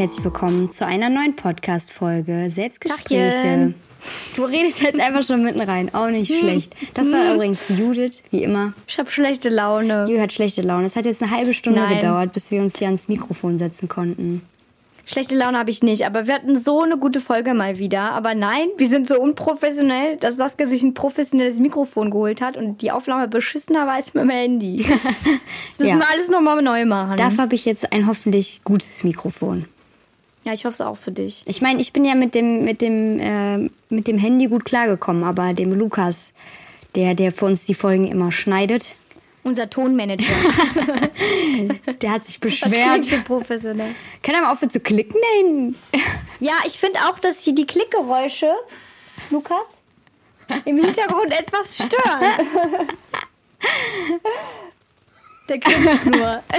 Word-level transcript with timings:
Herzlich 0.00 0.24
willkommen 0.24 0.70
zu 0.70 0.86
einer 0.86 1.10
neuen 1.10 1.36
Podcast-Folge 1.36 2.48
Selbstgespräche. 2.48 3.28
Tachchen. 3.28 3.74
Du 4.34 4.44
redest 4.44 4.80
jetzt 4.80 4.98
einfach 4.98 5.22
schon 5.22 5.42
mitten 5.42 5.60
rein, 5.60 5.92
auch 5.94 6.08
nicht 6.08 6.34
schlecht. 6.34 6.74
Das 6.94 7.12
war 7.12 7.34
übrigens 7.34 7.68
Judith, 7.68 8.22
wie 8.30 8.42
immer. 8.42 8.72
Ich 8.86 8.98
habe 8.98 9.10
schlechte 9.10 9.50
Laune. 9.50 10.06
Judith 10.08 10.22
hat 10.22 10.32
schlechte 10.32 10.62
Laune. 10.62 10.86
Es 10.86 10.96
hat 10.96 11.04
jetzt 11.04 11.22
eine 11.22 11.30
halbe 11.30 11.52
Stunde 11.52 11.80
Nein. 11.82 11.98
gedauert, 11.98 12.32
bis 12.32 12.50
wir 12.50 12.62
uns 12.62 12.78
hier 12.78 12.86
ans 12.86 13.08
Mikrofon 13.08 13.58
setzen 13.58 13.90
konnten. 13.90 14.40
Schlechte 15.04 15.34
Laune 15.34 15.58
habe 15.58 15.68
ich 15.68 15.82
nicht, 15.82 16.06
aber 16.06 16.26
wir 16.26 16.32
hatten 16.32 16.56
so 16.56 16.80
eine 16.80 16.96
gute 16.96 17.20
Folge 17.20 17.52
mal 17.52 17.78
wieder. 17.78 18.12
Aber 18.12 18.34
nein, 18.34 18.68
wir 18.78 18.88
sind 18.88 19.06
so 19.06 19.20
unprofessionell, 19.20 20.16
dass 20.16 20.36
Saskia 20.36 20.66
sich 20.66 20.82
ein 20.82 20.94
professionelles 20.94 21.58
Mikrofon 21.58 22.10
geholt 22.10 22.40
hat 22.40 22.56
und 22.56 22.80
die 22.80 22.90
Aufnahme 22.90 23.28
beschissener 23.28 23.86
war 23.86 23.96
als 23.96 24.14
mit 24.14 24.22
dem 24.22 24.30
Handy. 24.30 24.76
Jetzt 24.78 25.78
müssen 25.78 25.90
Ja. 25.90 25.98
wir 25.98 26.10
alles 26.10 26.30
nochmal 26.30 26.62
neu 26.62 26.86
machen. 26.86 27.18
Dafür 27.18 27.42
habe 27.42 27.54
ich 27.54 27.66
jetzt 27.66 27.92
ein 27.92 28.06
hoffentlich 28.06 28.62
gutes 28.64 29.04
Mikrofon. 29.04 29.66
Ja, 30.44 30.52
ich 30.52 30.64
hoffe 30.64 30.74
es 30.74 30.80
auch 30.80 30.96
für 30.96 31.12
dich. 31.12 31.42
Ich 31.46 31.60
meine, 31.62 31.80
ich 31.80 31.92
bin 31.92 32.04
ja 32.04 32.14
mit 32.14 32.34
dem, 32.34 32.64
mit 32.64 32.80
dem, 32.82 33.20
äh, 33.20 33.70
mit 33.88 34.06
dem 34.08 34.18
Handy 34.18 34.46
gut 34.46 34.64
klargekommen, 34.64 35.24
aber 35.24 35.52
dem 35.52 35.72
Lukas, 35.72 36.32
der, 36.94 37.14
der 37.14 37.32
für 37.32 37.46
uns 37.46 37.66
die 37.66 37.74
Folgen 37.74 38.06
immer 38.08 38.32
schneidet, 38.32 38.94
Unser 39.42 39.70
Tonmanager. 39.70 40.24
der 42.02 42.10
hat 42.10 42.26
sich 42.26 42.38
Das 42.40 42.60
beschwert. 42.60 43.04
so 43.04 43.16
professionell. 43.24 43.94
Kann 44.22 44.34
er 44.34 44.42
mal 44.42 44.52
aufhören 44.52 44.70
zu 44.70 44.80
klicken? 44.80 45.18
Nein. 45.42 45.74
Ja, 46.40 46.52
ich 46.66 46.78
finde 46.78 46.98
auch, 47.00 47.18
dass 47.18 47.42
hier 47.42 47.54
die 47.54 47.66
Klickgeräusche, 47.66 48.50
Lukas, 49.30 49.60
im 50.64 50.82
Hintergrund 50.84 51.32
etwas 51.32 51.76
stören. 51.76 52.48
Der 55.48 55.58
klingt 55.58 56.06
nur. 56.06 56.42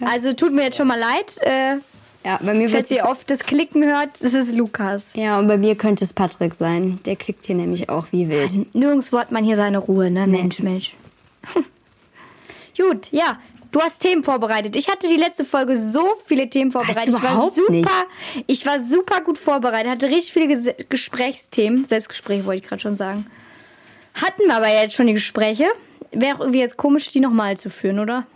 Also 0.00 0.34
tut 0.34 0.52
mir 0.52 0.64
jetzt 0.64 0.76
schon 0.76 0.88
mal 0.88 0.98
leid. 0.98 1.38
Äh, 1.40 1.76
Ja, 2.26 2.40
bei 2.42 2.54
mir 2.54 2.68
falls 2.68 2.90
ihr 2.90 3.04
oft 3.04 3.30
das 3.30 3.44
Klicken 3.44 3.84
hört, 3.84 4.20
das 4.20 4.34
ist 4.34 4.52
Lukas. 4.52 5.12
Ja, 5.14 5.38
und 5.38 5.46
bei 5.46 5.56
mir 5.56 5.76
könnte 5.76 6.02
es 6.02 6.12
Patrick 6.12 6.56
sein. 6.56 6.98
Der 7.06 7.14
klickt 7.14 7.46
hier 7.46 7.54
nämlich 7.54 7.88
auch 7.88 8.08
wie 8.10 8.28
wild. 8.28 8.74
Nirgendwo 8.74 9.20
hat 9.20 9.30
man 9.30 9.44
hier 9.44 9.54
seine 9.54 9.78
Ruhe, 9.78 10.10
ne? 10.10 10.26
Mensch, 10.26 10.58
Mensch. 10.58 10.96
Gut, 12.76 13.12
ja. 13.12 13.38
Du 13.70 13.80
hast 13.80 14.00
Themen 14.00 14.24
vorbereitet. 14.24 14.74
Ich 14.74 14.88
hatte 14.88 15.06
die 15.06 15.16
letzte 15.16 15.44
Folge 15.44 15.76
so 15.76 16.14
viele 16.24 16.50
Themen 16.50 16.72
vorbereitet. 16.72 17.14
ich 17.14 17.22
war 17.22 17.48
super, 17.48 17.72
nicht. 17.72 17.88
ich 18.48 18.66
war 18.66 18.80
super 18.80 19.20
gut 19.20 19.38
vorbereitet. 19.38 19.92
Hatte 19.92 20.06
richtig 20.06 20.32
viele 20.32 20.48
Ges 20.48 20.70
Gesprächsthemen. 20.88 21.84
Selbstgespräche 21.84 22.44
wollte 22.44 22.62
ich 22.62 22.68
gerade 22.68 22.82
schon 22.82 22.96
sagen. 22.96 23.26
Hatten 24.14 24.42
wir 24.46 24.56
aber 24.56 24.68
jetzt 24.68 24.94
schon 24.94 25.06
die 25.06 25.12
Gespräche. 25.12 25.66
Wäre 26.10 26.36
auch 26.36 26.40
irgendwie 26.40 26.60
jetzt 26.60 26.76
komisch, 26.76 27.08
die 27.10 27.20
nochmal 27.20 27.56
zu 27.56 27.70
führen, 27.70 28.00
oder? 28.00 28.26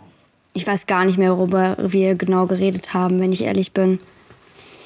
Ich 0.53 0.67
weiß 0.67 0.85
gar 0.87 1.05
nicht 1.05 1.17
mehr, 1.17 1.37
worüber 1.37 1.77
wir 1.79 2.15
genau 2.15 2.45
geredet 2.45 2.93
haben, 2.93 3.19
wenn 3.21 3.31
ich 3.31 3.43
ehrlich 3.43 3.71
bin. 3.71 3.99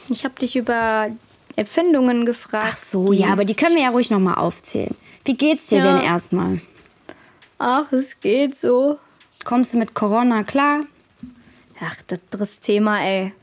Ich 0.10 0.24
habe 0.24 0.36
dich 0.40 0.56
über 0.56 1.10
Erfindungen 1.56 2.26
gefragt. 2.26 2.70
Ach 2.74 2.78
so, 2.78 3.12
ja, 3.14 3.28
aber 3.28 3.46
die 3.46 3.56
können 3.56 3.76
wir 3.76 3.84
ja 3.84 3.90
ruhig 3.90 4.10
nochmal 4.12 4.36
aufzählen. 4.36 4.94
Wie 5.24 5.36
geht's 5.36 5.68
dir 5.68 5.80
Ja. 5.80 5.96
denn 5.98 6.06
erstmal? 6.06 6.62
Ach, 7.58 7.92
es 7.92 8.20
geht 8.20 8.56
so. 8.56 9.00
Kommst 9.44 9.74
du 9.74 9.78
mit 9.78 9.94
Corona 9.96 10.44
klar? 10.44 10.82
Ach, 11.82 11.96
das 12.08 12.20
drittes 12.30 12.60
Thema, 12.60 13.02
ey. 13.04 13.34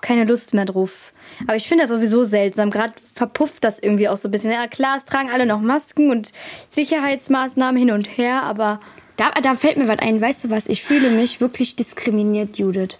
Keine 0.00 0.24
Lust 0.24 0.54
mehr 0.54 0.64
drauf. 0.64 1.12
Aber 1.46 1.56
ich 1.56 1.68
finde 1.68 1.84
das 1.84 1.90
sowieso 1.90 2.24
seltsam. 2.24 2.70
Gerade 2.70 2.94
verpufft 3.14 3.64
das 3.64 3.78
irgendwie 3.78 4.08
auch 4.08 4.16
so 4.16 4.28
ein 4.28 4.30
bisschen. 4.30 4.50
Ja, 4.52 4.66
klar, 4.68 4.96
es 4.96 5.04
tragen 5.04 5.30
alle 5.30 5.46
noch 5.46 5.60
Masken 5.60 6.10
und 6.10 6.32
Sicherheitsmaßnahmen 6.68 7.76
hin 7.78 7.90
und 7.90 8.04
her, 8.16 8.42
aber 8.44 8.80
Da, 9.18 9.32
da 9.32 9.56
fällt 9.56 9.76
mir 9.76 9.88
was 9.88 9.98
ein. 9.98 10.20
Weißt 10.20 10.44
du 10.44 10.50
was? 10.50 10.68
Ich 10.68 10.82
fühle 10.82 11.10
mich 11.10 11.40
wirklich 11.40 11.74
diskriminiert, 11.74 12.56
Judith. 12.56 12.98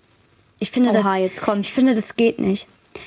Ich 0.59 0.73
finde, 0.73 0.91
Oha, 0.91 1.15
das, 1.15 1.19
jetzt 1.19 1.41
kommt's. 1.41 1.69
ich 1.69 1.75
finde, 1.75 1.95
das 1.95 2.17
geht 2.17 2.41
nicht. 2.41 2.67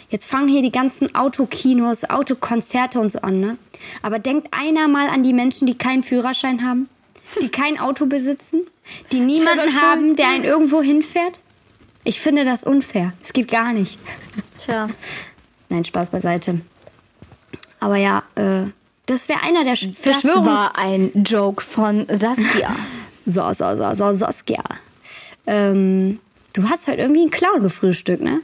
Jetzt 0.09 0.27
fangen 0.29 0.47
hier 0.47 0.61
die 0.61 0.71
ganzen 0.71 1.13
Autokinos, 1.13 2.09
Autokonzerte 2.09 3.01
und 3.01 3.11
so 3.11 3.19
an, 3.19 3.41
ne? 3.41 3.57
Aber 4.01 4.17
denkt 4.19 4.47
einer 4.51 4.87
mal 4.87 5.09
an 5.09 5.23
die 5.23 5.33
Menschen, 5.33 5.67
die 5.67 5.77
keinen 5.77 6.03
Führerschein 6.03 6.63
haben, 6.63 6.87
die 7.41 7.49
kein 7.49 7.77
Auto 7.77 8.05
besitzen, 8.05 8.61
die 9.11 9.19
niemanden 9.19 9.81
haben, 9.81 10.15
der 10.15 10.29
einen 10.29 10.45
irgendwo 10.45 10.81
hinfährt? 10.81 11.41
Ich 12.05 12.21
finde 12.21 12.45
das 12.45 12.63
unfair. 12.63 13.11
Es 13.21 13.33
geht 13.33 13.51
gar 13.51 13.73
nicht. 13.73 13.99
tja. 14.57 14.87
Nein, 15.67 15.83
Spaß 15.83 16.11
beiseite. 16.11 16.61
Aber 17.81 17.97
ja, 17.97 18.23
äh, 18.35 18.69
das 19.05 19.27
wäre 19.27 19.43
einer 19.43 19.65
der 19.65 19.73
Das 19.73 19.99
Verschwörungs... 19.99 20.47
war 20.47 20.79
ein 20.79 21.11
Joke 21.25 21.61
von 21.61 22.07
Saskia. 22.09 22.73
So, 23.25 23.53
so, 23.53 23.75
so, 23.75 23.93
so, 23.93 24.13
Saskia. 24.13 24.63
Ähm, 25.47 26.19
du 26.53 26.69
hast 26.69 26.87
halt 26.87 26.99
irgendwie 26.99 27.21
einen 27.21 27.31
Clown 27.31 27.61
gefrühstückt, 27.61 28.21
ne? 28.21 28.41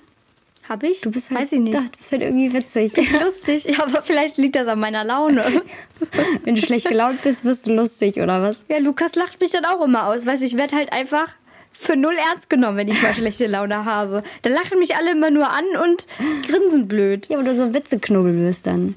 Hab 0.67 0.83
ich? 0.83 0.99
Du 1.01 1.11
bist 1.11 1.29
halt, 1.29 1.41
Weiß 1.41 1.51
ich 1.53 1.59
nicht. 1.59 1.75
Doch, 1.75 1.83
du 1.83 1.97
bist 1.97 2.11
halt 2.11 2.21
irgendwie 2.21 2.51
witzig. 2.51 2.93
Lustig, 3.23 3.65
ja, 3.65 3.83
aber 3.85 4.01
vielleicht 4.01 4.37
liegt 4.37 4.55
das 4.55 4.67
an 4.67 4.79
meiner 4.79 5.03
Laune. 5.05 5.61
Wenn 6.43 6.55
du 6.55 6.61
schlecht 6.61 6.89
gelaunt 6.89 7.21
bist, 7.21 7.45
wirst 7.45 7.67
du 7.67 7.73
lustig, 7.73 8.17
oder 8.17 8.41
was? 8.41 8.59
Ja, 8.67 8.79
Lukas 8.79 9.15
lacht 9.15 9.39
mich 9.39 9.51
dann 9.51 9.65
auch 9.65 9.81
immer 9.83 10.07
aus. 10.07 10.25
Weißt 10.25 10.43
ich 10.43 10.57
werde 10.57 10.75
halt 10.75 10.91
einfach 10.91 11.29
für 11.71 11.95
null 11.95 12.15
ernst 12.31 12.49
genommen, 12.49 12.77
wenn 12.77 12.87
ich 12.89 13.01
mal 13.01 13.13
schlechte 13.13 13.47
Laune 13.47 13.85
habe. 13.85 14.23
Da 14.41 14.49
lachen 14.49 14.79
mich 14.79 14.95
alle 14.95 15.11
immer 15.11 15.31
nur 15.31 15.49
an 15.49 15.65
und 15.83 16.07
grinsen 16.47 16.87
blöd. 16.87 17.27
Ja, 17.29 17.37
aber 17.37 17.47
du 17.47 17.55
so 17.55 17.63
ein 17.63 17.73
Witzeknobel 17.73 18.35
wirst 18.37 18.67
dann. 18.67 18.95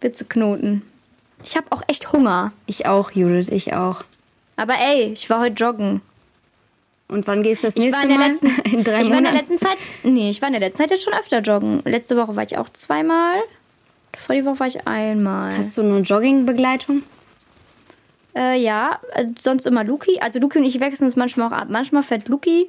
Witzeknoten. 0.00 0.82
Ich 1.42 1.56
habe 1.56 1.66
auch 1.70 1.82
echt 1.88 2.12
Hunger. 2.12 2.52
Ich 2.66 2.86
auch, 2.86 3.10
Judith, 3.10 3.48
ich 3.48 3.74
auch. 3.74 4.04
Aber 4.56 4.74
ey, 4.78 5.12
ich 5.12 5.28
war 5.30 5.40
heute 5.40 5.54
joggen. 5.54 6.00
Und 7.08 7.26
wann 7.28 7.42
gehst 7.42 7.62
du 7.62 7.68
das 7.68 7.76
Ich 7.76 7.84
nächste 7.84 7.96
war 7.96 8.02
in 8.02 8.08
der 8.08 8.18
Mal? 8.18 8.30
letzten, 8.30 8.46
in 8.74 8.84
drei 8.84 9.00
ich 9.00 9.10
war 9.10 9.18
in 9.18 9.24
der 9.24 9.32
letzten 9.32 9.58
Zeit, 9.58 9.76
nee, 10.02 10.30
ich 10.30 10.40
war 10.42 10.48
in 10.48 10.54
der 10.54 10.60
letzten 10.60 10.78
Zeit 10.78 10.90
jetzt 10.90 11.04
schon 11.04 11.14
öfter 11.14 11.40
joggen. 11.40 11.82
Letzte 11.84 12.16
Woche 12.16 12.34
war 12.34 12.42
ich 12.42 12.58
auch 12.58 12.68
zweimal. 12.70 13.36
Vor 14.16 14.34
die 14.34 14.44
Woche 14.44 14.60
war 14.60 14.66
ich 14.66 14.86
einmal. 14.86 15.56
Hast 15.56 15.76
du 15.78 15.82
nur 15.82 16.00
Joggingbegleitung? 16.00 17.02
Äh, 18.34 18.58
ja, 18.60 18.98
sonst 19.40 19.66
immer 19.66 19.84
Luki. 19.84 20.18
Also 20.20 20.40
Luki 20.40 20.58
und 20.58 20.64
ich 20.64 20.80
wechseln 20.80 21.06
uns 21.06 21.16
manchmal 21.16 21.48
auch 21.48 21.56
ab. 21.56 21.68
Manchmal 21.70 22.02
fährt 22.02 22.28
Luki 22.28 22.68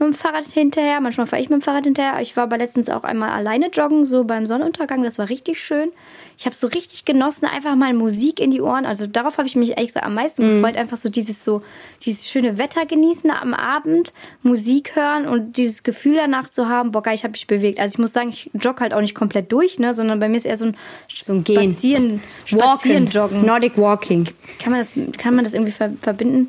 mit 0.00 0.08
dem 0.08 0.14
Fahrrad 0.14 0.46
hinterher, 0.46 1.00
manchmal 1.00 1.26
fahre 1.26 1.42
ich 1.42 1.50
mit 1.50 1.60
dem 1.60 1.62
Fahrrad 1.62 1.84
hinterher. 1.84 2.20
Ich 2.20 2.36
war 2.36 2.44
aber 2.44 2.58
letztens 2.58 2.88
auch 2.88 3.04
einmal 3.04 3.30
alleine 3.30 3.68
joggen, 3.68 4.06
so 4.06 4.24
beim 4.24 4.46
Sonnenuntergang. 4.46 5.02
Das 5.02 5.18
war 5.18 5.28
richtig 5.28 5.62
schön. 5.62 5.90
Ich 6.38 6.46
habe 6.46 6.56
so 6.56 6.68
richtig 6.68 7.04
genossen, 7.04 7.44
einfach 7.46 7.76
mal 7.76 7.92
Musik 7.92 8.40
in 8.40 8.50
die 8.50 8.62
Ohren. 8.62 8.86
Also 8.86 9.06
darauf 9.06 9.36
habe 9.36 9.46
ich 9.46 9.56
mich 9.56 9.72
ehrlich 9.72 9.88
gesagt 9.88 10.06
am 10.06 10.14
meisten 10.14 10.42
gefreut. 10.56 10.74
Einfach 10.76 10.96
so 10.96 11.10
dieses 11.10 11.44
so, 11.44 11.62
dieses 12.02 12.30
schöne 12.30 12.56
Wetter 12.56 12.86
genießen 12.86 13.30
am 13.30 13.52
Abend, 13.52 14.14
Musik 14.42 14.96
hören 14.96 15.28
und 15.28 15.58
dieses 15.58 15.82
Gefühl 15.82 16.16
danach 16.16 16.48
zu 16.48 16.66
haben, 16.68 16.92
boah 16.92 17.02
geil, 17.02 17.14
ich 17.14 17.24
habe 17.24 17.32
mich 17.32 17.46
bewegt. 17.46 17.78
Also 17.78 17.94
ich 17.94 17.98
muss 17.98 18.14
sagen, 18.14 18.30
ich 18.30 18.50
jogge 18.54 18.80
halt 18.80 18.94
auch 18.94 19.02
nicht 19.02 19.14
komplett 19.14 19.52
durch, 19.52 19.78
ne, 19.78 19.92
sondern 19.92 20.18
bei 20.18 20.30
mir 20.30 20.36
ist 20.38 20.46
eher 20.46 20.56
so 20.56 20.64
ein, 20.66 20.76
So 21.12 21.34
ein 21.34 21.44
Gehen. 21.44 21.72
Spazieren, 21.72 22.22
Spazieren 22.46 23.04
Walking. 23.04 23.20
joggen. 23.20 23.44
Nordic 23.44 23.76
Walking. 23.76 24.28
Kann 24.60 24.72
man 24.72 24.80
das, 24.80 24.92
kann 25.18 25.34
man 25.34 25.44
das 25.44 25.52
irgendwie 25.52 25.72
ver 25.72 25.90
verbinden? 26.00 26.48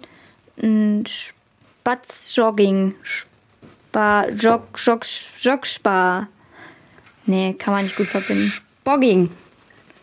Ein 0.61 1.03
Spatzjogging. 1.06 2.95
Spa, 3.91 4.25
Jog, 4.29 4.69
Jog, 4.78 5.02
Jogspar. 5.41 6.29
Nee, 7.25 7.56
kann 7.59 7.74
man 7.74 7.84
nicht 7.84 7.97
gut 7.97 8.07
verbinden. 8.07 8.53
Bogging. 8.85 9.29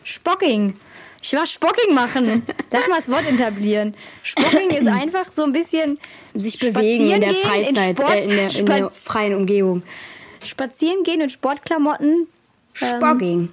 Spocking. 0.03 0.75
Ich 1.23 1.33
war 1.33 1.47
Spocking 1.47 1.95
machen. 1.95 2.45
Lass 2.71 2.87
mal 2.87 2.97
das 2.97 3.09
Wort 3.09 3.25
etablieren. 3.27 3.95
Spocking 4.21 4.69
ist 4.69 4.87
einfach 4.87 5.25
so 5.33 5.43
ein 5.43 5.53
bisschen 5.53 5.97
Sich 6.35 6.59
bewegen 6.59 7.09
in 7.09 7.19
der 7.21 7.31
gehen, 7.31 7.41
in 7.65 7.75
Freizeit, 7.75 7.97
Sport- 7.97 8.15
äh, 8.15 8.23
in, 8.25 8.29
der, 8.29 8.55
in 8.55 8.65
der 8.67 8.89
freien 8.91 9.33
Umgebung. 9.33 9.81
spazieren 10.45 11.01
gehen 11.01 11.21
in 11.21 11.31
Sportklamotten. 11.31 12.27
Spogging. 12.73 13.49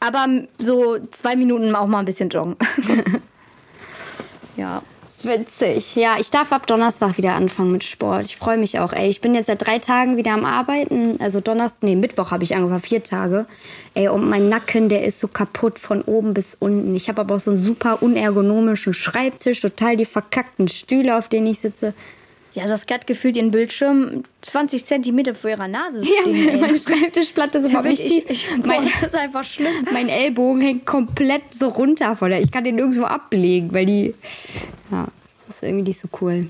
Aber 0.00 0.26
so 0.58 0.98
zwei 1.12 1.34
Minuten 1.34 1.74
auch 1.74 1.86
mal 1.86 2.00
ein 2.00 2.04
bisschen 2.04 2.28
joggen. 2.28 2.56
ja. 4.58 4.82
Witzig. 5.24 5.96
Ja, 5.96 6.16
ich 6.18 6.30
darf 6.30 6.52
ab 6.52 6.66
Donnerstag 6.66 7.16
wieder 7.16 7.34
anfangen 7.34 7.72
mit 7.72 7.84
Sport. 7.84 8.24
Ich 8.26 8.36
freue 8.36 8.58
mich 8.58 8.78
auch, 8.78 8.92
ey. 8.92 9.08
Ich 9.08 9.20
bin 9.20 9.34
jetzt 9.34 9.46
seit 9.46 9.66
drei 9.66 9.78
Tagen 9.78 10.16
wieder 10.16 10.32
am 10.32 10.44
Arbeiten. 10.44 11.20
Also 11.20 11.40
Donnerstag, 11.40 11.82
nee, 11.82 11.96
Mittwoch 11.96 12.30
habe 12.30 12.44
ich 12.44 12.54
angefangen, 12.54 12.80
vier 12.80 13.02
Tage. 13.02 13.46
Ey, 13.94 14.08
und 14.08 14.28
mein 14.28 14.48
Nacken, 14.48 14.88
der 14.88 15.04
ist 15.04 15.20
so 15.20 15.28
kaputt 15.28 15.78
von 15.78 16.02
oben 16.02 16.34
bis 16.34 16.56
unten. 16.58 16.94
Ich 16.94 17.08
habe 17.08 17.20
aber 17.22 17.36
auch 17.36 17.40
so 17.40 17.50
einen 17.50 17.62
super 17.62 18.02
unergonomischen 18.02 18.94
Schreibtisch, 18.94 19.60
total 19.60 19.96
die 19.96 20.04
verkackten 20.04 20.68
Stühle, 20.68 21.16
auf 21.16 21.28
denen 21.28 21.46
ich 21.46 21.60
sitze. 21.60 21.94
Ja, 22.54 22.68
das 22.68 22.86
hat 22.88 23.06
gefühlt 23.08 23.36
ihren 23.36 23.50
Bildschirm 23.50 24.22
20 24.42 24.84
Zentimeter 24.84 25.34
vor 25.34 25.50
ihrer 25.50 25.66
Nase 25.66 26.02
Ja, 26.04 26.22
stehen. 26.22 26.48
ey. 26.48 26.56
meine 26.60 26.78
Schreibtischplatte 26.78 27.58
ist 27.58 27.70
überhaupt 27.70 27.88
nicht 27.88 28.00
ich, 28.02 28.24
tief. 28.24 28.30
ich, 28.30 28.48
boah, 28.58 28.66
Mein, 28.68 28.84
das 29.00 29.12
ist 29.12 29.16
einfach 29.16 29.42
schlimm. 29.42 29.72
mein 29.92 30.08
Ellbogen 30.08 30.60
hängt 30.62 30.86
komplett 30.86 31.42
so 31.52 31.68
runter 31.68 32.14
von 32.14 32.30
der. 32.30 32.40
Ich 32.42 32.52
kann 32.52 32.62
den 32.64 32.76
nirgendwo 32.76 33.04
ablegen, 33.04 33.72
weil 33.72 33.86
die. 33.86 34.14
Ja, 34.92 35.08
das 35.48 35.56
ist 35.56 35.62
irgendwie 35.64 35.82
nicht 35.88 35.98
so 36.00 36.08
cool. 36.20 36.46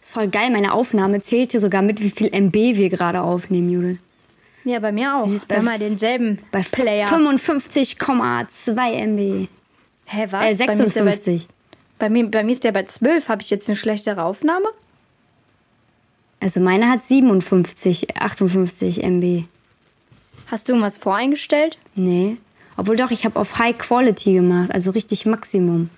Das 0.00 0.10
ist 0.10 0.12
voll 0.12 0.28
geil. 0.28 0.50
Meine 0.50 0.72
Aufnahme 0.72 1.20
zählt 1.20 1.50
hier 1.50 1.60
sogar 1.60 1.82
mit, 1.82 2.00
wie 2.00 2.10
viel 2.10 2.28
MB 2.32 2.54
wir 2.54 2.90
gerade 2.90 3.20
aufnehmen, 3.20 3.70
Judith. 3.70 3.98
Ja, 4.64 4.78
bei 4.78 4.92
mir 4.92 5.16
auch. 5.16 5.28
ist 5.32 5.48
bei 5.48 5.56
Wir 5.56 5.58
haben 5.58 5.64
mal 5.64 5.78
denselben 5.78 6.38
Bei 6.52 6.60
Player. 6.62 7.08
55,2 7.08 8.92
MB. 9.06 9.48
Hä, 10.06 10.26
was? 10.30 10.60
Äh, 10.60 10.66
Bei 10.66 10.74
mir, 10.76 10.84
ist 10.84 10.96
der 10.96 11.04
bei, 11.04 11.10
56. 11.12 11.48
bei, 11.98 12.08
mir, 12.08 12.30
bei 12.30 12.44
mir 12.44 12.52
ist 12.52 12.64
der 12.64 12.72
bei 12.72 12.84
12. 12.84 13.28
Habe 13.28 13.42
ich 13.42 13.50
jetzt 13.50 13.68
eine 13.68 13.76
schlechtere 13.76 14.22
Aufnahme? 14.24 14.68
Also 16.40 16.60
meine 16.60 16.88
hat 16.88 17.02
57, 17.04 18.16
58 18.20 19.02
MB. 19.02 19.44
Hast 20.46 20.68
du 20.68 20.72
irgendwas 20.72 20.98
voreingestellt? 20.98 21.78
Nee. 21.94 22.36
Obwohl 22.76 22.96
doch, 22.96 23.10
ich 23.10 23.24
habe 23.24 23.38
auf 23.38 23.58
High 23.58 23.76
Quality 23.76 24.34
gemacht, 24.34 24.70
also 24.72 24.92
richtig 24.92 25.26
Maximum. 25.26 25.90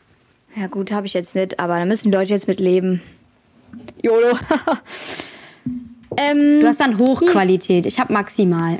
Ja 0.56 0.67
gut, 0.67 0.93
habe 0.93 1.06
ich 1.06 1.12
jetzt 1.14 1.35
nicht, 1.35 1.61
aber 1.61 1.79
da 1.79 1.85
müssen 1.85 2.11
die 2.11 2.17
Leute 2.17 2.32
jetzt 2.32 2.49
mit 2.49 2.58
leben. 2.58 3.02
YOLO. 4.02 4.37
ähm, 6.17 6.61
Du 6.61 6.67
hast 6.67 6.81
dann 6.81 6.99
Hochqualität, 6.99 7.85
ich 7.87 8.00
habe 8.00 8.12
maximal. 8.12 8.79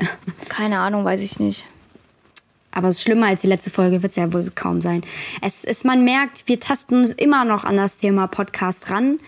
keine 0.49 0.79
Ahnung, 0.79 1.05
weiß 1.05 1.21
ich 1.21 1.39
nicht. 1.39 1.65
Aber 2.71 2.87
es 2.87 2.97
ist 2.97 3.03
schlimmer 3.03 3.27
als 3.27 3.41
die 3.41 3.47
letzte 3.47 3.69
Folge 3.69 4.01
wird 4.01 4.11
es 4.11 4.15
ja 4.15 4.31
wohl 4.33 4.51
kaum 4.55 4.81
sein. 4.81 5.03
Es 5.41 5.63
ist, 5.63 5.85
man 5.85 6.03
merkt, 6.03 6.47
wir 6.47 6.59
tasten 6.59 6.97
uns 6.97 7.11
immer 7.11 7.45
noch 7.45 7.63
an 7.63 7.77
das 7.77 7.97
Thema 7.97 8.27
Podcast 8.27 8.89
ran. 8.89 9.19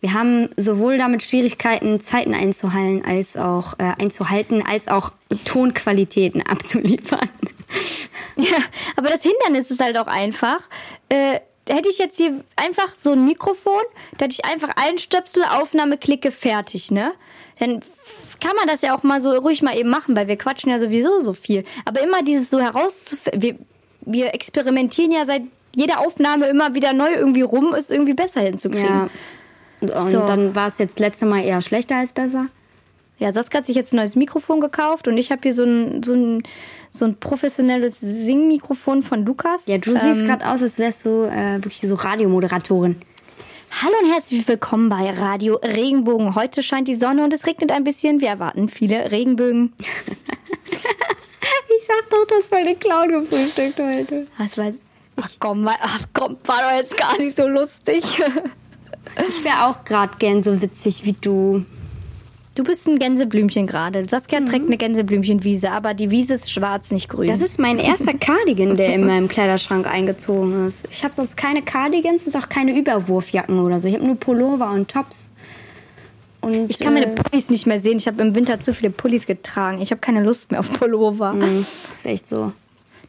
Wir 0.00 0.12
haben 0.12 0.50
sowohl 0.56 0.98
damit 0.98 1.22
Schwierigkeiten, 1.22 2.00
Zeiten 2.00 2.34
einzuhalten, 2.34 3.04
als 3.04 3.36
auch 3.36 3.74
äh, 3.78 3.92
einzuhalten, 3.98 4.64
als 4.64 4.88
auch 4.88 5.12
Tonqualitäten 5.44 6.42
abzuliefern. 6.46 7.30
Ja, 8.36 8.58
aber 8.96 9.08
das 9.08 9.22
Hindernis 9.22 9.70
ist 9.70 9.82
halt 9.82 9.96
auch 9.98 10.06
einfach. 10.06 10.60
Äh, 11.08 11.40
hätte 11.68 11.88
ich 11.88 11.98
jetzt 11.98 12.18
hier 12.18 12.44
einfach 12.54 12.94
so 12.94 13.12
ein 13.12 13.24
Mikrofon, 13.24 13.82
da 14.18 14.26
hätte 14.26 14.36
ich 14.38 14.44
einfach 14.44 14.70
einen 14.76 14.98
Stöpsel, 14.98 15.44
Aufnahme, 15.44 15.98
klicke, 15.98 16.30
fertig, 16.30 16.90
ne? 16.90 17.14
Dann 17.58 17.80
kann 18.40 18.56
man 18.56 18.66
das 18.66 18.82
ja 18.82 18.96
auch 18.96 19.02
mal 19.02 19.20
so 19.20 19.30
ruhig 19.32 19.62
mal 19.62 19.76
eben 19.76 19.90
machen, 19.90 20.16
weil 20.16 20.28
wir 20.28 20.36
quatschen 20.36 20.70
ja 20.70 20.78
sowieso 20.78 21.20
so 21.20 21.32
viel. 21.32 21.64
Aber 21.84 22.02
immer 22.02 22.22
dieses 22.22 22.50
so 22.50 22.60
herauszufinden, 22.60 23.42
wir, 23.42 23.56
wir 24.02 24.34
experimentieren 24.34 25.12
ja 25.12 25.24
seit 25.24 25.42
jeder 25.74 26.00
Aufnahme 26.00 26.46
immer 26.46 26.74
wieder 26.74 26.92
neu 26.92 27.12
irgendwie 27.12 27.42
rum, 27.42 27.74
ist 27.74 27.90
irgendwie 27.90 28.14
besser 28.14 28.40
hinzukriegen. 28.40 28.86
Ja. 28.88 29.10
Und, 29.80 30.10
So. 30.10 30.26
dann 30.26 30.54
war 30.54 30.68
es 30.68 30.78
jetzt 30.78 30.98
letzte 30.98 31.26
Mal 31.26 31.44
eher 31.44 31.60
schlechter 31.60 31.96
als 31.96 32.12
besser. 32.12 32.46
Ja, 33.18 33.32
Saskia 33.32 33.58
hat 33.58 33.66
sich 33.66 33.76
jetzt 33.76 33.92
ein 33.92 33.96
neues 33.96 34.14
Mikrofon 34.14 34.60
gekauft 34.60 35.08
und 35.08 35.16
ich 35.16 35.30
habe 35.30 35.40
hier 35.42 35.54
so 35.54 35.64
ein, 35.64 36.02
so, 36.02 36.14
ein, 36.14 36.42
so 36.90 37.06
ein 37.06 37.16
professionelles 37.16 37.98
Singmikrofon 38.00 39.02
von 39.02 39.24
Lukas. 39.24 39.66
Ja, 39.66 39.78
du 39.78 39.96
siehst 39.96 40.26
gerade 40.26 40.46
aus, 40.46 40.62
als 40.62 40.78
wärst 40.78 41.06
du 41.06 41.24
äh, 41.24 41.56
wirklich 41.56 41.80
so 41.80 41.94
Radiomoderatorin. 41.94 42.96
Hallo 43.70 43.94
und 44.02 44.12
herzlich 44.12 44.46
willkommen 44.48 44.88
bei 44.88 45.10
Radio 45.10 45.56
Regenbogen. 45.56 46.34
Heute 46.34 46.62
scheint 46.62 46.88
die 46.88 46.94
Sonne 46.94 47.24
und 47.24 47.32
es 47.32 47.46
regnet 47.46 47.72
ein 47.72 47.84
bisschen. 47.84 48.20
Wir 48.20 48.28
erwarten 48.28 48.68
viele 48.68 49.10
Regenbögen. 49.10 49.72
Ich 51.78 51.84
sag 51.86 52.08
doch, 52.10 52.26
du 52.26 52.34
hast 52.36 52.50
meine 52.52 52.74
Clown 52.74 53.08
gefrühstückt 53.10 53.78
heute. 53.78 54.26
Was 54.38 54.56
weiß 54.56 54.78
Ach 55.16 55.30
komm, 55.38 55.68
ach 55.68 56.00
komm, 56.14 56.36
war 56.44 56.62
doch 56.62 56.76
jetzt 56.76 56.96
gar 56.96 57.16
nicht 57.18 57.36
so 57.36 57.46
lustig. 57.46 58.02
Ich 59.28 59.44
wäre 59.44 59.66
auch 59.66 59.84
gerade 59.84 60.16
gern 60.18 60.42
so 60.42 60.60
witzig 60.60 61.04
wie 61.04 61.12
du. 61.12 61.64
Du 62.56 62.64
bist 62.64 62.88
ein 62.88 62.98
Gänseblümchen 62.98 63.66
gerade. 63.66 64.08
Saskia 64.08 64.40
trägt 64.40 64.66
eine 64.66 64.78
Gänseblümchenwiese, 64.78 65.70
aber 65.70 65.92
die 65.92 66.10
Wiese 66.10 66.34
ist 66.34 66.50
schwarz, 66.50 66.90
nicht 66.90 67.10
grün. 67.10 67.28
Das 67.28 67.42
ist 67.42 67.60
mein 67.60 67.76
erster 67.76 68.14
Cardigan, 68.18 68.78
der 68.78 68.94
in 68.94 69.06
meinem 69.06 69.28
Kleiderschrank 69.28 69.86
eingezogen 69.86 70.66
ist. 70.66 70.88
Ich 70.90 71.04
habe 71.04 71.14
sonst 71.14 71.36
keine 71.36 71.60
Cardigans 71.60 72.26
und 72.26 72.34
auch 72.34 72.48
keine 72.48 72.74
Überwurfjacken 72.78 73.58
oder 73.60 73.82
so. 73.82 73.88
Ich 73.88 73.94
habe 73.94 74.06
nur 74.06 74.16
Pullover 74.16 74.70
und 74.70 74.90
Tops. 74.90 75.28
Und, 76.40 76.70
ich 76.70 76.78
kann 76.78 76.94
meine 76.94 77.08
äh, 77.08 77.14
Pullis 77.14 77.50
nicht 77.50 77.66
mehr 77.66 77.78
sehen. 77.78 77.98
Ich 77.98 78.06
habe 78.06 78.22
im 78.22 78.34
Winter 78.34 78.58
zu 78.58 78.72
viele 78.72 78.88
Pullis 78.88 79.26
getragen. 79.26 79.82
Ich 79.82 79.90
habe 79.90 80.00
keine 80.00 80.22
Lust 80.22 80.50
mehr 80.50 80.60
auf 80.60 80.72
Pullover. 80.72 81.34
mh, 81.34 81.66
das 81.90 81.98
ist 81.98 82.06
echt 82.06 82.26
so. 82.26 82.52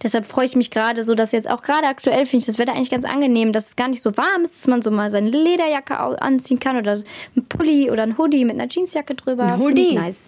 Deshalb 0.03 0.25
freue 0.25 0.45
ich 0.45 0.55
mich 0.55 0.71
gerade 0.71 1.03
so, 1.03 1.15
dass 1.15 1.31
jetzt 1.31 1.49
auch 1.49 1.61
gerade 1.61 1.87
aktuell 1.87 2.25
finde 2.25 2.37
ich 2.37 2.45
das 2.45 2.59
Wetter 2.59 2.73
eigentlich 2.73 2.91
ganz 2.91 3.05
angenehm, 3.05 3.51
dass 3.51 3.69
es 3.69 3.75
gar 3.75 3.87
nicht 3.87 4.01
so 4.01 4.15
warm 4.17 4.43
ist, 4.43 4.55
dass 4.55 4.67
man 4.67 4.81
so 4.81 4.91
mal 4.91 5.11
seine 5.11 5.29
Lederjacke 5.29 5.97
anziehen 6.21 6.59
kann 6.59 6.77
oder 6.77 6.99
ein 7.35 7.45
Pulli 7.45 7.89
oder 7.91 8.03
ein 8.03 8.17
Hoodie 8.17 8.45
mit 8.45 8.55
einer 8.59 8.69
Jeansjacke 8.69 9.15
drüber. 9.15 9.43
Ein 9.43 9.59
Finde 9.59 9.81
ich 9.81 9.89
Hoodie? 9.89 9.99
nice. 9.99 10.27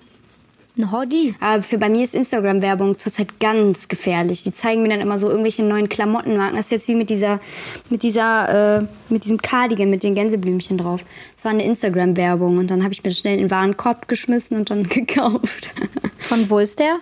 Ein 0.78 0.92
Hoodie. 0.94 1.36
Aber 1.42 1.62
für 1.62 1.78
bei 1.78 1.90
mir 1.90 2.04
ist 2.04 2.16
Instagram-Werbung 2.16 2.98
zurzeit 2.98 3.40
ganz 3.40 3.90
gefährlich. 3.90 4.44
Die 4.44 4.54
zeigen 4.54 4.82
mir 4.82 4.90
dann 4.90 5.02
immer 5.02 5.20
so 5.20 5.30
irgendwelche 5.30 5.62
neuen 5.62 5.90
Klamottenmarken. 5.90 6.56
Das 6.56 6.68
ist 6.68 6.72
jetzt 6.72 6.88
wie 6.88 6.96
mit 6.96 7.10
dieser, 7.10 7.42
mit 7.90 8.02
dieser, 8.02 8.78
äh, 8.78 8.86
mit 9.10 9.26
diesem 9.26 9.42
Cardigan 9.42 9.90
mit 9.90 10.04
den 10.04 10.16
Gänseblümchen 10.16 10.78
drauf. 10.78 11.04
Das 11.36 11.44
war 11.44 11.52
eine 11.52 11.66
Instagram-Werbung 11.66 12.58
und 12.58 12.72
dann 12.72 12.84
habe 12.84 12.94
ich 12.94 13.04
mir 13.04 13.12
schnell 13.12 13.36
in 13.36 13.46
den 13.46 13.52
Warenkorb 13.52 14.08
geschmissen 14.08 14.56
und 14.56 14.70
dann 14.70 14.84
gekauft. 14.88 15.72
Von 16.20 16.50
wo 16.50 16.60
ist 16.60 16.80
der? 16.80 17.00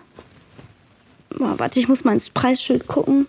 Oh, 1.39 1.53
warte, 1.57 1.79
ich 1.79 1.87
muss 1.87 2.03
mal 2.03 2.13
ins 2.13 2.29
Preisschild 2.29 2.87
gucken. 2.87 3.27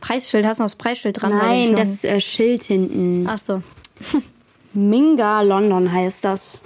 Preisschild, 0.00 0.46
hast 0.46 0.58
du 0.58 0.62
noch 0.62 0.70
das 0.70 0.76
Preisschild 0.76 1.20
dran? 1.20 1.36
Nein, 1.36 1.74
das 1.74 2.04
äh, 2.04 2.20
Schild 2.20 2.64
hinten. 2.64 3.26
Ach 3.28 3.38
so. 3.38 3.62
Minga 4.72 5.40
London 5.42 5.90
heißt 5.90 6.24
das. 6.24 6.60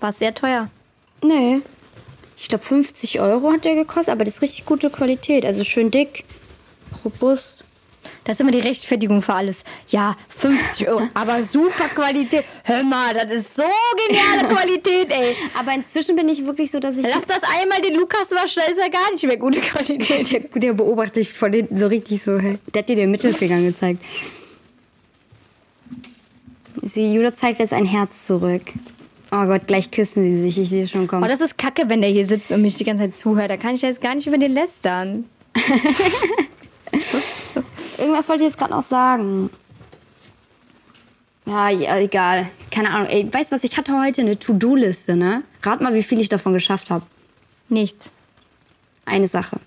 War 0.00 0.10
es 0.10 0.18
sehr 0.18 0.34
teuer. 0.34 0.70
Nee. 1.22 1.60
Ich 2.36 2.48
glaube 2.48 2.64
50 2.64 3.20
Euro 3.20 3.52
hat 3.52 3.64
der 3.64 3.74
gekostet, 3.74 4.12
aber 4.12 4.24
das 4.24 4.34
ist 4.34 4.42
richtig 4.42 4.64
gute 4.64 4.90
Qualität. 4.90 5.44
Also 5.44 5.64
schön 5.64 5.90
dick, 5.90 6.24
robust. 7.04 7.63
Das 8.24 8.36
ist 8.36 8.40
immer 8.40 8.50
die 8.52 8.60
Rechtfertigung 8.60 9.20
für 9.20 9.34
alles. 9.34 9.64
Ja, 9.88 10.16
50 10.30 10.88
Euro, 10.88 11.02
aber 11.14 11.44
super 11.44 11.88
Qualität. 11.94 12.44
Hör 12.64 12.82
mal, 12.82 13.12
das 13.14 13.30
ist 13.30 13.56
so 13.56 13.62
geniale 14.08 14.48
Qualität, 14.54 15.10
ey. 15.10 15.36
Aber 15.58 15.72
inzwischen 15.74 16.16
bin 16.16 16.28
ich 16.28 16.44
wirklich 16.44 16.70
so, 16.70 16.80
dass 16.80 16.96
ich. 16.96 17.04
Lass 17.06 17.26
das 17.26 17.40
einmal 17.60 17.80
den 17.82 17.94
Lukas 17.96 18.30
waschen, 18.30 18.62
da 18.64 18.72
ist 18.72 18.78
ja 18.78 18.88
gar 18.88 19.12
nicht 19.12 19.24
mehr 19.26 19.36
gute 19.36 19.60
Qualität. 19.60 20.30
Der, 20.32 20.40
der 20.40 20.72
beobachtet 20.72 21.16
dich 21.16 21.32
von 21.32 21.52
hinten 21.52 21.78
so 21.78 21.86
richtig 21.86 22.22
so. 22.22 22.38
Der 22.38 22.58
hat 22.78 22.88
dir 22.88 22.96
den 22.96 23.10
Mittelfinger 23.10 23.60
gezeigt. 23.60 24.00
Sie, 26.82 27.12
Judah 27.14 27.34
zeigt 27.34 27.58
jetzt 27.60 27.72
ein 27.72 27.84
Herz 27.86 28.26
zurück. 28.26 28.62
Oh 29.30 29.44
Gott, 29.46 29.66
gleich 29.66 29.90
küssen 29.90 30.30
sie 30.30 30.40
sich. 30.40 30.58
Ich 30.58 30.68
sehe 30.70 30.84
es 30.84 30.90
schon 30.90 31.04
Oh, 31.04 31.06
kommen. 31.06 31.28
das 31.28 31.40
ist 31.40 31.58
kacke, 31.58 31.88
wenn 31.88 32.00
der 32.00 32.10
hier 32.10 32.26
sitzt 32.26 32.52
und 32.52 32.62
mich 32.62 32.76
die 32.76 32.84
ganze 32.84 33.04
Zeit 33.04 33.16
zuhört. 33.16 33.50
Da 33.50 33.56
kann 33.56 33.74
ich 33.74 33.82
jetzt 33.82 34.00
gar 34.00 34.14
nicht 34.14 34.26
über 34.26 34.38
den 34.38 34.52
lästern. 34.52 35.24
Irgendwas 37.98 38.28
wollte 38.28 38.44
ich 38.44 38.50
jetzt 38.50 38.58
gerade 38.58 38.72
noch 38.72 38.82
sagen. 38.82 39.50
Ja, 41.46 41.68
ja, 41.68 41.98
egal. 41.98 42.48
Keine 42.70 42.90
Ahnung. 42.90 43.08
Ey, 43.08 43.28
weißt 43.32 43.52
du 43.52 43.56
was? 43.56 43.64
Ich 43.64 43.76
hatte 43.76 43.92
heute 44.00 44.22
eine 44.22 44.38
To-Do-Liste, 44.38 45.14
ne? 45.16 45.42
Rat 45.62 45.80
mal, 45.80 45.94
wie 45.94 46.02
viel 46.02 46.20
ich 46.20 46.28
davon 46.28 46.52
geschafft 46.54 46.90
habe. 46.90 47.04
Nichts. 47.68 48.12
Eine 49.04 49.28
Sache. 49.28 49.58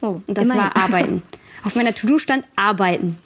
Oh, 0.00 0.20
Und 0.26 0.38
das 0.38 0.46
immerhin. 0.46 0.62
war 0.62 0.76
Arbeiten. 0.76 1.22
Auf 1.64 1.74
meiner 1.76 1.94
To-Do 1.94 2.18
stand 2.18 2.44
Arbeiten. 2.56 3.18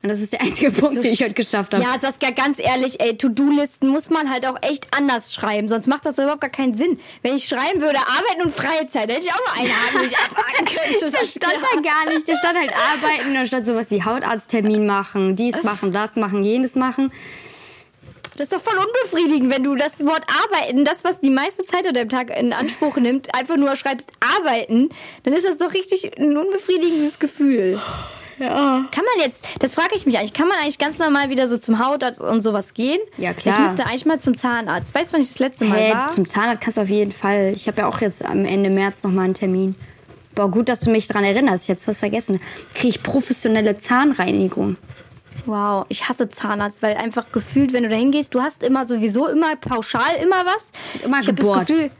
Und 0.00 0.10
das 0.10 0.20
ist 0.20 0.32
der 0.32 0.40
einzige 0.42 0.70
Punkt, 0.70 0.96
den 0.96 1.04
ich 1.04 1.22
heute 1.22 1.34
geschafft 1.34 1.74
habe. 1.74 1.82
Ja, 1.82 1.98
Saskia, 1.98 2.30
ganz 2.30 2.60
ehrlich, 2.60 3.00
ey, 3.00 3.16
To-Do-Listen 3.16 3.88
muss 3.88 4.10
man 4.10 4.30
halt 4.30 4.46
auch 4.46 4.56
echt 4.62 4.86
anders 4.96 5.34
schreiben, 5.34 5.68
sonst 5.68 5.88
macht 5.88 6.06
das 6.06 6.14
doch 6.14 6.22
überhaupt 6.22 6.40
gar 6.40 6.50
keinen 6.50 6.76
Sinn. 6.76 7.00
Wenn 7.22 7.34
ich 7.34 7.48
schreiben 7.48 7.80
würde, 7.80 7.98
Arbeiten 7.98 8.42
und 8.42 8.54
Freizeit, 8.54 9.10
hätte 9.10 9.22
ich 9.22 9.32
auch 9.32 9.44
mal 9.46 9.60
eine 9.60 9.70
Haken, 9.70 9.98
die 10.02 10.06
ich 10.06 10.16
abhaken 10.16 10.64
könnte. 10.66 11.10
Das 11.10 11.30
stand 11.30 11.54
da 11.54 11.80
gar 11.80 12.14
nicht. 12.14 12.28
Da 12.28 12.36
stand 12.36 12.58
halt 12.58 12.72
Arbeiten 12.72 13.36
und 13.36 13.46
stand 13.48 13.66
sowas 13.66 13.90
wie 13.90 14.04
Hautarzttermin 14.04 14.86
machen, 14.86 15.34
dies 15.34 15.64
machen, 15.64 15.92
das 15.92 16.14
machen, 16.14 16.44
jenes 16.44 16.76
machen. 16.76 17.10
Das 18.36 18.44
ist 18.44 18.52
doch 18.52 18.60
voll 18.60 18.78
unbefriedigend, 18.78 19.52
wenn 19.52 19.64
du 19.64 19.74
das 19.74 20.04
Wort 20.06 20.22
arbeiten, 20.44 20.84
das, 20.84 21.02
was 21.02 21.18
die 21.18 21.30
meiste 21.30 21.64
Zeit 21.64 21.84
an 21.88 21.94
deinem 21.94 22.08
Tag 22.08 22.30
in 22.30 22.52
Anspruch 22.52 22.96
nimmt, 22.98 23.34
einfach 23.34 23.56
nur 23.56 23.74
schreibst 23.74 24.12
arbeiten, 24.20 24.90
dann 25.24 25.34
ist 25.34 25.44
das 25.44 25.58
doch 25.58 25.74
richtig 25.74 26.16
ein 26.16 26.36
unbefriedigendes 26.36 27.18
Gefühl. 27.18 27.80
Ja. 28.38 28.84
Kann 28.90 29.04
man 29.04 29.24
jetzt, 29.24 29.44
das 29.58 29.74
frage 29.74 29.94
ich 29.94 30.06
mich 30.06 30.16
eigentlich, 30.18 30.32
kann 30.32 30.48
man 30.48 30.58
eigentlich 30.58 30.78
ganz 30.78 30.98
normal 30.98 31.30
wieder 31.30 31.48
so 31.48 31.56
zum 31.56 31.84
Hautarzt 31.84 32.20
und 32.20 32.40
sowas 32.42 32.74
gehen? 32.74 33.00
Ja, 33.16 33.32
klar. 33.34 33.54
Ich 33.54 33.60
müsste 33.60 33.86
eigentlich 33.86 34.06
mal 34.06 34.20
zum 34.20 34.36
Zahnarzt. 34.36 34.94
Weißt 34.94 35.10
du, 35.10 35.14
wann 35.14 35.20
ich 35.22 35.28
das 35.28 35.38
letzte 35.38 35.64
Mal 35.64 35.78
Hey, 35.78 35.92
war? 35.94 36.08
zum 36.08 36.28
Zahnarzt 36.28 36.60
kannst 36.62 36.78
du 36.78 36.82
auf 36.82 36.88
jeden 36.88 37.12
Fall. 37.12 37.52
Ich 37.54 37.66
habe 37.66 37.80
ja 37.82 37.88
auch 37.88 38.00
jetzt 38.00 38.24
am 38.24 38.44
Ende 38.44 38.70
März 38.70 39.02
nochmal 39.02 39.24
einen 39.26 39.34
Termin. 39.34 39.74
Boah, 40.34 40.50
gut, 40.50 40.68
dass 40.68 40.80
du 40.80 40.90
mich 40.90 41.08
daran 41.08 41.24
erinnerst. 41.24 41.66
Jetzt 41.68 41.88
was 41.88 41.98
vergessen. 41.98 42.40
Kriege 42.72 42.88
ich 42.88 43.02
professionelle 43.02 43.76
Zahnreinigung. 43.76 44.76
Wow, 45.46 45.86
ich 45.88 46.08
hasse 46.08 46.28
Zahnarzt, 46.28 46.82
weil 46.82 46.96
einfach 46.96 47.32
gefühlt, 47.32 47.72
wenn 47.72 47.82
du 47.84 47.88
da 47.88 47.96
hingehst, 47.96 48.34
du 48.34 48.40
hast 48.40 48.62
immer 48.62 48.84
sowieso 48.86 49.28
immer 49.28 49.56
pauschal 49.56 50.14
immer 50.22 50.44
was. 50.44 50.72
Immer 51.02 51.20
ich 51.20 51.28
habe 51.28 51.42
das. 51.42 51.66
Gefühl, 51.66 51.90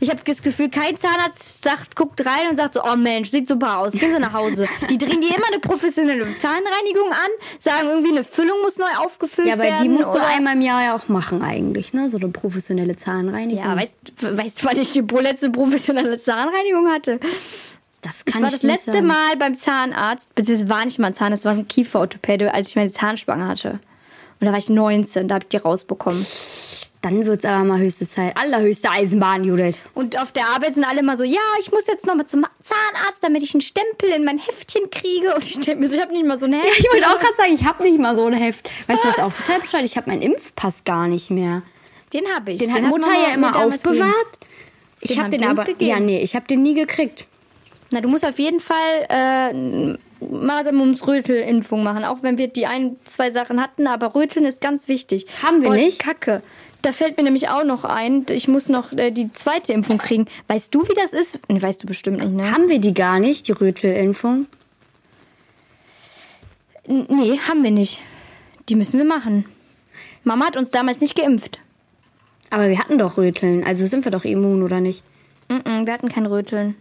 ich 0.00 0.10
habe 0.10 0.20
das 0.24 0.42
Gefühl, 0.42 0.68
kein 0.70 0.96
Zahnarzt 0.96 1.62
sagt, 1.62 1.96
guckt 1.96 2.24
rein 2.24 2.50
und 2.50 2.56
sagt 2.56 2.74
so, 2.74 2.82
oh 2.84 2.96
Mensch, 2.96 3.30
sieht 3.30 3.48
super 3.48 3.78
aus, 3.78 3.92
gehen 3.92 4.12
Sie 4.12 4.18
nach 4.20 4.32
Hause. 4.32 4.66
Die 4.90 4.98
drehen 4.98 5.20
dir 5.20 5.36
immer 5.36 5.46
eine 5.48 5.58
professionelle 5.60 6.36
Zahnreinigung 6.38 7.10
an, 7.10 7.30
sagen 7.58 7.88
irgendwie 7.88 8.10
eine 8.12 8.24
Füllung 8.24 8.60
muss 8.62 8.76
neu 8.78 8.84
aufgefüllt 8.98 9.48
Ja, 9.48 9.54
aber 9.54 9.62
werden. 9.64 9.82
die 9.82 9.88
musst 9.88 10.06
du 10.14 10.18
oder- 10.18 10.26
einmal 10.26 10.54
im 10.54 10.60
Jahr 10.62 10.82
ja 10.82 10.94
auch 10.96 11.08
machen 11.08 11.42
eigentlich, 11.42 11.92
ne? 11.92 12.08
So 12.10 12.18
eine 12.18 12.28
professionelle 12.28 12.96
Zahnreinigung. 12.96 13.64
Ja, 13.64 13.76
weißt 13.76 13.96
du, 14.20 14.36
weißt, 14.38 14.62
du, 14.62 14.66
wann 14.66 14.78
ich 14.78 14.92
die 14.92 15.00
letzte 15.00 15.50
professionelle 15.50 16.18
Zahnreinigung 16.20 16.88
hatte? 16.88 17.18
das 18.02 18.22
Ich 18.26 18.34
kann 18.34 18.42
war 18.42 18.48
ich 18.50 18.54
das 18.56 18.62
letzte 18.62 18.92
sagen. 18.92 19.06
Mal 19.06 19.36
beim 19.38 19.54
Zahnarzt, 19.54 20.32
beziehungsweise 20.34 20.68
war 20.70 20.84
nicht 20.84 20.98
mal 20.98 21.08
ein 21.08 21.14
Zahnarzt, 21.14 21.40
es 21.40 21.44
war 21.44 21.52
ein 21.54 21.66
Kieferorthopäde, 21.66 22.52
als 22.54 22.68
ich 22.68 22.76
meine 22.76 22.92
Zahnspange 22.92 23.46
hatte. 23.48 23.80
Und 24.38 24.44
da 24.46 24.52
war 24.52 24.58
ich 24.58 24.68
19, 24.68 25.28
da 25.28 25.36
habe 25.36 25.44
ich 25.44 25.48
die 25.48 25.56
rausbekommen. 25.56 26.24
Dann 27.06 27.24
wird's 27.24 27.44
aber 27.44 27.62
mal 27.62 27.78
höchste 27.78 28.08
Zeit. 28.08 28.36
Allerhöchste 28.36 28.90
Eisenbahn, 28.90 29.44
Judith. 29.44 29.82
Und 29.94 30.20
auf 30.20 30.32
der 30.32 30.48
Arbeit 30.48 30.74
sind 30.74 30.82
alle 30.82 30.98
immer 30.98 31.16
so, 31.16 31.22
ja, 31.22 31.38
ich 31.60 31.70
muss 31.70 31.86
jetzt 31.86 32.04
noch 32.04 32.16
mal 32.16 32.26
zum 32.26 32.44
Zahnarzt, 32.60 33.22
damit 33.22 33.44
ich 33.44 33.54
einen 33.54 33.60
Stempel 33.60 34.08
in 34.08 34.24
mein 34.24 34.38
Heftchen 34.38 34.90
kriege. 34.90 35.32
Und 35.36 35.44
ich 35.44 35.60
denke 35.60 35.76
mir 35.76 35.88
so, 35.88 35.94
ich 35.94 36.00
habe 36.02 36.12
nicht 36.12 36.26
mal 36.26 36.36
so 36.36 36.46
ein 36.46 36.54
Heftchen. 36.54 36.72
Ja, 36.72 36.78
ich 36.80 36.92
wollte 36.92 37.06
auch 37.06 37.20
gerade 37.20 37.36
sagen, 37.36 37.54
ich 37.54 37.64
habe 37.64 37.84
nicht 37.84 38.00
mal 38.00 38.16
so 38.16 38.24
ein 38.26 38.32
Heft. 38.32 38.68
Weißt 38.88 39.04
du, 39.04 39.08
was 39.08 39.20
auch 39.20 39.32
total 39.32 39.60
bescheuert? 39.60 39.86
Ich 39.86 39.96
habe 39.96 40.10
meinen 40.10 40.22
Impfpass 40.22 40.82
gar 40.82 41.06
nicht 41.06 41.30
mehr. 41.30 41.62
Den 42.12 42.24
habe 42.34 42.50
ich. 42.50 42.58
Den, 42.58 42.74
hat 42.74 42.82
Mutter 42.82 43.12
ja 43.12 43.34
immer 43.34 43.54
aufbewahrt. 43.54 44.40
gegeben. 44.40 45.00
Ich 45.00 45.10
Den 45.10 45.18
habe 45.20 45.30
den 45.30 45.44
aber. 45.44 45.62
gegeben. 45.62 45.88
Ja, 45.88 46.00
nee, 46.00 46.20
ich 46.20 46.34
habe 46.34 46.48
den 46.48 46.62
nie 46.62 46.74
gekriegt. 46.74 47.28
Na, 47.92 48.00
du 48.00 48.08
musst 48.08 48.24
auf 48.24 48.40
jeden 48.40 48.58
Fall 48.58 49.06
äh, 49.08 49.94
Masern-Mumps-Rötel-Impfung 50.24 51.84
machen. 51.84 52.04
Auch 52.04 52.24
wenn 52.24 52.36
wir 52.36 52.48
die 52.48 52.66
ein, 52.66 52.96
zwei 53.04 53.30
Sachen 53.30 53.62
hatten. 53.62 53.86
Aber 53.86 54.16
Röteln 54.16 54.44
ist 54.44 54.60
ganz 54.60 54.88
wichtig. 54.88 55.26
Haben 55.40 55.62
wir 55.62 55.68
Boah, 55.68 55.76
nicht? 55.76 56.00
Kacke. 56.00 56.42
Da 56.82 56.92
fällt 56.92 57.16
mir 57.16 57.24
nämlich 57.24 57.48
auch 57.48 57.64
noch 57.64 57.84
ein, 57.84 58.26
ich 58.30 58.48
muss 58.48 58.68
noch 58.68 58.92
äh, 58.92 59.10
die 59.10 59.32
zweite 59.32 59.72
Impfung 59.72 59.98
kriegen. 59.98 60.26
Weißt 60.48 60.74
du, 60.74 60.82
wie 60.82 60.94
das 60.94 61.12
ist? 61.12 61.40
Nee, 61.48 61.60
weißt 61.60 61.82
du 61.82 61.86
bestimmt 61.86 62.20
nicht, 62.20 62.32
ne? 62.32 62.50
Haben 62.50 62.68
wir 62.68 62.78
die 62.78 62.94
gar 62.94 63.18
nicht, 63.18 63.48
die 63.48 63.52
Rötelimpfung? 63.52 64.46
Nee, 66.86 67.38
haben 67.48 67.64
wir 67.64 67.72
nicht. 67.72 68.00
Die 68.68 68.76
müssen 68.76 68.98
wir 68.98 69.04
machen. 69.04 69.44
Mama 70.22 70.46
hat 70.46 70.56
uns 70.56 70.70
damals 70.70 71.00
nicht 71.00 71.16
geimpft. 71.16 71.60
Aber 72.50 72.68
wir 72.68 72.78
hatten 72.78 72.98
doch 72.98 73.16
Röteln. 73.16 73.64
Also 73.64 73.86
sind 73.86 74.04
wir 74.04 74.12
doch 74.12 74.24
immun, 74.24 74.62
oder 74.62 74.80
nicht? 74.80 75.02
Mm-mm, 75.48 75.86
wir 75.86 75.92
hatten 75.92 76.08
kein 76.08 76.26
Röteln. 76.26 76.76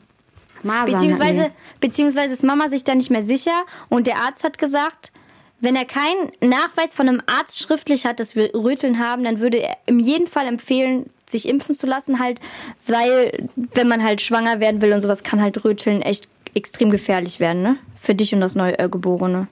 Masern 0.64 0.94
Beziehungsweise, 0.94 1.52
beziehungsweise 1.80 2.34
ist 2.34 2.44
Mama 2.44 2.70
sich 2.70 2.84
da 2.84 2.96
nicht 2.96 3.12
mehr 3.12 3.24
sicher 3.24 3.66
und 3.90 4.08
der 4.08 4.18
Arzt 4.18 4.44
hat 4.44 4.58
gesagt, 4.58 5.12
wenn 5.60 5.76
er 5.76 5.86
keinen 5.86 6.32
Nachweis 6.42 6.94
von 6.94 7.08
einem 7.08 7.22
Arzt 7.26 7.60
schriftlich 7.60 8.06
hat, 8.06 8.20
dass 8.20 8.36
wir 8.36 8.54
Röteln 8.54 9.00
haben, 9.00 9.24
dann 9.24 9.40
würde 9.40 9.58
er 9.58 9.78
in 9.86 10.00
jedem 10.00 10.28
Fall 10.28 10.48
empfehlen, 10.48 11.10
sich 11.26 11.48
impfen 11.48 11.74
zu 11.74 11.88
lassen, 11.88 12.20
halt, 12.20 12.40
weil 12.86 13.48
wenn 13.56 13.88
man 13.88 14.04
halt 14.04 14.22
schwanger 14.22 14.60
werden 14.60 14.82
will 14.82 14.94
und 14.94 15.02
sowas, 15.02 15.24
kann 15.24 15.42
halt 15.42 15.64
Röteln 15.64 16.02
echt 16.02 16.28
extrem 16.54 16.92
gefährlich 16.92 17.40
werden, 17.40 17.62
ne? 17.62 17.78
Für 18.00 18.16
dich 18.16 18.34
und 18.34 18.42
das 18.42 18.56
Neugeborene. 18.56 19.48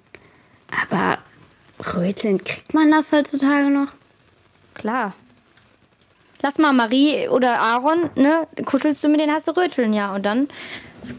wir. 0.69 0.97
Aber 0.97 1.17
Röteln, 1.95 2.43
kriegt 2.43 2.73
man 2.73 2.91
das 2.91 3.11
heutzutage 3.11 3.69
noch? 3.69 3.87
Klar. 4.73 5.13
Lass 6.41 6.57
mal 6.57 6.73
Marie 6.73 7.27
oder 7.29 7.59
Aaron, 7.59 8.09
ne? 8.15 8.47
Kuschelst 8.65 9.03
du 9.03 9.07
mit 9.07 9.19
denen, 9.19 9.33
hast 9.33 9.47
du 9.47 9.53
Röteln, 9.53 9.93
ja. 9.93 10.13
Und 10.13 10.25
dann 10.25 10.49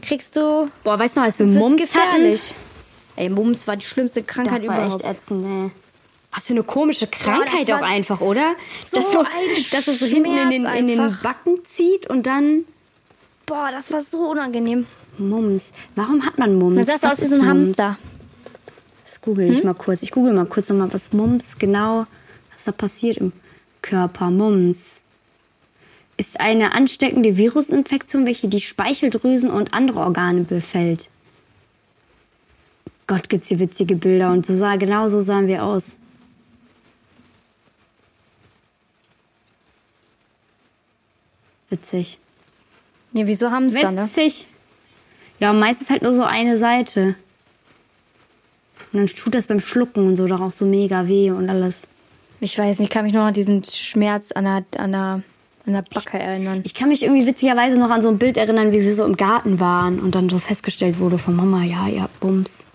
kriegst 0.03 0.37
du. 0.37 0.71
Boah, 0.85 0.99
weißt 0.99 1.17
du 1.17 1.21
noch, 1.21 1.27
als 1.27 1.39
wir 1.39 1.47
Mumps 1.47 1.83
gefährlich. 1.83 2.55
Ey, 3.17 3.29
Mumps 3.29 3.67
war 3.67 3.77
die 3.77 3.85
schlimmste? 3.85 4.23
Krankheit 4.23 4.63
Das 4.63 4.69
war 4.69 4.79
überhaupt. 4.79 5.05
echt 5.05 5.23
ätzend, 5.23 5.45
ey. 5.47 5.71
Was 6.33 6.49
für 6.49 6.53
eine 6.53 6.65
komische 6.65 7.07
Krankheit 7.07 7.71
auch 7.71 7.83
einfach, 7.83 8.21
oder? 8.21 8.57
so 8.91 8.97
dass, 8.97 9.13
so, 9.13 9.21
ein 9.21 9.27
dass 9.71 9.87
es 9.87 10.01
so 10.01 10.07
hinten 10.07 10.37
in 10.37 10.51
den, 10.51 10.65
in 10.67 10.87
den. 10.89 11.19
Backen 11.23 11.65
zieht 11.65 12.11
und 12.11 12.27
dann 12.27 12.65
Boah, 13.47 13.69
das 13.71 13.93
war 13.93 14.01
so 14.01 14.31
unangenehm. 14.31 14.87
Mums. 15.19 15.71
Warum 15.95 16.25
hat 16.25 16.39
man 16.39 16.57
Mums? 16.57 16.79
Du 16.79 16.85
sahst 16.85 17.07
aus 17.07 17.21
wie 17.21 17.27
so 17.27 17.37
ein 17.37 17.47
Mumps? 17.47 17.69
Hamster. 17.79 17.99
Das 19.05 19.21
google 19.21 19.53
ich 19.53 19.63
mal 19.63 19.75
kurz. 19.75 20.03
Ich 20.03 20.11
google 20.11 20.33
mal 20.33 20.47
kurz 20.47 20.71
nochmal, 20.71 20.93
was 20.93 21.13
Mums 21.13 21.59
genau, 21.59 22.07
was 22.53 22.65
da 22.65 22.73
passiert 22.73 23.19
im 23.19 23.33
Körper. 23.83 24.31
Mums 24.31 25.03
ist 26.17 26.41
eine 26.41 26.73
ansteckende 26.73 27.37
Virusinfektion, 27.37 28.27
welche 28.27 28.49
die 28.49 28.61
Speicheldrüsen 28.61 29.51
und 29.51 29.75
andere 29.75 30.01
Organe 30.01 30.43
befällt. 30.43 31.11
Gott, 33.07 33.29
gibt's 33.29 33.49
hier 33.49 33.59
witzige 33.59 33.97
Bilder 33.97 34.31
und 34.31 34.47
so 34.47 34.55
sah, 34.55 34.77
genau 34.77 35.09
so 35.09 35.21
sahen 35.21 35.47
wir 35.47 35.65
aus. 35.65 35.99
Witzig. 41.69 42.19
Ja, 43.13 43.27
wieso 43.27 43.51
Hamster, 43.51 43.91
ne? 43.91 44.05
Witzig. 44.05 44.49
Ja, 45.41 45.53
meistens 45.53 45.91
halt 45.91 46.03
nur 46.03 46.15
so 46.15 46.23
eine 46.23 46.57
Seite. 46.57 47.17
Und 48.93 49.01
dann 49.01 49.07
tut 49.07 49.35
das 49.35 49.49
beim 49.49 49.61
Schlucken 49.61 50.07
und 50.07 50.17
so 50.17 50.27
doch 50.27 50.41
auch 50.41 50.53
so 50.53 50.65
mega 50.65 51.09
weh 51.09 51.31
und 51.31 51.51
alles. 51.51 51.81
Ich 52.41 52.57
weiß 52.57 52.79
nicht, 52.79 52.89
ich 52.89 52.95
kann 52.95 53.05
mich 53.05 53.13
nur 53.13 53.25
an 53.25 53.35
diesen 53.35 53.65
Schmerz 53.65 54.33
an 54.33 54.45
der, 54.45 54.65
an 54.81 54.93
der, 54.93 55.23
an 55.67 55.73
der 55.73 55.85
Backe 55.93 56.19
erinnern. 56.19 56.63
Ich 56.65 56.75
kann 56.75 56.89
mich 56.89 57.03
irgendwie 57.03 57.27
witzigerweise 57.27 57.79
noch 57.79 57.91
an 57.91 58.03
so 58.03 58.09
ein 58.09 58.19
Bild 58.19 58.39
erinnern, 58.39 58.73
wie 58.73 58.81
wir 58.81 58.95
so 58.95 59.05
im 59.05 59.17
Garten 59.17 59.61
waren 59.61 59.99
und 59.99 60.15
dann 60.15 60.29
so 60.29 60.39
festgestellt 60.39 60.99
wurde 60.99 61.19
von 61.19 61.35
Mama, 61.35 61.65
ja, 61.65 61.89
ihr 61.89 62.03
habt 62.03 62.21
Bums. 62.21 62.67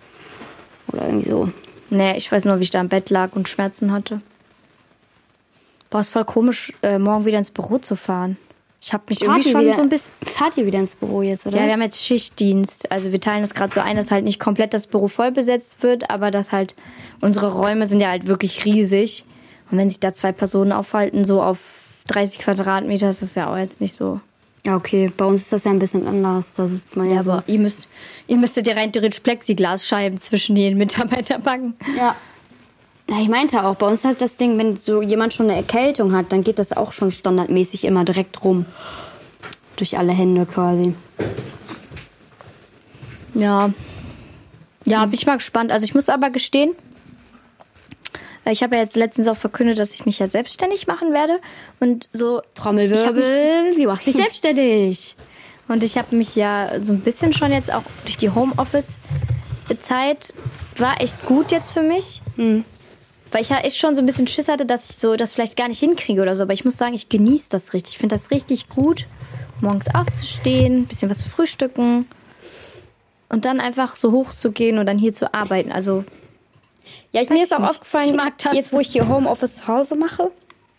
Oder 0.92 1.06
irgendwie 1.06 1.30
so. 1.30 1.50
Nee, 1.90 2.18
ich 2.18 2.32
weiß 2.32 2.46
nur, 2.46 2.60
wie 2.60 2.64
ich 2.64 2.70
da 2.70 2.82
im 2.82 2.90
Bett 2.90 3.10
lag 3.10 3.32
und 3.34 3.50
Schmerzen 3.50 3.92
hatte. 3.92 4.22
Boah, 5.90 6.02
ist 6.02 6.12
voll 6.12 6.26
komisch, 6.26 6.72
äh, 6.84 7.00
morgen 7.00 7.26
wieder 7.26 7.40
ins 7.40 7.50
Büro 7.50 7.80
zu 7.80 7.96
fahren. 7.96 8.38
Ich 8.82 8.94
habe 8.94 9.04
mich 9.10 9.22
irgendwie 9.22 9.42
Fahrt 9.42 9.46
ihr 9.46 9.52
schon 9.52 9.62
wieder, 9.62 9.76
so 9.76 9.82
ein 9.82 9.90
bisschen. 9.90 10.14
Fahrt 10.24 10.58
ihr 10.58 10.66
wieder 10.66 10.80
ins 10.80 10.96
Büro 10.96 11.22
jetzt, 11.22 11.46
oder? 11.46 11.58
Ja, 11.58 11.66
wir 11.66 11.74
haben 11.74 11.82
jetzt 11.82 12.04
Schichtdienst. 12.04 12.92
Also 12.92 13.12
wir 13.12 13.20
teilen 13.20 13.42
das 13.42 13.54
gerade 13.54 13.74
so 13.74 13.82
ein, 13.82 13.98
dass 13.98 14.12
halt 14.12 14.24
nicht 14.24 14.40
komplett 14.40 14.74
das 14.74 14.88
Büro 14.88 15.08
voll 15.08 15.32
besetzt 15.32 15.84
wird, 15.84 16.10
aber 16.10 16.32
dass 16.32 16.52
halt 16.52 16.76
unsere 17.22 17.52
Räume 17.52 17.88
sind 17.88 18.02
ja 18.02 18.10
halt 18.10 18.28
wirklich 18.28 18.64
riesig. 18.64 19.26
Und 19.70 19.78
wenn 19.78 19.90
sich 19.90 20.00
da 20.00 20.14
zwei 20.14 20.32
Personen 20.32 20.72
aufhalten, 20.72 21.26
so 21.26 21.42
auf 21.42 21.60
30 22.08 22.40
Quadratmeter, 22.40 23.10
ist 23.10 23.22
das 23.22 23.36
ja 23.36 23.52
auch 23.52 23.58
jetzt 23.58 23.82
nicht 23.82 23.96
so. 23.96 24.22
Ja, 24.66 24.76
okay. 24.76 25.12
Bei 25.16 25.26
uns 25.26 25.44
ist 25.44 25.54
das 25.54 25.64
ja 25.64 25.72
ein 25.72 25.80
bisschen 25.80 26.06
anders. 26.08 26.54
Da 26.54 26.68
sitzt 26.68 26.98
man 26.98 27.10
ja, 27.10 27.16
Ja, 27.16 27.24
so. 27.24 27.32
aber 27.32 27.44
ihr 27.48 27.60
müsst, 27.60 27.88
ihr 28.28 28.38
müsstet 28.38 28.68
ja 28.68 28.74
rein 28.74 28.92
theoretisch 28.92 29.22
Plexiglasscheiben 29.22 30.18
zwischen 30.18 30.56
den 30.56 30.78
Mitarbeitern 30.78 31.42
packen. 31.42 31.76
Ja. 31.98 32.16
Ja, 33.10 33.20
ich 33.20 33.28
meinte 33.30 33.64
auch, 33.66 33.76
bei 33.76 33.88
uns 33.88 34.04
hat 34.04 34.22
das 34.22 34.36
Ding, 34.38 34.58
wenn 34.60 34.78
so 34.78 35.02
jemand 35.02 35.34
schon 35.34 35.48
eine 35.50 35.56
Erkältung 35.58 36.14
hat, 36.14 36.32
dann 36.32 36.44
geht 36.44 36.60
das 36.60 36.74
auch 36.78 36.92
schon 36.92 37.10
standardmäßig 37.12 37.86
immer 37.86 38.06
direkt 38.06 38.44
rum. 38.44 38.66
Durch 39.78 39.98
alle 39.98 40.12
Hände 40.12 40.46
quasi. 40.46 40.94
Ja. 43.34 43.72
Ja, 44.86 45.06
bin 45.06 45.14
ich 45.14 45.26
mal 45.26 45.38
gespannt. 45.38 45.72
Also 45.72 45.86
ich 45.86 45.96
muss 45.96 46.10
aber 46.10 46.30
gestehen, 46.30 46.72
äh, 48.50 48.52
ich 48.52 48.64
habe 48.64 48.76
ja 48.76 48.82
jetzt 48.82 48.96
letztens 48.96 49.28
auch 49.28 49.38
verkündet, 49.38 49.80
dass 49.80 49.94
ich 49.94 50.06
mich 50.06 50.20
ja 50.20 50.28
selbstständig 50.28 50.88
machen 50.88 51.14
werde. 51.14 51.40
Und 51.80 52.10
so. 52.12 52.42
Trommelwirbel, 52.56 53.74
sie 53.76 53.86
macht 53.86 54.04
sich 54.04 54.14
selbstständig. 54.16 55.16
Und 55.68 55.84
ich 55.84 55.98
habe 55.98 56.16
mich 56.16 56.36
ja 56.36 56.80
so 56.80 56.94
ein 56.94 57.02
bisschen 57.02 57.34
schon 57.34 57.52
jetzt 57.52 57.72
auch 57.72 57.84
durch 58.04 58.18
die 58.18 58.32
Homeoffice-Zeit 58.32 60.34
war 60.78 61.00
echt 61.00 61.26
gut 61.26 61.52
jetzt 61.52 61.72
für 61.72 61.84
mich. 61.84 62.22
Weil 63.32 63.42
ich 63.42 63.50
ja 63.50 63.60
echt 63.60 63.78
schon 63.78 63.94
so 63.94 64.02
ein 64.02 64.08
bisschen 64.08 64.26
Schiss 64.26 64.48
hatte, 64.48 64.66
dass 64.66 64.90
ich 64.90 64.98
so 64.98 65.16
das 65.16 65.34
vielleicht 65.34 65.56
gar 65.56 65.68
nicht 65.68 65.80
hinkriege 65.80 66.24
oder 66.24 66.36
so. 66.36 66.44
Aber 66.44 66.54
ich 66.54 66.66
muss 66.66 66.78
sagen, 66.78 66.96
ich 66.96 67.10
genieße 67.10 67.50
das 67.50 67.74
richtig. 67.74 67.94
Ich 67.94 68.00
finde 68.00 68.16
das 68.16 68.32
richtig 68.32 68.70
gut, 68.70 69.06
morgens 69.62 69.94
aufzustehen, 69.94 70.78
ein 70.78 70.86
bisschen 70.88 71.12
was 71.12 71.20
zu 71.20 71.30
frühstücken 71.30 72.08
und 73.30 73.46
dann 73.46 73.60
einfach 73.60 73.96
so 73.96 74.12
hoch 74.12 74.34
zu 74.34 74.52
gehen 74.52 74.80
und 74.80 74.88
dann 74.88 74.98
hier 74.98 75.14
zu 75.14 75.34
arbeiten. 75.34 75.72
Also 75.72 76.04
Ja, 77.12 77.22
ich, 77.22 77.30
Weiß 77.30 77.38
mir 77.38 77.44
ist 77.44 77.54
auch 77.54 77.60
nicht. 77.60 77.70
aufgefallen, 77.70 78.22
jetzt 78.54 78.72
wo 78.72 78.80
ich 78.80 78.90
hier 78.90 79.08
Homeoffice 79.08 79.58
zu 79.58 79.68
Hause 79.68 79.96
mache, 79.96 80.32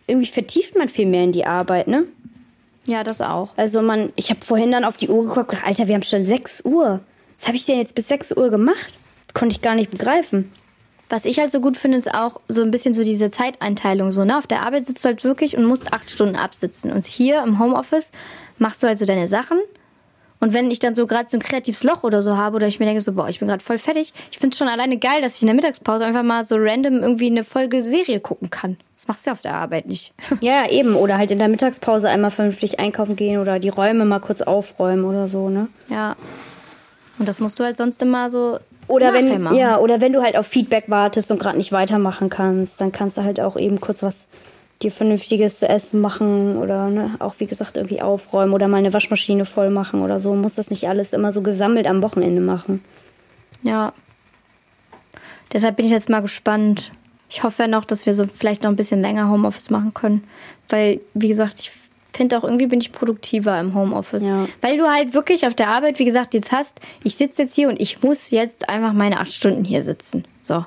irgendwie 0.06 0.26
vertieft 0.28 0.76
man 0.76 0.88
viel 0.88 1.06
mehr 1.06 1.25
in 1.25 1.32
die 1.32 1.46
Arbeit, 1.46 1.88
ne? 1.88 2.06
ja, 2.87 3.04
das 3.04 3.20
auch. 3.20 3.50
Also 3.56 3.82
man, 3.82 4.12
ich 4.16 4.30
habe 4.30 4.44
vorhin 4.44 4.72
dann 4.72 4.84
auf 4.84 4.96
die 4.96 5.08
Uhr 5.08 5.26
geguckt, 5.26 5.50
gedacht, 5.50 5.66
Alter, 5.66 5.87
wir 5.87 5.94
haben 5.94 6.02
schon 6.02 6.25
6 6.25 6.64
Uhr. 6.64 7.00
Was 7.38 7.46
habe 7.46 7.56
ich 7.56 7.64
denn 7.66 7.78
jetzt 7.78 7.94
bis 7.94 8.08
6 8.08 8.37
Uhr 8.37 8.50
gemacht? 8.50 8.92
Das 9.26 9.34
konnte 9.34 9.54
ich 9.54 9.62
gar 9.62 9.75
nicht 9.75 9.90
begreifen. 9.90 10.50
Was 11.08 11.25
ich 11.25 11.38
halt 11.38 11.50
so 11.50 11.60
gut 11.60 11.76
finde, 11.76 11.99
ist 11.99 12.12
auch 12.12 12.40
so 12.49 12.62
ein 12.62 12.70
bisschen 12.70 12.94
so 12.94 13.02
diese 13.02 13.30
Zeiteinteilung. 13.30 14.12
So, 14.12 14.25
ne? 14.25 14.38
Auf 14.38 14.46
der 14.46 14.64
Arbeit 14.64 14.84
sitzt 14.84 15.04
du 15.04 15.08
halt 15.08 15.25
wirklich 15.25 15.56
und 15.56 15.64
musst 15.64 15.92
acht 15.92 16.10
Stunden 16.10 16.37
absitzen. 16.37 16.92
Und 16.92 17.04
hier 17.04 17.42
im 17.42 17.58
Homeoffice 17.58 18.12
machst 18.58 18.82
du 18.82 18.87
halt 18.87 18.99
so 18.99 19.06
deine 19.06 19.28
Sachen. 19.28 19.58
Und 20.40 20.54
wenn 20.54 20.70
ich 20.70 20.78
dann 20.78 20.94
so 20.94 21.06
gerade 21.06 21.28
so 21.28 21.37
ein 21.37 21.42
kreatives 21.42 21.85
Loch 21.85 22.02
oder 22.02 22.23
so 22.23 22.37
habe 22.37 22.56
oder 22.56 22.66
ich 22.66 22.80
mir 22.80 22.87
denke 22.87 23.02
so, 23.02 23.12
boah, 23.12 23.28
ich 23.28 23.38
bin 23.38 23.49
gerade 23.49 23.62
voll 23.62 23.76
fertig, 23.78 24.14
ich 24.30 24.38
finde 24.38 24.54
es 24.54 24.59
schon 24.59 24.68
alleine 24.68 24.97
geil, 24.97 25.20
dass 25.20 25.37
ich 25.37 25.42
in 25.42 25.47
der 25.47 25.54
Mittagspause 25.54 26.04
einfach 26.04 26.23
mal 26.23 26.44
so 26.44 26.56
random 26.59 27.02
irgendwie 27.02 27.26
eine 27.26 27.44
Folge 27.44 27.82
Serie 27.82 28.20
gucken 28.20 28.49
kann. 28.49 28.78
Das 28.97 29.06
machst 29.06 29.26
du 29.26 29.30
ja 29.30 29.32
auf 29.32 29.42
der 29.42 29.54
Arbeit 29.54 29.87
nicht. 29.87 30.14
Ja, 30.40 30.68
eben. 30.68 30.94
Oder 30.97 31.18
halt 31.18 31.30
in 31.30 31.38
der 31.38 31.49
Mittagspause 31.49 32.09
einmal 32.09 32.30
vernünftig 32.30 32.80
einkaufen 32.80 33.16
gehen 33.16 33.38
oder 33.38 33.59
die 33.59 33.68
Räume 33.68 34.04
mal 34.06 34.20
kurz 34.20 34.40
aufräumen 34.40 35.04
oder 35.04 35.28
so, 35.28 35.50
ne? 35.50 35.68
ja. 35.88 36.16
Und 37.18 37.28
das 37.28 37.38
musst 37.38 37.61
du 37.61 37.64
halt 37.64 37.76
sonst 37.76 38.00
immer 38.00 38.30
so 38.30 38.59
Oder 38.88 39.12
wenn, 39.12 39.42
machen. 39.42 39.54
ja, 39.54 39.78
oder 39.78 40.00
wenn 40.00 40.14
du 40.14 40.23
halt 40.23 40.38
auf 40.38 40.47
Feedback 40.47 40.85
wartest 40.87 41.30
und 41.30 41.38
gerade 41.38 41.59
nicht 41.59 41.70
weitermachen 41.70 42.30
kannst, 42.30 42.80
dann 42.80 42.92
kannst 42.92 43.18
du 43.18 43.23
halt 43.25 43.40
auch 43.40 43.59
eben 43.59 43.78
kurz 43.78 44.02
was 44.02 44.26
dir 44.82 44.90
Vernünftiges 44.90 45.58
zu 45.58 45.68
essen 45.68 46.00
machen 46.00 46.56
oder 46.56 46.88
ne, 46.88 47.16
auch 47.18 47.34
wie 47.38 47.46
gesagt 47.46 47.76
irgendwie 47.76 48.00
aufräumen 48.00 48.54
oder 48.54 48.66
mal 48.66 48.78
eine 48.78 48.92
Waschmaschine 48.92 49.44
voll 49.44 49.70
machen 49.70 50.02
oder 50.02 50.20
so. 50.20 50.34
Muss 50.34 50.54
das 50.54 50.70
nicht 50.70 50.88
alles 50.88 51.12
immer 51.12 51.32
so 51.32 51.42
gesammelt 51.42 51.87
am 51.87 52.02
Wochenende 52.02 52.40
machen. 52.40 52.82
Ja. 53.62 53.92
Deshalb 55.52 55.76
bin 55.76 55.87
ich 55.87 55.92
jetzt 55.92 56.08
mal 56.08 56.20
gespannt. 56.20 56.92
Ich 57.28 57.42
hoffe 57.42 57.62
ja 57.62 57.68
noch, 57.68 57.84
dass 57.84 58.06
wir 58.06 58.14
so 58.14 58.25
vielleicht 58.26 58.62
noch 58.62 58.70
ein 58.70 58.76
bisschen 58.76 59.02
länger 59.02 59.28
Homeoffice 59.28 59.70
machen 59.70 59.92
können. 59.92 60.25
Weil, 60.68 61.00
wie 61.14 61.28
gesagt, 61.28 61.56
ich 61.58 61.72
finde 62.12 62.38
auch 62.38 62.44
irgendwie 62.44 62.66
bin 62.66 62.80
ich 62.80 62.92
produktiver 62.92 63.58
im 63.58 63.75
Homeoffice. 63.75 64.25
Ja. 64.25 64.49
Weil 64.60 64.78
du 64.78 64.87
halt 64.87 65.12
wirklich 65.12 65.46
auf 65.46 65.54
der 65.54 65.68
Arbeit, 65.68 65.99
wie 65.99 66.04
gesagt, 66.04 66.34
jetzt 66.34 66.52
hast, 66.52 66.80
ich 67.04 67.16
sitze 67.16 67.42
jetzt 67.42 67.54
hier 67.54 67.68
und 67.68 67.80
ich 67.80 68.02
muss 68.02 68.30
jetzt 68.30 68.68
einfach 68.68 68.92
meine 68.92 69.20
acht 69.20 69.32
Stunden 69.32 69.64
hier 69.64 69.82
sitzen. 69.82 70.25
So. 70.40 70.64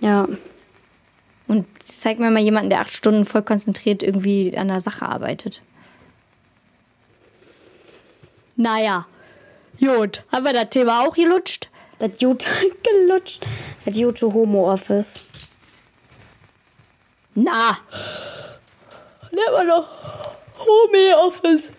Ja. 0.00 0.26
Und 1.50 1.66
zeig 1.82 2.20
mir 2.20 2.30
mal 2.30 2.38
jemanden, 2.38 2.70
der 2.70 2.78
acht 2.78 2.92
Stunden 2.92 3.24
voll 3.24 3.42
konzentriert 3.42 4.04
irgendwie 4.04 4.56
an 4.56 4.68
der 4.68 4.78
Sache 4.78 5.04
arbeitet. 5.04 5.60
Naja, 8.54 9.08
gut. 9.80 10.22
Haben 10.30 10.44
wir 10.44 10.52
das 10.52 10.70
Thema 10.70 11.04
auch 11.04 11.12
gelutscht? 11.12 11.68
Das 11.98 12.20
Jute 12.20 12.46
gelutscht. 13.08 13.44
Das 13.84 13.96
Jute 13.96 14.32
Homo 14.32 14.72
Office. 14.72 15.24
Na. 17.34 17.78
Nehmen 19.32 19.52
wir 19.52 19.64
noch 19.64 19.88
Home 20.56 21.18
Office. 21.18 21.72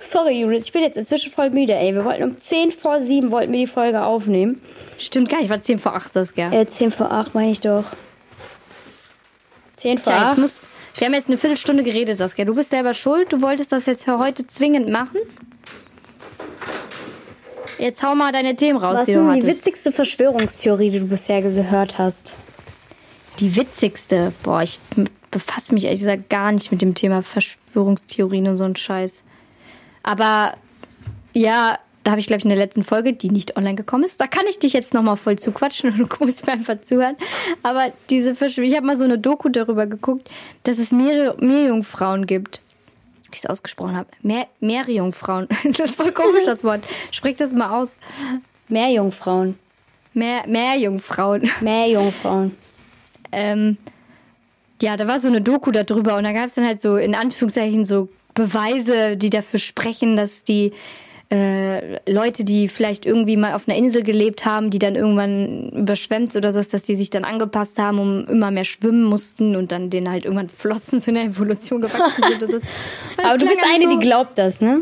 Sorry, 0.00 0.40
Judith, 0.40 0.64
ich 0.64 0.72
bin 0.72 0.80
jetzt 0.80 0.96
inzwischen 0.96 1.30
voll 1.30 1.50
müde, 1.50 1.74
ey. 1.74 1.94
Wir 1.94 2.06
wollten 2.06 2.22
um 2.22 2.40
10 2.40 2.70
vor 2.70 3.02
7 3.02 3.30
wollten 3.30 3.52
wir 3.52 3.60
die 3.60 3.66
Folge 3.66 4.02
aufnehmen. 4.02 4.62
Stimmt 4.98 5.28
gar 5.28 5.40
nicht, 5.40 5.50
war 5.50 5.60
10 5.60 5.78
vor 5.78 5.94
8, 5.94 6.10
Saskia. 6.10 6.50
Äh, 6.50 6.66
10 6.66 6.90
vor 6.90 7.12
8 7.12 7.34
meine 7.34 7.50
ich 7.50 7.60
doch. 7.60 7.84
10 9.76 9.98
vor 9.98 10.12
Tja, 10.12 10.22
8. 10.22 10.28
jetzt 10.28 10.38
muss, 10.38 10.68
wir 10.96 11.06
haben 11.06 11.14
jetzt 11.14 11.28
eine 11.28 11.38
Viertelstunde 11.38 11.82
geredet, 11.82 12.18
Saskia. 12.18 12.44
Du 12.44 12.54
bist 12.54 12.70
selber 12.70 12.94
schuld. 12.94 13.32
Du 13.32 13.42
wolltest 13.42 13.72
das 13.72 13.86
jetzt 13.86 14.04
für 14.04 14.18
heute 14.18 14.46
zwingend 14.46 14.88
machen. 14.88 15.18
Jetzt 17.78 18.02
hau 18.02 18.14
mal 18.14 18.32
deine 18.32 18.54
Themen 18.54 18.78
raus, 18.78 18.94
Was 18.94 19.00
ist 19.00 19.08
die 19.08 19.14
du 19.14 19.30
denn 19.30 19.40
die 19.40 19.46
witzigste 19.46 19.92
Verschwörungstheorie, 19.92 20.90
die 20.90 21.00
du 21.00 21.06
bisher 21.06 21.42
gehört 21.42 21.98
hast? 21.98 22.32
Die 23.40 23.56
witzigste. 23.56 24.32
Boah, 24.44 24.62
ich 24.62 24.78
befasse 25.30 25.74
mich 25.74 25.84
ehrlich 25.84 26.00
gesagt 26.00 26.30
gar 26.30 26.52
nicht 26.52 26.70
mit 26.70 26.80
dem 26.82 26.94
Thema 26.94 27.22
Verschwörungstheorien 27.22 28.46
und 28.46 28.56
so 28.56 28.64
ein 28.64 28.76
Scheiß. 28.76 29.24
Aber 30.04 30.54
ja, 31.32 31.78
da 32.04 32.10
habe 32.12 32.20
ich, 32.20 32.26
glaube 32.26 32.38
ich, 32.38 32.44
in 32.44 32.50
der 32.50 32.58
letzten 32.58 32.82
Folge, 32.82 33.14
die 33.14 33.30
nicht 33.30 33.56
online 33.56 33.74
gekommen 33.74 34.04
ist, 34.04 34.20
da 34.20 34.26
kann 34.26 34.44
ich 34.48 34.58
dich 34.58 34.74
jetzt 34.74 34.92
nochmal 34.92 35.16
voll 35.16 35.38
zuquatschen 35.38 35.90
und 35.98 35.98
du 35.98 36.24
musst 36.24 36.46
mir 36.46 36.52
einfach 36.52 36.80
zuhören. 36.82 37.16
Aber 37.62 37.86
diese 38.10 38.34
Verschwörung, 38.34 38.70
ich 38.70 38.76
habe 38.76 38.86
mal 38.86 38.96
so 38.96 39.04
eine 39.04 39.18
Doku 39.18 39.48
darüber 39.48 39.86
geguckt, 39.86 40.30
dass 40.62 40.78
es 40.78 40.92
Meere, 40.92 41.36
Meerjungfrauen 41.40 42.26
gibt. 42.26 42.60
Wie 43.30 43.36
ich 43.36 43.38
es 43.38 43.46
ausgesprochen 43.46 43.96
habe. 43.96 44.08
Meer, 44.22 44.46
Meerjungfrauen. 44.60 45.48
Das 45.64 45.80
ist 45.80 45.96
voll 45.96 46.12
komisch, 46.12 46.44
das 46.44 46.62
Wort. 46.62 46.84
Sprich 47.10 47.36
das 47.36 47.52
mal 47.52 47.80
aus. 47.80 47.96
Meerjungfrauen. 48.68 49.58
Meer, 50.12 50.46
Meerjungfrauen. 50.46 51.50
Meerjungfrauen. 51.60 52.56
ähm, 53.32 53.78
ja, 54.82 54.96
da 54.96 55.08
war 55.08 55.18
so 55.18 55.28
eine 55.28 55.40
Doku 55.40 55.70
darüber 55.70 56.16
und 56.16 56.24
da 56.24 56.32
gab 56.32 56.46
es 56.46 56.54
dann 56.54 56.66
halt 56.66 56.80
so 56.80 56.96
in 56.96 57.14
Anführungszeichen 57.14 57.84
so 57.84 58.10
Beweise, 58.34 59.16
die 59.16 59.30
dafür 59.30 59.60
sprechen, 59.60 60.16
dass 60.16 60.44
die 60.44 60.72
äh, 61.30 61.98
Leute, 62.10 62.44
die 62.44 62.68
vielleicht 62.68 63.06
irgendwie 63.06 63.36
mal 63.36 63.54
auf 63.54 63.66
einer 63.68 63.76
Insel 63.76 64.02
gelebt 64.02 64.44
haben, 64.44 64.70
die 64.70 64.78
dann 64.78 64.94
irgendwann 64.94 65.70
überschwemmt 65.70 66.36
oder 66.36 66.52
so 66.52 66.60
ist, 66.60 66.74
dass 66.74 66.82
die 66.82 66.94
sich 66.96 67.10
dann 67.10 67.24
angepasst 67.24 67.78
haben, 67.78 67.98
um 67.98 68.26
immer 68.26 68.50
mehr 68.50 68.64
schwimmen 68.64 69.04
mussten 69.04 69.56
und 69.56 69.72
dann 69.72 69.90
denen 69.90 70.10
halt 70.10 70.24
irgendwann 70.24 70.48
Flossen 70.48 71.00
zu 71.00 71.10
einer 71.10 71.22
Evolution 71.22 71.80
gewachsen 71.80 72.22
sind. 72.28 72.42
Und 72.42 72.50
so. 72.50 72.56
Und 72.58 72.64
Aber 73.24 73.38
du 73.38 73.46
bist 73.46 73.60
eine, 73.64 73.84
so, 73.84 73.90
die 73.90 73.98
glaubt 74.06 74.38
das, 74.38 74.60
ne? 74.60 74.80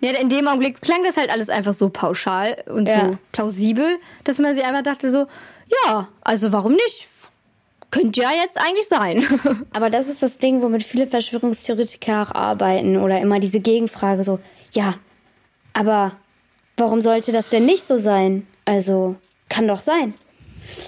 ja, 0.00 0.10
in 0.12 0.28
dem 0.28 0.46
Augenblick 0.48 0.80
klang 0.80 1.02
das 1.04 1.16
halt 1.16 1.30
alles 1.30 1.48
einfach 1.48 1.72
so 1.72 1.88
pauschal 1.88 2.56
und 2.66 2.88
Ja. 2.88 3.08
so 3.10 3.18
plausibel, 3.32 3.96
dass 4.24 4.38
man 4.38 4.54
sich 4.54 4.64
einfach 4.64 4.82
dachte 4.82 5.10
so, 5.10 5.26
ja, 5.86 6.08
also 6.22 6.52
warum 6.52 6.72
nicht? 6.72 7.08
Könnte 7.90 8.20
ja 8.20 8.30
jetzt 8.42 8.58
eigentlich 8.58 8.88
sein. 8.88 9.26
Aber 9.72 9.90
das 9.90 10.08
ist 10.08 10.22
das 10.22 10.38
Ding, 10.38 10.60
womit 10.60 10.82
viele 10.82 11.06
Verschwörungstheoretiker 11.06 12.22
auch 12.22 12.34
arbeiten. 12.34 12.96
Oder 12.96 13.20
immer 13.20 13.40
diese 13.40 13.60
Gegenfrage 13.60 14.22
so, 14.24 14.38
ja, 14.72 14.94
aber 15.76 16.12
warum 16.78 17.02
sollte 17.02 17.32
das 17.32 17.50
denn 17.50 17.66
nicht 17.66 17.86
so 17.86 17.98
sein? 17.98 18.46
Also, 18.64 19.16
kann 19.50 19.68
doch 19.68 19.82
sein. 19.82 20.14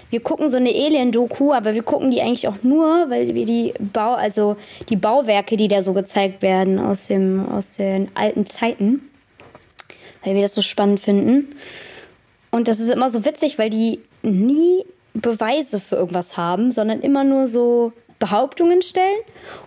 Wir 0.09 0.21
gucken 0.21 0.49
so 0.49 0.57
eine 0.57 0.71
Alien-Doku, 0.71 1.53
aber 1.53 1.75
wir 1.75 1.83
gucken 1.83 2.11
die 2.11 2.23
eigentlich 2.23 2.49
auch 2.49 2.63
nur, 2.63 3.11
weil 3.11 3.35
wir 3.35 3.45
die 3.45 3.75
Bau, 3.79 4.15
also 4.15 4.57
die 4.89 4.97
Bauwerke, 4.97 5.59
die 5.59 5.69
da 5.69 5.83
so 5.83 5.93
gezeigt 5.93 6.41
werden 6.41 6.79
aus 6.79 7.07
dem, 7.07 7.47
aus 7.51 7.77
den 7.77 8.09
alten 8.15 8.47
Zeiten, 8.47 9.09
weil 10.25 10.35
wir 10.35 10.43
das 10.43 10.55
so 10.55 10.63
spannend 10.63 11.01
finden. 11.01 11.55
Und 12.51 12.67
das 12.67 12.81
ist 12.81 12.91
immer 12.91 13.11
so 13.11 13.27
witzig, 13.27 13.59
weil 13.59 13.69
die 13.69 14.01
nie 14.23 14.87
Beweise 15.13 15.81
für 15.81 15.97
irgendwas 15.97 16.39
haben, 16.39 16.71
sondern 16.71 17.03
immer 17.03 17.25
nur 17.25 17.47
so 17.47 17.93
Behauptungen 18.19 18.81
stellen. 18.81 19.21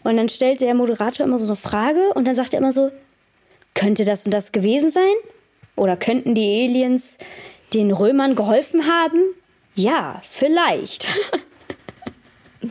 Und 0.03 0.17
dann 0.17 0.29
stellt 0.29 0.61
der 0.61 0.73
Moderator 0.73 1.27
immer 1.27 1.37
so 1.37 1.45
eine 1.45 1.55
Frage 1.55 2.11
und 2.15 2.27
dann 2.27 2.35
sagt 2.35 2.53
er 2.53 2.59
immer 2.59 2.73
so, 2.73 2.89
könnte 3.73 4.05
das 4.05 4.25
und 4.25 4.31
das 4.31 4.51
gewesen 4.51 4.91
sein? 4.91 5.13
Oder 5.75 5.95
könnten 5.97 6.35
die 6.35 6.63
Aliens 6.63 7.17
den 7.73 7.91
Römern 7.91 8.35
geholfen 8.35 8.85
haben? 8.87 9.19
Ja, 9.75 10.21
vielleicht. 10.23 11.07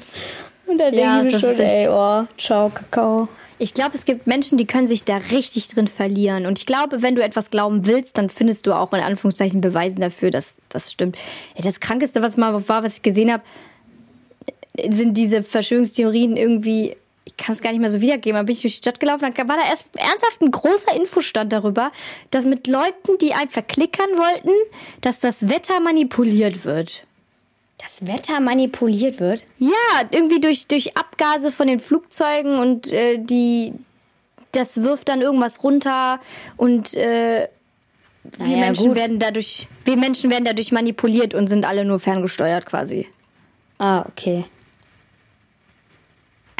und 0.67 0.79
dann 0.79 0.95
Ja, 0.95 1.23
denke 1.23 1.37
ich 1.37 1.43
mir 1.43 1.55
schon, 1.55 1.65
ey, 1.65 1.89
oh, 1.89 2.27
ciao, 2.39 2.71
Kakao. 2.71 3.29
Ich 3.59 3.75
glaube, 3.75 3.95
es 3.95 4.07
gibt 4.07 4.27
Menschen, 4.27 4.57
die 4.57 4.67
können 4.67 4.87
sich 4.87 5.05
da 5.05 5.19
richtig 5.19 5.69
drin 5.69 5.87
verlieren. 5.87 6.47
Und 6.47 6.59
ich 6.59 6.65
glaube, 6.65 7.03
wenn 7.03 7.15
du 7.15 7.23
etwas 7.23 7.51
glauben 7.51 7.85
willst, 7.87 8.17
dann 8.17 8.31
findest 8.31 8.67
du 8.67 8.73
auch 8.73 8.93
in 8.95 9.01
Anführungszeichen 9.01 9.61
Beweisen 9.61 10.01
dafür, 10.01 10.31
dass 10.31 10.63
das 10.71 10.91
stimmt. 10.91 11.19
Ja, 11.57 11.65
das 11.65 11.81
Krankeste, 11.81 12.23
was 12.23 12.39
mal 12.39 12.67
war, 12.69 12.83
was 12.83 12.97
ich 12.97 13.03
gesehen 13.03 13.31
habe, 13.31 13.43
sind 14.89 15.15
diese 15.17 15.43
Verschwörungstheorien 15.43 16.39
irgendwie. 16.39 16.97
Ich 17.25 17.37
kann 17.37 17.55
es 17.55 17.61
gar 17.61 17.71
nicht 17.71 17.81
mehr 17.81 17.91
so 17.91 18.01
wiedergeben. 18.01 18.37
Da 18.39 18.43
bin 18.43 18.55
ich 18.55 18.63
durch 18.63 18.75
die 18.75 18.83
Stadt 18.83 18.99
gelaufen, 19.01 19.33
dann 19.35 19.49
war 19.49 19.57
da 19.57 19.69
erst 19.69 19.85
ernsthaft 19.97 20.41
ein 20.41 20.51
großer 20.51 20.95
Infostand 20.95 21.53
darüber, 21.53 21.93
dass 22.31 22.45
mit 22.45 22.67
Leuten, 22.67 23.19
die 23.21 23.35
einfach 23.35 23.67
klickern 23.67 24.11
wollten, 24.17 24.51
dass 25.01 25.21
das 25.21 25.49
Wetter 25.49 25.81
manipuliert 25.81 26.65
wird. 26.65 27.05
Das 27.79 28.07
Wetter 28.07 28.41
manipuliert 28.41 29.21
wird? 29.21 29.47
Ja, 29.59 29.71
irgendwie 30.11 30.41
durch, 30.41 30.67
durch 30.67 30.97
Abgase 30.97 31.51
von 31.51 31.67
den 31.67 31.81
Flugzeugen 31.81 32.59
und 32.59 32.93
äh, 32.93 33.19
die 33.19 33.73
das 34.53 34.83
wirft 34.83 35.09
dann 35.09 35.21
irgendwas 35.21 35.63
runter 35.63 36.21
und 36.57 36.95
äh, 36.95 37.49
wir 38.23 38.47
Naja, 38.47 38.57
Menschen 38.59 38.89
gut. 38.89 38.97
werden 38.97 39.19
dadurch 39.19 39.69
wir 39.85 39.97
Menschen 39.97 40.31
werden 40.31 40.45
dadurch 40.45 40.73
manipuliert 40.73 41.35
und 41.35 41.47
sind 41.47 41.65
alle 41.65 41.85
nur 41.85 42.01
ferngesteuert 42.01 42.67
quasi. 42.67 43.07
Ah, 43.79 44.05
okay. 44.09 44.45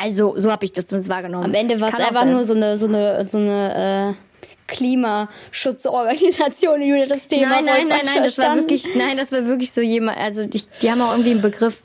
Also, 0.01 0.35
so 0.37 0.51
habe 0.51 0.65
ich 0.65 0.73
das 0.73 0.87
zumindest 0.87 1.11
wahrgenommen. 1.11 1.45
Am 1.45 1.55
Ende 1.55 1.81
war 1.81 1.89
es 1.89 1.95
einfach 1.95 2.23
sein. 2.23 2.33
nur 2.33 2.45
so 2.45 2.55
eine, 2.55 2.77
so 2.79 2.87
eine, 2.87 3.29
so 3.29 3.39
eine 3.39 4.17
äh, 4.17 4.21
Klimaschutzorganisation, 4.67 6.83
Julia, 6.83 7.07
das 7.07 7.27
Thema. 7.27 7.49
Nein, 7.49 7.65
nein, 7.67 7.89
nein, 7.89 8.03
nein, 8.05 8.23
das 8.23 8.39
war 8.39 8.55
wirklich 8.57 8.89
nein, 8.95 9.17
das 9.19 9.33
war 9.33 9.45
wirklich 9.47 9.73
so 9.73 9.81
jemand, 9.81 10.19
also 10.19 10.47
die, 10.47 10.63
die 10.81 10.89
haben 10.91 11.03
auch 11.03 11.11
irgendwie 11.13 11.33
einen 11.33 11.43
Begriff. 11.43 11.83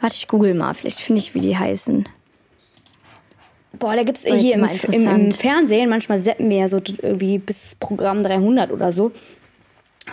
Warte, 0.00 0.14
ich 0.16 0.28
google 0.28 0.54
mal, 0.54 0.74
vielleicht 0.74 1.00
finde 1.00 1.20
ich, 1.20 1.34
wie 1.34 1.40
die 1.40 1.56
heißen. 1.56 2.08
Boah, 3.78 3.96
da 3.96 4.02
gibt's 4.02 4.22
So, 4.22 4.34
hier 4.34 4.54
im, 4.54 4.66
im, 4.92 5.08
im. 5.08 5.32
Fernsehen, 5.32 5.90
manchmal 5.90 6.18
seppen 6.18 6.48
wir 6.50 6.58
ja 6.58 6.68
so 6.68 6.78
irgendwie 6.78 7.38
bis 7.38 7.74
Programm 7.74 8.22
300 8.22 8.70
oder 8.72 8.92
so. 8.92 9.12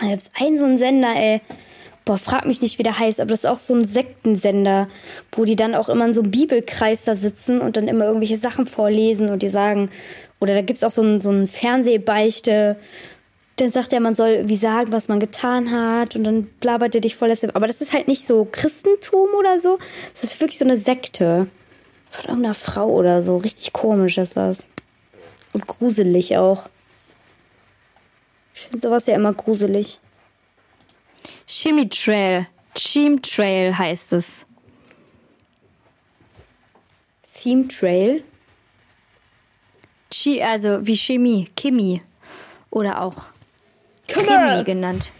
Da 0.00 0.08
gibt's 0.08 0.30
einen 0.38 0.58
so 0.58 0.64
einen 0.64 0.78
Sender, 0.78 1.14
ey. 1.16 1.40
Boah, 2.06 2.18
frag 2.18 2.46
mich 2.46 2.62
nicht, 2.62 2.78
wie 2.78 2.84
der 2.84 3.00
heißt, 3.00 3.20
aber 3.20 3.30
das 3.30 3.40
ist 3.40 3.50
auch 3.50 3.58
so 3.58 3.74
ein 3.74 3.84
Sektensender, 3.84 4.86
wo 5.32 5.44
die 5.44 5.56
dann 5.56 5.74
auch 5.74 5.88
immer 5.88 6.06
in 6.06 6.14
so 6.14 6.22
einem 6.22 6.30
Bibelkreis 6.30 7.04
da 7.04 7.16
sitzen 7.16 7.60
und 7.60 7.76
dann 7.76 7.88
immer 7.88 8.04
irgendwelche 8.04 8.36
Sachen 8.36 8.64
vorlesen 8.64 9.28
und 9.28 9.42
die 9.42 9.48
sagen, 9.48 9.90
oder 10.38 10.54
da 10.54 10.62
gibt's 10.62 10.84
auch 10.84 10.92
so 10.92 11.02
einen, 11.02 11.20
so 11.20 11.30
einen 11.30 11.48
Fernsehbeichte, 11.48 12.76
dann 13.56 13.72
sagt 13.72 13.92
er, 13.92 13.98
man 13.98 14.14
soll 14.14 14.28
irgendwie 14.28 14.54
sagen, 14.54 14.92
was 14.92 15.08
man 15.08 15.18
getan 15.18 15.72
hat 15.72 16.14
und 16.14 16.22
dann 16.22 16.44
blabbert 16.44 16.94
er 16.94 17.00
dich 17.00 17.16
voll. 17.16 17.32
Aber 17.54 17.66
das 17.66 17.80
ist 17.80 17.92
halt 17.92 18.06
nicht 18.06 18.24
so 18.24 18.46
Christentum 18.50 19.30
oder 19.36 19.58
so, 19.58 19.78
das 20.12 20.22
ist 20.22 20.40
wirklich 20.40 20.58
so 20.58 20.64
eine 20.64 20.76
Sekte. 20.76 21.48
Von 22.10 22.26
irgendeiner 22.26 22.54
Frau 22.54 22.88
oder 22.88 23.20
so. 23.20 23.36
Richtig 23.36 23.72
komisch 23.72 24.16
ist 24.16 24.36
das. 24.36 24.66
Und 25.52 25.66
gruselig 25.66 26.36
auch. 26.36 26.68
Ich 28.54 28.62
finde 28.62 28.80
sowas 28.80 29.06
ja 29.06 29.16
immer 29.16 29.32
gruselig. 29.32 30.00
Chemitrail. 31.46 32.46
Chemtrail 32.74 33.76
heißt 33.76 34.12
es. 34.12 34.46
Theme 37.46 37.68
Trail. 37.68 38.24
Chi, 40.10 40.42
also 40.42 40.86
wie 40.86 40.96
Chemie, 40.96 41.48
Chemie. 41.56 42.02
Oder 42.70 43.00
auch. 43.02 43.26
Chemie 44.08 44.64
genannt. 44.64 45.10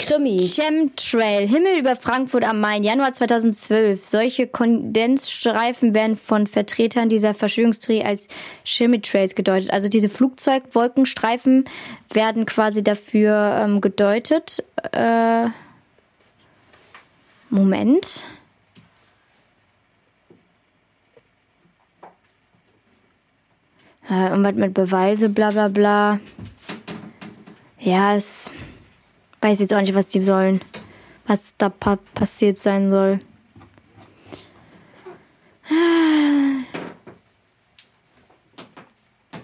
Krimi. 0.00 0.40
Chemtrail, 0.40 1.46
Himmel 1.46 1.78
über 1.78 1.94
Frankfurt 1.94 2.42
am 2.42 2.60
Main, 2.60 2.82
Januar 2.82 3.12
2012. 3.12 4.04
Solche 4.04 4.46
Kondensstreifen 4.46 5.92
werden 5.92 6.16
von 6.16 6.46
Vertretern 6.46 7.10
dieser 7.10 7.34
Verschwörungstheorie 7.34 8.02
als 8.02 8.28
Chemitrails 8.64 9.34
gedeutet. 9.34 9.70
Also 9.70 9.88
diese 9.88 10.08
Flugzeugwolkenstreifen 10.08 11.64
werden 12.12 12.46
quasi 12.46 12.82
dafür 12.82 13.60
ähm, 13.62 13.80
gedeutet. 13.80 14.64
Äh, 14.92 15.48
Moment. 17.50 18.24
Äh, 24.08 24.30
irgendwas 24.30 24.54
mit 24.54 24.72
Beweise, 24.72 25.28
bla 25.28 25.50
bla 25.50 25.68
bla. 25.68 26.20
Ja, 27.78 28.16
es 28.16 28.50
weiß 29.40 29.60
jetzt 29.60 29.74
auch 29.74 29.80
nicht, 29.80 29.94
was 29.94 30.08
die 30.08 30.22
sollen. 30.22 30.60
Was 31.26 31.54
da 31.58 31.68
pa 31.68 31.98
passiert 32.14 32.58
sein 32.58 32.90
soll. 32.90 33.18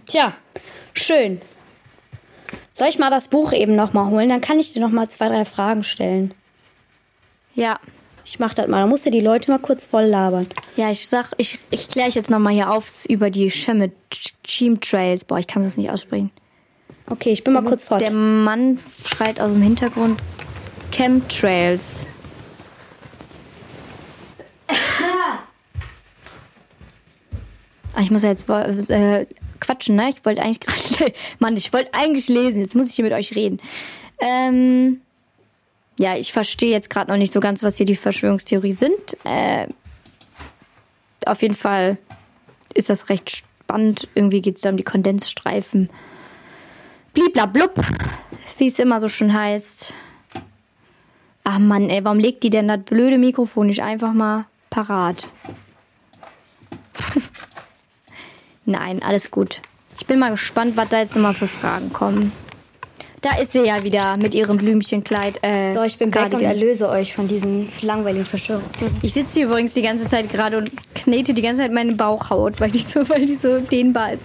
Tja, 0.07 0.35
schön. 0.95 1.41
Soll 2.73 2.89
ich 2.89 2.99
mal 2.99 3.11
das 3.11 3.29
Buch 3.29 3.53
eben 3.53 3.75
nochmal 3.75 4.11
holen? 4.11 4.29
Dann 4.29 4.41
kann 4.41 4.59
ich 4.59 4.73
dir 4.73 4.81
nochmal 4.81 5.09
zwei, 5.09 5.29
drei 5.29 5.45
Fragen 5.45 5.83
stellen. 5.83 6.35
Ja. 7.55 7.79
Ich 8.29 8.41
mach 8.41 8.55
das 8.55 8.67
mal. 8.67 8.81
Da 8.81 8.87
musst 8.89 9.07
du 9.07 9.11
die 9.11 9.21
Leute 9.21 9.51
mal 9.53 9.59
kurz 9.59 9.87
voll 9.87 10.05
labern. 10.05 10.49
Ja, 10.75 10.91
ich 10.91 11.09
sag, 11.09 11.33
ich, 11.39 11.61
ich 11.71 11.89
kläre 11.89 12.11
jetzt 12.11 12.29
nochmal 12.29 12.53
hier 12.53 12.71
auf 12.71 13.05
über 13.07 13.31
die 13.31 13.51
Chemtrails. 13.51 15.25
Boah, 15.25 15.39
ich 15.39 15.47
kann 15.47 15.63
das 15.63 15.77
nicht 15.77 15.91
aussprechen. 15.91 16.33
Okay, 17.09 17.31
ich 17.31 17.45
bin 17.45 17.55
mal 17.55 17.63
kurz 17.63 17.85
fort. 17.85 18.01
Der 18.01 18.11
Mann 18.11 18.79
schreit 19.05 19.41
aus 19.41 19.53
dem 19.53 19.63
Hintergrund 19.63 20.21
Chemtrails. 20.91 22.07
Ah, 27.95 28.03
ich 28.03 28.11
muss 28.11 28.23
ja 28.23 28.29
jetzt 28.29 28.47
äh, 28.49 29.27
quatschen, 29.59 29.97
ne? 29.97 30.11
Ich 30.11 30.23
wollte 30.25 30.43
eigentlich 30.43 30.61
gerade. 30.61 31.15
Mann, 31.39 31.57
ich 31.57 31.73
wollte 31.73 31.95
eigentlich 31.95 32.29
lesen. 32.29 32.61
Jetzt 32.61 32.75
muss 32.75 32.89
ich 32.91 32.95
hier 32.95 33.05
mit 33.05 33.15
euch 33.15 33.35
reden. 33.35 33.59
Ähm, 34.19 35.01
ja, 35.99 36.15
ich 36.17 36.33
verstehe 36.33 36.71
jetzt 36.71 36.91
gerade 36.91 37.11
noch 37.11 37.17
nicht 37.17 37.33
so 37.33 37.41
ganz, 37.41 37.63
was 37.63 37.79
hier 37.79 37.87
die 37.87 37.97
Verschwörungstheorie 37.97 38.73
sind. 38.73 39.17
Äh, 39.25 39.69
auf 41.25 41.41
jeden 41.41 41.55
Fall 41.55 41.97
ist 42.75 42.91
das 42.91 43.09
recht 43.09 43.31
spannend. 43.31 44.09
Irgendwie 44.15 44.43
geht 44.43 44.57
es 44.57 44.61
da 44.61 44.71
um 44.71 44.77
die 44.77 44.85
Kondensstreifen. 44.85 45.89
Bliblablub, 47.17 47.81
wie 48.59 48.67
es 48.67 48.79
immer 48.79 49.01
so 49.01 49.09
schön 49.09 49.33
heißt. 49.33 49.95
Ach 51.45 51.59
Mann, 51.59 51.89
ey, 51.89 52.05
warum 52.05 52.19
legt 52.19 52.43
die 52.43 52.51
denn 52.51 52.69
das 52.69 52.81
blöde 52.85 53.17
Mikrofon 53.17 53.69
nicht 53.69 53.83
einfach 53.83 54.13
mal 54.13 54.45
parat? 54.69 55.31
Nein, 58.67 59.03
alles 59.03 59.31
gut. 59.31 59.63
Ich 59.99 60.05
bin 60.05 60.19
mal 60.19 60.31
gespannt, 60.31 60.77
was 60.77 60.91
da 60.91 60.99
jetzt 60.99 61.15
nochmal 61.15 61.33
für 61.33 61.49
Fragen 61.49 61.91
kommen. 61.91 62.33
Da 63.23 63.39
ist 63.39 63.55
sie 63.55 63.65
ja 63.65 63.83
wieder 63.83 64.19
mit 64.19 64.35
ihrem 64.35 64.59
Blümchenkleid. 64.59 65.39
Äh, 65.43 65.73
so, 65.73 65.83
ich 65.85 65.97
bin 65.97 66.11
back 66.11 66.31
Cardigan. 66.31 66.41
und 66.41 66.47
erlöse 66.47 66.91
euch 66.91 67.15
von 67.15 67.27
diesen 67.27 67.67
langweiligen 67.81 68.27
Verschwörungstheorien. 68.27 68.99
Ich 69.01 69.15
sitze 69.15 69.41
hier 69.41 69.47
übrigens 69.47 69.73
die 69.73 69.81
ganze 69.81 70.07
Zeit 70.07 70.31
gerade 70.31 70.59
und 70.59 70.71
knete 70.95 71.33
die 71.33 71.41
ganze 71.41 71.63
Zeit 71.63 71.73
meine 71.73 71.95
Bauchhaut, 71.95 72.61
weil 72.61 72.73
die 72.73 72.81
so, 72.81 73.09
weil 73.09 73.25
die 73.25 73.37
so 73.37 73.61
dehnbar 73.61 74.13
ist. 74.13 74.25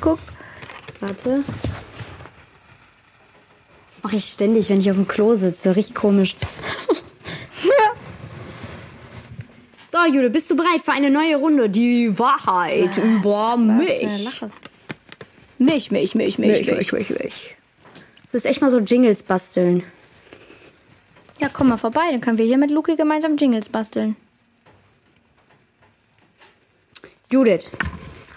Guck. 0.00 0.20
Warte. 1.00 1.42
Das 4.00 4.04
mache 4.04 4.16
ich 4.16 4.32
ständig, 4.32 4.70
wenn 4.70 4.80
ich 4.80 4.90
auf 4.90 4.96
dem 4.96 5.06
Klo 5.06 5.34
sitze. 5.34 5.76
Richtig 5.76 5.94
komisch. 5.94 6.34
so, 9.92 9.98
Jude, 10.10 10.30
bist 10.30 10.50
du 10.50 10.56
bereit 10.56 10.80
für 10.82 10.92
eine 10.92 11.10
neue 11.10 11.36
Runde? 11.36 11.68
Die 11.68 12.18
Wahrheit 12.18 12.96
über 12.96 13.58
mich. 13.58 14.42
Mich, 15.58 15.90
mich, 15.90 16.14
mich, 16.14 16.14
mich, 16.14 16.38
mich. 16.38 16.66
mich, 16.66 16.92
mich, 16.92 17.10
mich. 17.10 17.56
Das 18.32 18.42
ist 18.42 18.46
echt 18.46 18.62
mal 18.62 18.70
so 18.70 18.78
Jingles 18.78 19.22
basteln. 19.22 19.82
Ja, 21.38 21.50
komm 21.52 21.68
mal 21.68 21.76
vorbei, 21.76 22.08
dann 22.10 22.22
können 22.22 22.38
wir 22.38 22.46
hier 22.46 22.56
mit 22.56 22.70
Luki 22.70 22.96
gemeinsam 22.96 23.36
Jingles 23.36 23.68
basteln. 23.68 24.16
Judith, 27.30 27.70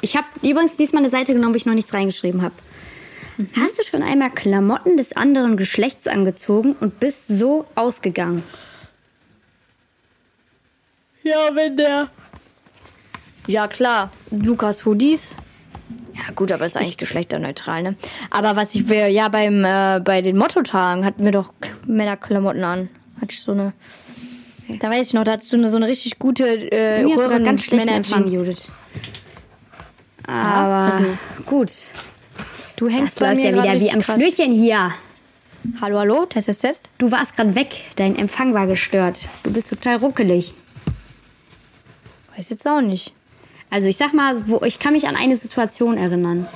ich 0.01 0.17
habe 0.17 0.27
übrigens 0.41 0.75
diesmal 0.75 1.03
eine 1.03 1.09
Seite 1.09 1.33
genommen, 1.33 1.53
wo 1.53 1.57
ich 1.57 1.65
noch 1.65 1.73
nichts 1.73 1.93
reingeschrieben 1.93 2.41
habe. 2.41 2.53
Mhm. 3.37 3.49
Hast 3.59 3.79
du 3.79 3.83
schon 3.83 4.03
einmal 4.03 4.31
Klamotten 4.31 4.97
des 4.97 5.15
anderen 5.15 5.57
Geschlechts 5.57 6.07
angezogen 6.07 6.75
und 6.79 6.99
bist 6.99 7.27
so 7.27 7.65
ausgegangen? 7.75 8.43
Ja, 11.23 11.49
wenn 11.53 11.77
der. 11.77 12.09
Ja, 13.47 13.67
klar. 13.67 14.11
Lukas 14.31 14.85
Hoodies. 14.85 15.35
Ja, 16.13 16.33
gut, 16.35 16.51
aber 16.51 16.65
ist 16.65 16.77
eigentlich 16.77 16.97
geschlechterneutral, 16.97 17.81
ne? 17.81 17.95
Aber 18.29 18.55
was 18.55 18.75
ich 18.75 18.87
will, 18.89 19.07
ja, 19.07 19.29
beim, 19.29 19.65
äh, 19.65 19.99
bei 20.03 20.21
den 20.21 20.37
Mottotagen 20.37 21.05
hatten 21.05 21.25
wir 21.25 21.31
doch 21.31 21.53
Männerklamotten 21.87 22.63
an. 22.63 22.89
Hatte 23.19 23.33
ich 23.33 23.41
so 23.41 23.53
eine. 23.53 23.73
Da 24.79 24.89
weiß 24.89 25.07
ich 25.07 25.13
noch, 25.13 25.23
da 25.23 25.33
hattest 25.33 25.51
du 25.51 25.57
eine, 25.57 25.69
so 25.69 25.77
eine 25.77 25.87
richtig 25.87 26.19
gute 26.19 26.45
äh, 26.71 27.03
sogar 27.03 27.39
ganz 27.39 27.63
schlecht 27.63 27.87
Empfang, 27.87 28.27
Judith. 28.27 28.67
Aber 30.25 30.93
also, 30.93 31.05
gut. 31.45 31.71
Du 32.75 32.87
hängst 32.87 33.15
das 33.15 33.19
bei 33.19 33.33
läuft 33.33 33.43
mir 33.43 33.55
ja 33.55 33.63
wieder 33.63 33.79
wie 33.79 33.91
am 33.91 34.01
krass. 34.01 34.15
Schnürchen 34.15 34.51
hier. 34.51 34.91
Hallo, 35.79 35.99
hallo, 35.99 36.25
Test, 36.25 36.47
Test, 36.47 36.61
Test. 36.61 36.89
Du 36.97 37.11
warst 37.11 37.35
gerade 37.35 37.55
weg. 37.55 37.75
Dein 37.95 38.17
Empfang 38.17 38.53
war 38.53 38.67
gestört. 38.67 39.29
Du 39.43 39.53
bist 39.53 39.69
total 39.69 39.97
ruckelig. 39.97 40.53
Weiß 42.35 42.49
jetzt 42.49 42.67
auch 42.67 42.81
nicht. 42.81 43.13
Also 43.69 43.87
ich 43.87 43.97
sag 43.97 44.13
mal, 44.13 44.47
wo, 44.47 44.61
ich 44.63 44.79
kann 44.79 44.93
mich 44.93 45.07
an 45.07 45.15
eine 45.15 45.37
Situation 45.37 45.97
erinnern. 45.97 46.47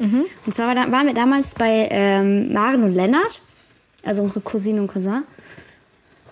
Mhm. 0.00 0.24
Und 0.46 0.54
zwar 0.54 0.74
waren 0.74 1.06
wir 1.06 1.14
damals 1.14 1.54
bei 1.54 1.88
ähm, 1.90 2.52
Maren 2.52 2.82
und 2.82 2.94
Lennart, 2.94 3.40
also 4.02 4.22
unsere 4.22 4.40
Cousine 4.40 4.80
und 4.80 4.88
Cousin. 4.88 5.24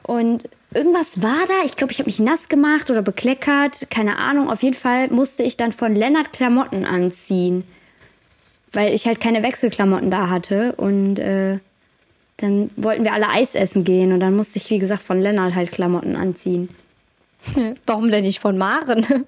Und 0.02 0.48
irgendwas 0.72 1.22
war 1.22 1.46
da. 1.46 1.64
Ich 1.64 1.76
glaube, 1.76 1.92
ich 1.92 1.98
habe 1.98 2.08
mich 2.08 2.18
nass 2.18 2.48
gemacht 2.48 2.90
oder 2.90 3.02
bekleckert. 3.02 3.90
Keine 3.90 4.16
Ahnung. 4.16 4.50
Auf 4.50 4.62
jeden 4.62 4.74
Fall 4.74 5.08
musste 5.08 5.42
ich 5.42 5.56
dann 5.56 5.72
von 5.72 5.94
Lennart 5.94 6.32
Klamotten 6.32 6.84
anziehen. 6.84 7.64
Weil 8.72 8.94
ich 8.94 9.06
halt 9.06 9.20
keine 9.20 9.42
Wechselklamotten 9.42 10.10
da 10.10 10.28
hatte. 10.28 10.72
Und 10.76 11.18
äh, 11.18 11.58
dann 12.36 12.70
wollten 12.76 13.04
wir 13.04 13.12
alle 13.12 13.28
Eis 13.28 13.54
essen 13.54 13.84
gehen. 13.84 14.12
Und 14.12 14.20
dann 14.20 14.34
musste 14.34 14.58
ich, 14.58 14.70
wie 14.70 14.78
gesagt, 14.78 15.02
von 15.02 15.20
Lennart 15.20 15.54
halt 15.54 15.72
Klamotten 15.72 16.16
anziehen. 16.16 16.68
Warum 17.86 18.10
denn 18.10 18.24
nicht 18.24 18.40
von 18.40 18.56
Maren? 18.58 19.06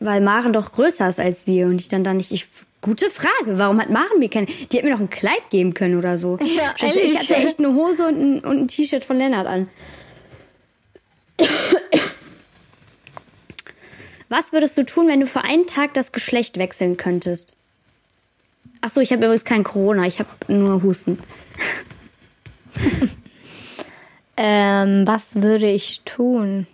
Weil 0.00 0.20
Maren 0.20 0.52
doch 0.52 0.72
größer 0.72 1.08
ist 1.08 1.20
als 1.20 1.46
wir. 1.46 1.66
Und 1.66 1.80
ich 1.80 1.88
dann 1.88 2.04
da 2.04 2.14
nicht... 2.14 2.32
Ich, 2.32 2.46
Gute 2.82 3.10
Frage. 3.10 3.58
Warum 3.58 3.78
hat 3.78 3.90
Maren 3.90 4.18
mir 4.18 4.30
keine... 4.30 4.46
Die 4.46 4.76
hätte 4.76 4.84
mir 4.84 4.92
noch 4.92 5.00
ein 5.00 5.10
Kleid 5.10 5.50
geben 5.50 5.74
können 5.74 5.98
oder 5.98 6.16
so. 6.16 6.38
Ja, 6.56 6.74
ich, 6.76 6.82
hatte, 6.82 7.00
ich 7.00 7.18
hatte 7.18 7.36
echt 7.36 7.58
eine 7.58 7.74
Hose 7.74 8.08
und 8.08 8.18
ein, 8.18 8.40
und 8.40 8.58
ein 8.58 8.68
T-Shirt 8.68 9.04
von 9.04 9.18
Lennart 9.18 9.46
an. 9.46 9.68
Was 14.30 14.52
würdest 14.52 14.78
du 14.78 14.84
tun, 14.84 15.08
wenn 15.08 15.20
du 15.20 15.26
für 15.26 15.42
einen 15.42 15.66
Tag 15.66 15.92
das 15.92 16.12
Geschlecht 16.12 16.56
wechseln 16.56 16.96
könntest? 16.96 17.54
Ach 18.80 18.90
so, 18.90 19.00
ich 19.00 19.12
habe 19.12 19.24
übrigens 19.24 19.44
kein 19.44 19.64
Corona, 19.64 20.06
ich 20.06 20.18
habe 20.18 20.28
nur 20.48 20.82
Husten. 20.82 21.18
ähm, 24.36 25.06
was 25.06 25.42
würde 25.42 25.70
ich 25.70 26.00
tun? 26.04 26.66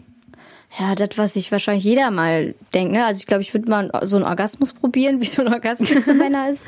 Ja, 0.78 0.94
das, 0.94 1.10
was 1.16 1.36
ich 1.36 1.50
wahrscheinlich 1.50 1.84
jeder 1.84 2.10
mal 2.10 2.54
denkt. 2.74 2.92
Ne? 2.92 3.04
Also 3.04 3.18
ich 3.18 3.26
glaube, 3.26 3.42
ich 3.42 3.54
würde 3.54 3.70
mal 3.70 3.90
so 4.02 4.16
einen 4.16 4.26
Orgasmus 4.26 4.72
probieren, 4.72 5.20
wie 5.20 5.26
so 5.26 5.42
ein 5.42 5.52
Orgasmus 5.52 5.90
für 5.90 6.14
Männer 6.14 6.50
ist. 6.50 6.62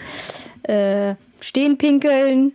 Äh, 0.62 1.14
stehen, 1.40 1.79
pinkeln. 1.79 2.53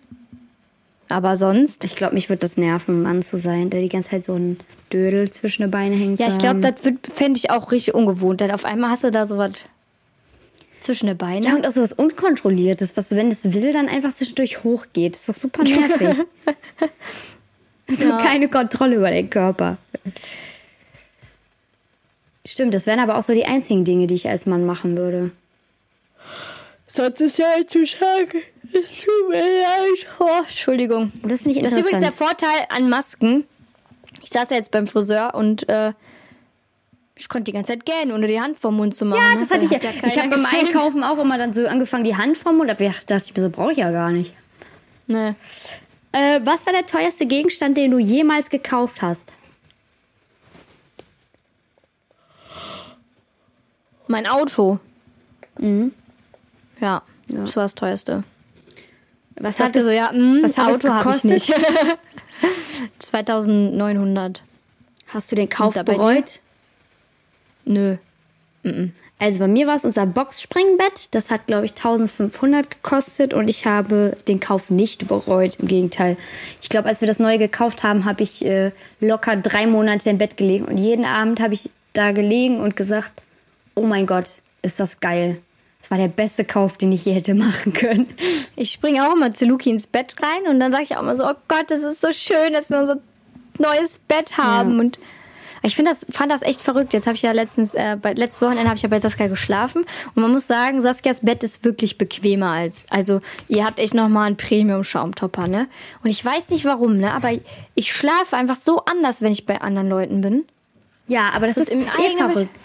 Aber 1.09 1.37
sonst. 1.37 1.83
Ich 1.83 1.95
glaube, 1.95 2.15
mich 2.15 2.29
würde 2.29 2.39
das 2.39 2.57
nerven, 2.57 3.03
Mann 3.03 3.21
zu 3.21 3.37
sein, 3.37 3.69
der 3.69 3.81
die 3.81 3.89
ganze 3.89 4.09
Zeit 4.09 4.25
so 4.25 4.33
ein 4.33 4.59
Dödel 4.91 5.29
zwischen 5.29 5.61
den 5.61 5.71
Beinen 5.71 5.97
hängt. 5.97 6.19
Ja, 6.19 6.27
ich 6.27 6.39
glaube, 6.39 6.59
das 6.59 6.75
fände 7.13 7.37
ich 7.37 7.51
auch 7.51 7.71
richtig 7.71 7.93
ungewohnt. 7.93 8.41
Denn 8.41 8.51
auf 8.51 8.65
einmal 8.65 8.89
hast 8.89 9.03
du 9.03 9.11
da 9.11 9.25
so 9.25 9.37
was 9.37 9.51
zwischen 10.83 11.07
den 11.07 11.17
Beinen. 11.17 11.43
Ja, 11.43 11.55
und 11.55 11.65
auch 11.65 11.71
so 11.71 11.81
was 11.81 11.93
Unkontrolliertes, 11.93 12.95
was, 12.97 13.11
wenn 13.11 13.29
es 13.29 13.53
will, 13.53 13.73
dann 13.73 13.89
einfach 13.89 14.13
zwischendurch 14.13 14.63
hochgeht. 14.63 15.13
Das 15.13 15.21
ist 15.21 15.29
doch 15.29 15.35
super 15.35 15.63
nervig. 15.63 16.25
so 17.89 18.09
ja. 18.09 18.17
keine 18.17 18.49
Kontrolle 18.49 18.95
über 18.95 19.11
den 19.11 19.29
Körper. 19.29 19.77
Stimmt, 22.45 22.73
das 22.73 22.85
wären 22.85 22.99
aber 22.99 23.17
auch 23.17 23.23
so 23.23 23.33
die 23.33 23.45
einzigen 23.45 23.85
Dinge, 23.85 24.07
die 24.07 24.15
ich 24.15 24.27
als 24.27 24.45
Mann 24.45 24.65
machen 24.65 24.97
würde. 24.97 25.31
Sonst 26.87 27.21
ist 27.21 27.37
ja 27.39 27.47
zu 27.65 27.85
sagen. 27.85 28.41
Es 28.71 29.01
tut 29.01 29.29
mir 29.29 29.41
leid. 29.41 30.07
Oh, 30.19 30.43
Entschuldigung. 30.47 31.11
Das 31.23 31.41
finde 31.41 31.57
ich 31.57 31.63
Das 31.63 31.71
ist 31.73 31.79
interessant. 31.79 31.85
übrigens 31.85 32.01
der 32.01 32.11
Vorteil 32.11 32.65
an 32.69 32.89
Masken. 32.89 33.45
Ich 34.21 34.29
saß 34.29 34.49
ja 34.51 34.57
jetzt 34.57 34.71
beim 34.71 34.87
Friseur 34.87 35.33
und 35.33 35.67
äh, 35.69 35.93
ich 37.15 37.29
konnte 37.29 37.45
die 37.45 37.53
ganze 37.53 37.73
Zeit 37.73 37.85
gähnen, 37.85 38.11
ohne 38.11 38.27
die 38.27 38.39
Hand 38.41 38.59
vom 38.59 38.75
Mund 38.75 38.95
zu 38.95 39.05
machen. 39.05 39.21
ja, 39.21 39.33
ne? 39.35 39.39
das 39.39 39.51
hatte 39.51 39.65
ich 39.65 39.71
ja. 39.71 39.77
Hat 39.77 40.07
ich 40.07 40.17
habe 40.17 40.29
beim. 40.29 40.45
Einkaufen 40.45 41.03
auch 41.03 41.19
immer 41.19 41.37
dann 41.37 41.53
so 41.53 41.67
angefangen, 41.67 42.03
die 42.03 42.15
Hand 42.15 42.37
vom 42.37 42.57
Mund. 42.57 42.69
Da 42.69 42.73
dachte 42.73 43.23
ich 43.25 43.35
mir 43.35 43.41
so, 43.41 43.49
brauche 43.49 43.71
ich 43.71 43.77
ja 43.77 43.91
gar 43.91 44.11
nicht. 44.11 44.33
Nee. 45.07 45.35
Äh, 46.11 46.41
was 46.43 46.65
war 46.65 46.73
der 46.73 46.85
teuerste 46.85 47.25
Gegenstand, 47.25 47.77
den 47.77 47.91
du 47.91 47.99
jemals 47.99 48.49
gekauft 48.49 49.01
hast? 49.01 49.31
Mein 54.07 54.27
Auto. 54.27 54.79
Mhm. 55.57 55.93
Ja, 56.79 57.03
das 57.27 57.55
war 57.55 57.63
das 57.63 57.75
teuerste. 57.75 58.23
Was 59.35 59.59
Hast 59.59 59.75
du 59.75 59.83
so, 59.83 59.89
ja, 59.89 60.11
mh, 60.13 60.43
was 60.43 60.57
hat 60.57 60.67
Auto 60.67 60.89
habe 60.89 61.09
ich 61.09 61.21
gekostet? 61.21 61.31
nicht. 61.31 61.53
2900. 62.99 64.43
Hast 65.07 65.31
du 65.31 65.35
den 65.35 65.49
Kauf 65.49 65.73
bereut? 65.73 66.39
Nö. 67.65 67.97
Also 69.19 69.39
bei 69.39 69.47
mir 69.47 69.67
war 69.67 69.75
es 69.75 69.85
unser 69.85 70.05
Boxspringbett. 70.05 71.13
Das 71.15 71.31
hat, 71.31 71.47
glaube 71.47 71.65
ich, 71.65 71.71
1500 71.71 72.69
gekostet 72.69 73.33
und 73.33 73.49
ich 73.49 73.65
habe 73.65 74.17
den 74.27 74.39
Kauf 74.39 74.69
nicht 74.69 75.07
bereut. 75.07 75.57
Im 75.59 75.67
Gegenteil. 75.67 76.17
Ich 76.61 76.69
glaube, 76.69 76.89
als 76.89 77.01
wir 77.01 77.07
das 77.07 77.19
neue 77.19 77.37
gekauft 77.37 77.83
haben, 77.83 78.05
habe 78.05 78.23
ich 78.23 78.45
äh, 78.45 78.71
locker 78.99 79.35
drei 79.35 79.67
Monate 79.67 80.09
im 80.09 80.17
Bett 80.17 80.37
gelegen 80.37 80.65
und 80.65 80.77
jeden 80.77 81.05
Abend 81.05 81.39
habe 81.39 81.53
ich 81.53 81.69
da 81.93 82.11
gelegen 82.11 82.59
und 82.59 82.75
gesagt, 82.75 83.11
oh 83.75 83.85
mein 83.85 84.07
Gott, 84.07 84.41
ist 84.61 84.79
das 84.79 84.99
geil. 84.99 85.37
Das 85.79 85.91
war 85.91 85.97
der 85.97 86.07
beste 86.07 86.45
Kauf, 86.45 86.77
den 86.77 86.91
ich 86.91 87.05
je 87.05 87.13
hätte 87.13 87.33
machen 87.35 87.73
können. 87.73 88.07
Ich 88.55 88.71
springe 88.71 89.07
auch 89.07 89.15
immer 89.15 89.33
zu 89.33 89.45
Luki 89.45 89.69
ins 89.69 89.87
Bett 89.87 90.15
rein 90.21 90.51
und 90.51 90.59
dann 90.59 90.71
sage 90.71 90.83
ich 90.83 90.95
auch 90.95 91.01
immer 91.01 91.15
so, 91.15 91.25
oh 91.25 91.35
Gott, 91.47 91.65
das 91.69 91.83
ist 91.83 92.01
so 92.01 92.11
schön, 92.11 92.53
dass 92.53 92.69
wir 92.69 92.79
unser 92.79 92.99
neues 93.59 93.99
Bett 94.07 94.37
haben. 94.37 94.73
Ja. 94.73 94.79
Und 94.79 94.99
ich 95.67 95.75
finde 95.75 95.91
das, 95.91 96.05
fand 96.09 96.31
das 96.31 96.41
echt 96.41 96.61
verrückt. 96.61 96.93
Jetzt 96.93 97.07
habe 97.07 97.15
ich 97.15 97.21
ja 97.21 97.31
letztens, 97.31 97.73
äh, 97.73 97.97
bei, 98.01 98.13
letztes 98.13 98.41
Wochenende 98.41 98.65
habe 98.65 98.75
ich 98.75 98.83
ja 98.83 98.89
bei 98.89 98.99
Saskia 98.99 99.27
geschlafen 99.27 99.85
und 100.13 100.21
man 100.21 100.31
muss 100.31 100.47
sagen, 100.47 100.81
Saskias 100.81 101.21
Bett 101.21 101.43
ist 101.43 101.63
wirklich 101.63 101.97
bequemer 101.97 102.51
als, 102.51 102.85
also 102.89 103.21
ihr 103.47 103.65
habt 103.65 103.79
echt 103.79 103.93
nochmal 103.93 104.27
einen 104.27 104.37
Premium-Schaumtopper, 104.37 105.47
ne? 105.47 105.67
Und 106.03 106.09
ich 106.09 106.23
weiß 106.23 106.49
nicht 106.49 106.65
warum, 106.65 106.97
ne? 106.97 107.13
Aber 107.13 107.31
ich 107.75 107.93
schlafe 107.93 108.35
einfach 108.35 108.57
so 108.57 108.83
anders, 108.85 109.21
wenn 109.21 109.31
ich 109.31 109.45
bei 109.45 109.61
anderen 109.61 109.89
Leuten 109.89 110.21
bin. 110.21 110.45
Ja, 111.07 111.31
aber 111.33 111.47
das, 111.47 111.55
Das 111.55 111.67
ist 111.67 111.73
ist 111.73 111.81
im 111.81 111.87
eh 111.87 112.17
verrückt. 112.17 112.55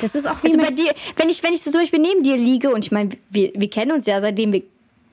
Das 0.00 0.14
ist 0.14 0.28
auch 0.28 0.42
wie 0.42 0.48
Also 0.48 0.58
bei 0.58 0.70
dir, 0.70 0.92
wenn 1.16 1.28
ich, 1.28 1.42
wenn 1.42 1.52
ich 1.52 1.62
so 1.62 1.70
zum 1.70 1.80
Beispiel 1.80 2.00
neben 2.00 2.22
dir 2.22 2.36
liege 2.36 2.70
und 2.72 2.84
ich 2.84 2.92
meine, 2.92 3.10
wir, 3.30 3.52
wir 3.54 3.70
kennen 3.70 3.92
uns 3.92 4.06
ja 4.06 4.20
seitdem 4.20 4.52
wir 4.52 4.62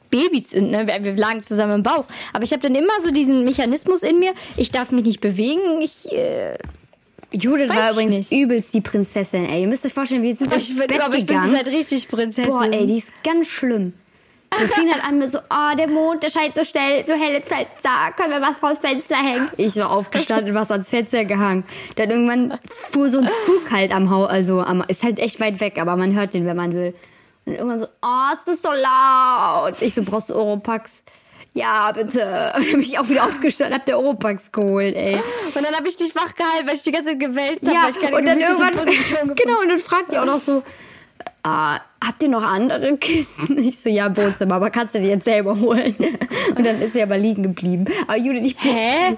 Babys 0.10 0.50
sind, 0.50 0.72
ne? 0.72 0.88
wir, 0.88 1.04
wir 1.04 1.16
lagen 1.16 1.44
zusammen 1.44 1.76
im 1.76 1.84
Bauch. 1.84 2.06
Aber 2.34 2.44
ich 2.44 2.52
habe 2.52 2.62
dann 2.62 2.76
immer 2.76 2.94
so 3.04 3.12
diesen 3.12 3.44
Mechanismus 3.44 4.04
in 4.04 4.20
mir, 4.20 4.34
ich 4.58 4.72
darf 4.72 4.92
mich 4.92 5.06
nicht 5.06 5.22
bewegen, 5.22 5.82
ich, 5.82 6.12
äh, 6.12 6.58
Judith 7.32 7.70
Weiß 7.70 7.78
war 7.78 7.92
übrigens 7.92 8.30
nicht. 8.30 8.32
übelst 8.32 8.74
die 8.74 8.82
Prinzessin, 8.82 9.46
ey. 9.46 9.62
Ihr 9.62 9.68
müsst 9.68 9.86
euch 9.86 9.94
vorstellen, 9.94 10.24
wir 10.24 10.36
sind 10.36 10.56
ich 10.56 10.76
bin, 10.76 10.88
Bett 10.88 11.02
aber 11.02 11.16
ich 11.16 11.26
bin 11.26 11.38
gegangen. 11.38 11.56
halt 11.56 11.68
richtig 11.68 12.08
Prinzessin. 12.08 12.52
Boah, 12.52 12.64
ey, 12.64 12.86
die 12.86 12.98
ist 12.98 13.10
ganz 13.24 13.48
schlimm. 13.48 13.94
Wir 14.58 14.68
fingen 14.68 14.92
halt 14.92 15.04
an 15.06 15.20
mit 15.20 15.32
so, 15.32 15.38
oh, 15.38 15.76
der 15.78 15.88
Mond, 15.88 16.24
der 16.24 16.32
scheint 16.32 16.56
so 16.56 16.64
schnell, 16.64 17.06
so 17.06 17.14
hell 17.14 17.36
ins 17.36 17.48
Fenster. 17.48 18.12
Können 18.18 18.32
wir 18.32 18.42
was 18.42 18.58
vors 18.58 18.80
Fenster 18.80 19.16
hängen? 19.18 19.48
Ich 19.58 19.76
war 19.76 19.92
aufgestanden, 19.92 20.56
was 20.56 20.72
ans 20.72 20.90
Fenster 20.90 21.24
gehangen. 21.24 21.64
Dann 21.98 22.10
irgendwann 22.10 22.58
fuhr 22.68 23.10
so 23.10 23.20
ein 23.20 23.30
Zug 23.46 23.70
halt 23.72 23.92
am 23.94 24.10
Haus, 24.10 24.28
also 24.28 24.62
am, 24.62 24.84
ist 24.88 25.04
halt 25.04 25.20
echt 25.20 25.40
weit 25.40 25.60
weg, 25.60 25.78
aber 25.80 25.96
man 25.96 26.14
hört 26.16 26.34
den, 26.34 26.48
wenn 26.48 26.58
man 26.58 26.74
will. 26.74 26.96
Und 27.46 27.54
irgendwann 27.54 27.80
so, 27.80 27.86
oh, 28.02 28.34
ist 28.34 28.48
das 28.48 28.62
so 28.64 28.70
laut? 28.70 29.76
Ich 29.82 29.94
so, 29.94 30.02
brauchst 30.04 30.32
du 30.32 30.36
Oropax? 30.36 31.04
Ja, 31.54 31.92
bitte. 31.92 32.54
Und 32.56 32.66
dann 32.66 32.72
bin 32.72 32.82
ich 32.82 33.00
auch 33.00 33.10
wieder 33.10 33.24
aufgestanden, 33.26 33.78
hab 33.78 33.86
der 33.86 34.00
Oropax 34.00 34.52
geholt, 34.52 34.96
ey. 34.96 35.16
Und 35.16 35.66
dann 35.66 35.76
habe 35.76 35.88
ich 35.88 35.98
dich 35.98 36.16
wach 36.16 36.36
gehalten, 36.36 36.68
weil 36.68 36.76
ich 36.76 36.84
die 36.84 36.92
ganze 36.92 37.10
Zeit 37.10 37.20
gewälzt 37.20 37.66
habe, 37.66 37.76
Ja, 37.76 37.84
weil 37.84 37.92
ich 37.92 38.00
keine 38.00 38.18
und 38.18 38.26
dann 38.26 38.40
irgendwann, 38.40 38.72
genau, 39.36 39.62
und 39.62 39.70
dann 39.70 39.80
fragt 39.80 40.12
ihr 40.12 40.22
auch 40.22 40.26
noch 40.26 40.40
so, 40.40 40.64
ah, 41.44 41.80
habt 42.04 42.24
ihr 42.24 42.30
noch 42.30 42.44
andere 42.44 42.98
Kissen? 42.98 43.58
Ich 43.70 43.82
so, 43.82 43.90
ja, 43.90 44.08
im 44.08 44.18
Wohnzimmer, 44.18 44.56
aber 44.56 44.70
kannst 44.70 44.96
du 44.96 45.00
die 45.00 45.08
jetzt 45.08 45.26
selber 45.26 45.60
holen? 45.60 45.96
Und 46.56 46.66
dann 46.66 46.82
ist 46.82 46.94
sie 46.94 47.02
aber 47.02 47.18
liegen 47.18 47.44
geblieben. 47.44 47.86
Aber 48.08 48.18
Judith, 48.18 48.46
ich 48.46 48.56
Hä? 48.60 49.16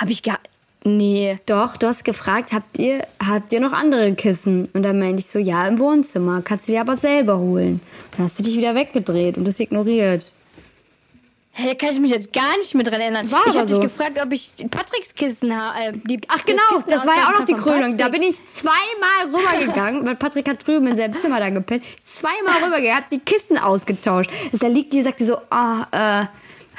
Habe 0.00 0.10
ich 0.10 0.22
gar... 0.22 0.38
Nee. 0.82 1.38
Doch, 1.44 1.76
du 1.76 1.86
hast 1.86 2.04
gefragt, 2.04 2.52
habt 2.52 2.78
ihr, 2.78 3.06
habt 3.22 3.52
ihr 3.52 3.60
noch 3.60 3.74
andere 3.74 4.14
Kissen? 4.14 4.70
Und 4.72 4.82
dann 4.82 4.98
meinte 4.98 5.20
ich 5.20 5.26
so, 5.26 5.38
ja, 5.38 5.68
im 5.68 5.78
Wohnzimmer, 5.78 6.40
kannst 6.42 6.68
du 6.68 6.72
die 6.72 6.78
aber 6.78 6.96
selber 6.96 7.38
holen. 7.38 7.74
Und 7.74 8.18
dann 8.18 8.24
hast 8.24 8.38
du 8.38 8.42
dich 8.42 8.56
wieder 8.56 8.74
weggedreht 8.74 9.36
und 9.36 9.46
das 9.46 9.60
ignoriert. 9.60 10.32
Hä, 11.52 11.66
da 11.66 11.74
kann 11.74 11.92
ich 11.92 12.00
mich 12.00 12.12
jetzt 12.12 12.32
gar 12.32 12.56
nicht 12.58 12.74
mehr 12.74 12.84
dran 12.84 13.00
erinnern. 13.00 13.30
War 13.30 13.44
ich 13.46 13.56
habe 13.56 13.66
dich 13.66 13.76
so. 13.76 13.82
gefragt, 13.82 14.18
ob 14.22 14.32
ich 14.32 14.54
Patricks 14.70 15.14
Kissen 15.14 15.54
habe. 15.54 15.80
Äh, 15.80 16.18
Ach 16.28 16.44
genau, 16.44 16.62
Kissen 16.70 16.84
das 16.88 17.06
war 17.06 17.16
ja 17.16 17.26
auch 17.26 17.40
noch 17.40 17.44
die 17.44 17.54
Krönung. 17.54 17.96
Da 17.98 18.04
Patrick. 18.04 18.20
bin 18.20 18.30
ich 18.30 18.36
zweimal 18.54 19.34
rübergegangen, 19.34 20.06
weil 20.06 20.14
Patrick 20.14 20.48
hat 20.48 20.64
drüben 20.64 20.86
in 20.86 20.96
seinem 20.96 21.18
Zimmer 21.18 21.40
da 21.40 21.50
gepennt. 21.50 21.84
Zweimal 22.04 22.62
rübergegangen, 22.64 22.96
hat 22.96 23.10
die 23.10 23.18
Kissen 23.18 23.58
ausgetauscht. 23.58 24.30
Da 24.52 24.68
liegt 24.68 24.92
die, 24.92 25.02
sagt 25.02 25.18
die 25.20 25.24
so, 25.24 25.38
ah, 25.50 25.86
äh, 25.90 26.26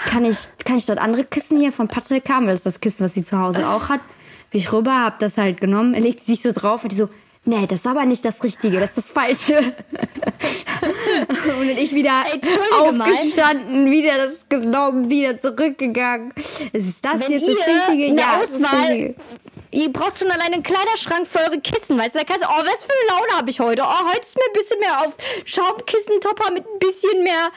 kann 0.09 0.23
ich, 0.25 0.37
kann 0.65 0.77
ich 0.77 0.85
dort 0.85 0.99
andere 0.99 1.25
Kissen 1.25 1.59
hier 1.59 1.73
von 1.73 1.87
Patrick 1.87 2.29
haben? 2.29 2.45
Weil 2.45 2.53
das 2.53 2.61
ist 2.61 2.75
das 2.75 2.79
Kissen, 2.79 3.05
was 3.05 3.13
sie 3.13 3.23
zu 3.23 3.37
Hause 3.37 3.67
auch 3.67 3.89
hat. 3.89 3.99
Bin 4.51 4.59
ich 4.59 4.71
rüber, 4.71 5.03
hab 5.03 5.19
das 5.19 5.37
halt 5.37 5.61
genommen, 5.61 5.93
er 5.93 6.01
legt 6.01 6.25
sich 6.25 6.41
so 6.41 6.51
drauf 6.53 6.83
und 6.83 6.91
die 6.91 6.97
so, 6.97 7.09
nee, 7.45 7.67
das 7.67 7.81
ist 7.81 7.87
aber 7.87 8.05
nicht 8.05 8.25
das 8.25 8.43
Richtige, 8.43 8.79
das 8.79 8.97
ist 8.97 8.97
das 8.97 9.11
Falsche. 9.11 9.75
und 11.59 11.67
dann 11.67 11.77
ich 11.77 11.93
wieder 11.93 12.23
entschuldige 12.31 12.91
mal. 12.97 13.09
aufgestanden, 13.09 13.91
wieder 13.91 14.17
das 14.17 14.47
genommen, 14.49 15.09
wieder 15.09 15.37
zurückgegangen. 15.37 16.33
Ist 16.73 17.03
das 17.03 17.19
Wenn 17.21 17.31
jetzt 17.31 17.47
ihr 17.47 17.55
das 17.55 17.67
Richtige? 17.67 18.05
eine 18.11 18.21
Ja, 18.21 18.39
Auswahl, 18.41 19.15
ihr 19.71 19.93
braucht 19.93 20.19
schon 20.19 20.31
alleine 20.31 20.55
einen 20.55 20.63
Kleiderschrank 20.63 21.27
für 21.27 21.39
eure 21.39 21.59
Kissen, 21.59 21.97
weißt 21.97 22.15
du? 22.15 22.19
Da 22.19 22.25
kannst 22.25 22.43
du, 22.43 22.47
oh, 22.49 22.63
was 22.65 22.83
für 22.83 22.91
eine 22.91 23.19
Laune 23.19 23.31
habe 23.37 23.49
ich 23.49 23.59
heute? 23.59 23.83
Oh, 23.83 24.07
heute 24.09 24.21
ist 24.21 24.35
mir 24.37 24.43
ein 24.45 24.53
bisschen 24.53 24.79
mehr 24.79 25.01
auf 25.01 25.15
Schaumkissentopper 25.45 26.51
mit 26.51 26.65
ein 26.65 26.79
bisschen 26.79 27.23
mehr 27.23 27.49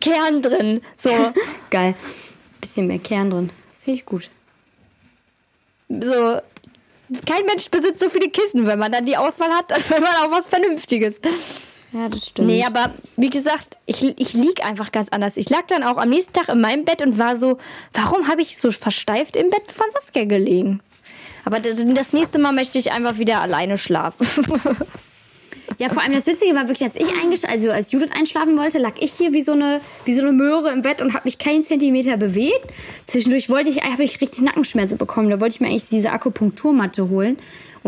Kern 0.00 0.42
drin. 0.42 0.80
So, 0.96 1.10
Geil. 1.70 1.94
Bisschen 2.60 2.86
mehr 2.86 2.98
Kern 2.98 3.30
drin. 3.30 3.50
Das 3.68 3.78
finde 3.84 3.98
ich 4.00 4.06
gut. 4.06 4.30
so. 5.88 6.40
Kein 7.26 7.46
Mensch 7.46 7.70
besitzt 7.70 8.00
so 8.00 8.10
viele 8.10 8.28
Kissen, 8.28 8.66
wenn 8.66 8.78
man 8.78 8.92
dann 8.92 9.06
die 9.06 9.16
Auswahl 9.16 9.48
hat, 9.50 9.70
wenn 9.90 10.02
man 10.02 10.14
auch 10.16 10.30
was 10.30 10.46
Vernünftiges. 10.48 11.20
Ja, 11.92 12.08
das 12.08 12.26
stimmt. 12.26 12.48
Nee, 12.48 12.64
aber 12.64 12.90
wie 13.16 13.30
gesagt, 13.30 13.78
ich, 13.86 14.02
ich 14.02 14.34
lieg 14.34 14.64
einfach 14.64 14.92
ganz 14.92 15.08
anders. 15.08 15.36
Ich 15.36 15.48
lag 15.48 15.66
dann 15.68 15.82
auch 15.82 15.96
am 15.96 16.10
nächsten 16.10 16.32
Tag 16.32 16.48
in 16.48 16.60
meinem 16.60 16.84
Bett 16.84 17.02
und 17.02 17.18
war 17.18 17.36
so, 17.36 17.58
warum 17.94 18.28
habe 18.28 18.42
ich 18.42 18.58
so 18.58 18.70
versteift 18.70 19.36
im 19.36 19.48
Bett 19.48 19.72
von 19.72 19.86
Saskia 19.92 20.24
gelegen? 20.24 20.80
Aber 21.44 21.60
das, 21.60 21.82
das 21.94 22.12
nächste 22.12 22.38
Mal 22.38 22.52
möchte 22.52 22.78
ich 22.78 22.92
einfach 22.92 23.18
wieder 23.18 23.40
alleine 23.40 23.78
schlafen. 23.78 24.26
ja, 25.78 25.88
vor 25.88 26.02
allem 26.02 26.12
das 26.12 26.26
Witzige 26.26 26.54
war 26.54 26.68
wirklich, 26.68 26.82
als 26.82 26.96
ich 26.96 27.48
also 27.48 27.70
als 27.70 27.90
Judith 27.90 28.10
einschlafen 28.12 28.58
wollte, 28.58 28.78
lag 28.78 28.92
ich 28.98 29.12
hier 29.12 29.32
wie 29.32 29.40
so 29.40 29.52
eine, 29.52 29.80
wie 30.04 30.12
so 30.12 30.20
eine 30.20 30.32
Möhre 30.32 30.70
im 30.70 30.82
Bett 30.82 31.00
und 31.00 31.14
habe 31.14 31.24
mich 31.24 31.38
keinen 31.38 31.62
Zentimeter 31.62 32.18
bewegt. 32.18 32.66
Zwischendurch 33.06 33.48
wollte 33.48 33.70
ich, 33.70 33.82
habe 33.82 34.02
ich 34.02 34.20
richtig 34.20 34.42
Nackenschmerzen 34.42 34.98
bekommen. 34.98 35.30
Da 35.30 35.40
wollte 35.40 35.54
ich 35.54 35.60
mir 35.62 35.68
eigentlich 35.68 35.88
diese 35.88 36.10
Akupunkturmatte 36.10 37.08
holen, 37.08 37.38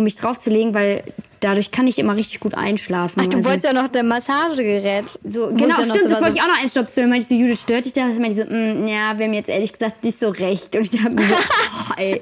um 0.01 0.05
mich 0.05 0.17
draufzulegen, 0.17 0.75
weil 0.75 1.03
dadurch 1.41 1.71
kann 1.71 1.87
ich 1.87 1.99
immer 1.99 2.17
richtig 2.17 2.41
gut 2.41 2.55
einschlafen. 2.55 3.29
Du 3.31 3.37
Also- 3.37 3.49
wolltest 3.49 3.65
ja 3.73 3.73
noch 3.73 3.89
dein 3.89 4.09
Massagegerät. 4.09 5.05
So, 5.25 5.49
genau, 5.55 5.75
stimmt, 5.75 6.01
so 6.01 6.09
das 6.09 6.21
wollte 6.21 6.33
so- 6.33 6.37
ich 6.39 6.43
auch 6.43 6.49
noch 6.49 6.61
einstopfen. 6.63 7.09
Meinte 7.09 7.25
ich 7.25 7.29
so, 7.29 7.35
Judith, 7.35 7.61
stört 7.61 7.85
dich 7.87 7.93
das? 7.93 8.19
Meinte 8.19 8.31
ich 8.31 8.37
so, 8.37 8.45
mm, 8.45 8.87
ja, 8.87 9.17
wir 9.19 9.27
haben 9.27 9.33
jetzt 9.35 9.49
ehrlich 9.49 9.73
gesagt 9.73 10.03
nicht 10.05 10.19
so 10.19 10.29
recht. 10.31 10.75
Und 10.75 10.83
ich 10.83 10.91
dachte 10.91 11.15
mir 11.15 11.23
so, 11.25 11.35
oh, 11.91 11.93
ey. 11.97 12.21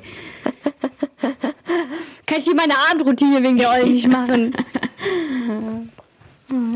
Kann 2.27 2.39
ich 2.39 2.45
hier 2.45 2.55
meine 2.55 2.75
Abendroutine 2.91 3.43
wegen 3.43 3.57
der 3.59 3.71
Eulen 3.71 3.91
nicht 3.93 4.09
machen? 4.09 4.53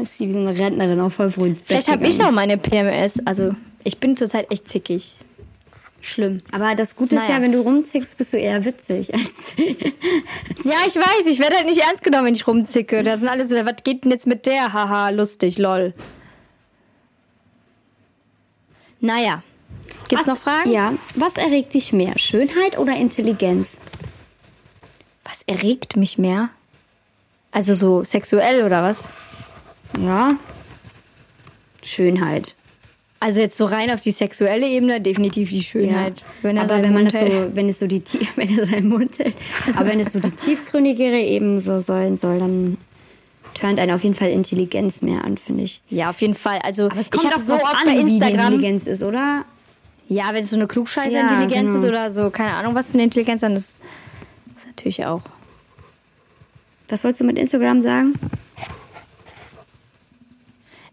Ist 0.02 0.18
sie 0.18 0.28
wie 0.28 0.32
so 0.32 0.38
eine 0.40 0.56
Rentnerin 0.58 1.00
auch 1.00 1.10
voll 1.12 1.30
früh 1.30 1.46
ins 1.48 1.60
Bett 1.60 1.68
Vielleicht 1.68 1.88
habe 1.88 2.06
ich 2.06 2.22
auch 2.22 2.30
meine 2.30 2.58
PMS. 2.58 3.14
Also, 3.24 3.54
ich 3.84 3.98
bin 3.98 4.16
zurzeit 4.16 4.50
echt 4.50 4.68
zickig. 4.68 5.16
Schlimm. 6.04 6.38
Aber 6.50 6.74
das 6.74 6.96
Gute 6.96 7.14
ist 7.14 7.22
Naja. 7.22 7.36
ja, 7.36 7.42
wenn 7.42 7.52
du 7.52 7.60
rumzickst, 7.60 8.18
bist 8.18 8.32
du 8.32 8.36
eher 8.36 8.64
witzig. 8.64 9.14
Als 9.14 9.54
Ja, 10.64 10.74
ich 10.86 10.96
weiß, 10.96 11.26
ich 11.26 11.38
werde 11.38 11.54
halt 11.56 11.66
nicht 11.66 11.80
ernst 11.80 12.02
genommen, 12.02 12.26
wenn 12.26 12.34
ich 12.34 12.46
rumzicke. 12.46 13.04
Da 13.04 13.16
sind 13.16 13.28
alle 13.28 13.46
so, 13.46 13.54
was 13.64 13.76
geht 13.84 14.02
denn 14.04 14.10
jetzt 14.10 14.26
mit 14.26 14.44
der? 14.46 14.72
Haha, 14.72 15.10
lustig, 15.10 15.58
lol. 15.58 15.94
Naja. 19.00 19.42
Gibt's 20.08 20.26
Was- 20.26 20.34
noch 20.34 20.42
Fragen? 20.42 20.70
Ja. 20.72 20.92
Was 21.14 21.36
erregt 21.36 21.74
dich 21.74 21.92
mehr? 21.92 22.18
Schönheit 22.18 22.78
oder 22.78 22.96
Intelligenz? 22.96 23.78
Was 25.24 25.42
erregt 25.42 25.96
mich 25.96 26.18
mehr? 26.18 26.50
Also 27.52 27.74
so 27.74 28.02
sexuell 28.04 28.64
oder 28.64 28.82
was? 28.82 29.04
Ja. 29.98 30.32
Schönheit. 31.82 32.54
Also 33.22 33.40
jetzt 33.40 33.56
so 33.56 33.66
rein 33.66 33.88
auf 33.92 34.00
die 34.00 34.10
sexuelle 34.10 34.66
Ebene, 34.66 35.00
definitiv 35.00 35.50
die 35.50 35.62
Schönheit. 35.62 36.24
Wenn 36.42 36.56
er 36.56 36.64
aber 36.64 36.82
wenn 36.82 36.92
man 36.92 37.04
Mund 37.04 37.14
das 37.14 37.20
hält. 37.20 37.50
so, 37.50 37.56
wenn 37.56 37.68
es 37.68 37.78
so 37.78 37.86
die 37.86 38.02
wenn 38.36 38.58
er 38.58 38.66
seinen 38.66 38.88
Mund 38.88 39.16
hält, 39.16 39.36
aber 39.76 39.90
wenn 39.90 40.00
es 40.00 40.12
so 40.12 40.18
die 40.18 40.32
tiefgründigere 40.32 41.20
Ebene 41.20 41.60
so 41.60 41.80
sein 41.80 42.16
soll, 42.16 42.40
dann 42.40 42.78
turnt 43.54 43.78
einen 43.78 43.92
auf 43.92 44.02
jeden 44.02 44.16
Fall 44.16 44.30
Intelligenz 44.30 45.02
mehr 45.02 45.24
an, 45.24 45.38
finde 45.38 45.62
ich. 45.62 45.80
Ja, 45.88 46.10
auf 46.10 46.20
jeden 46.20 46.34
Fall. 46.34 46.58
Also 46.64 46.86
Aber 46.86 46.98
es 46.98 47.06
ich 47.06 47.12
kommt 47.12 47.26
habe 47.26 47.36
auch 47.36 47.40
so 47.40 47.54
oft 47.54 47.64
an, 47.64 47.84
bei 47.84 47.92
wie 47.92 48.04
die 48.06 48.16
Instagram. 48.16 48.54
Intelligenz 48.54 48.86
ist, 48.88 49.04
oder? 49.04 49.44
Ja, 50.08 50.24
wenn 50.32 50.42
es 50.42 50.50
so 50.50 50.56
eine 50.56 50.66
Klugscheißer-Intelligenz 50.66 51.68
Ja, 51.70 51.76
ist 51.76 51.82
genau. 51.82 51.92
oder 51.92 52.10
so, 52.10 52.30
keine 52.30 52.54
Ahnung, 52.54 52.74
was 52.74 52.88
für 52.88 52.94
eine 52.94 53.04
Intelligenz, 53.04 53.42
dann 53.42 53.54
ist 53.54 53.78
das 54.56 54.66
natürlich 54.66 55.06
auch. 55.06 55.22
Was 56.88 57.04
wolltest 57.04 57.20
du 57.20 57.24
mit 57.24 57.38
Instagram 57.38 57.82
sagen? 57.82 58.14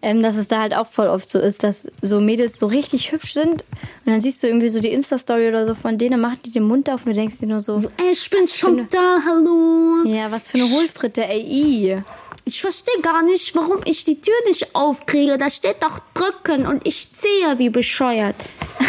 Ähm, 0.01 0.23
dass 0.23 0.37
es 0.37 0.47
da 0.47 0.61
halt 0.61 0.73
auch 0.73 0.87
voll 0.87 1.07
oft 1.07 1.29
so 1.29 1.39
ist, 1.39 1.63
dass 1.63 1.87
so 2.01 2.21
Mädels 2.21 2.57
so 2.57 2.67
richtig 2.67 3.11
hübsch 3.11 3.33
sind 3.33 3.65
und 4.05 4.13
dann 4.13 4.21
siehst 4.21 4.41
du 4.41 4.47
irgendwie 4.47 4.69
so 4.69 4.79
die 4.79 4.93
Insta-Story 4.93 5.49
oder 5.49 5.65
so 5.65 5.75
von 5.75 5.97
denen, 5.97 6.21
machen 6.21 6.39
die 6.45 6.51
den 6.51 6.63
Mund 6.63 6.89
auf 6.89 7.05
und 7.05 7.13
du 7.13 7.19
denkst 7.19 7.39
dir 7.39 7.47
nur 7.47 7.59
so, 7.59 7.75
Ey, 7.97 8.11
ich 8.11 8.29
bin 8.29 8.47
schon 8.47 8.87
da, 8.89 9.19
hallo. 9.25 10.03
ja, 10.05 10.31
was 10.31 10.51
für 10.51 10.57
eine 10.57 10.69
Hohlfritte, 10.69 11.27
ey, 11.27 11.41
i. 11.41 11.97
Ich 12.45 12.61
verstehe 12.61 13.01
gar 13.01 13.23
nicht, 13.23 13.53
warum 13.55 13.79
ich 13.83 14.05
die 14.05 14.21
Tür 14.21 14.33
nicht 14.47 14.73
aufkriege. 14.73 15.37
Da 15.37 15.49
steht 15.49 15.83
doch 15.83 15.99
drücken 16.13 16.65
und 16.65 16.87
ich 16.87 17.11
ziehe 17.13 17.59
wie 17.59 17.69
bescheuert. 17.69 18.35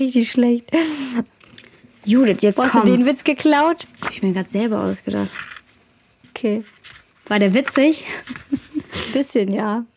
Richtig 0.00 0.30
schlecht. 0.30 0.70
Judith, 2.04 2.38
jetzt 2.42 2.58
hast 2.58 2.72
komm. 2.72 2.86
du 2.86 2.92
den 2.96 3.06
Witz 3.06 3.24
geklaut? 3.24 3.86
Hab 4.02 4.10
ich 4.10 4.22
mir 4.22 4.32
gerade 4.32 4.50
selber 4.50 4.82
ausgedacht. 4.82 5.30
Okay. 6.30 6.64
War 7.26 7.38
der 7.38 7.54
witzig? 7.54 8.06
Bisschen, 9.12 9.52
ja. 9.52 9.84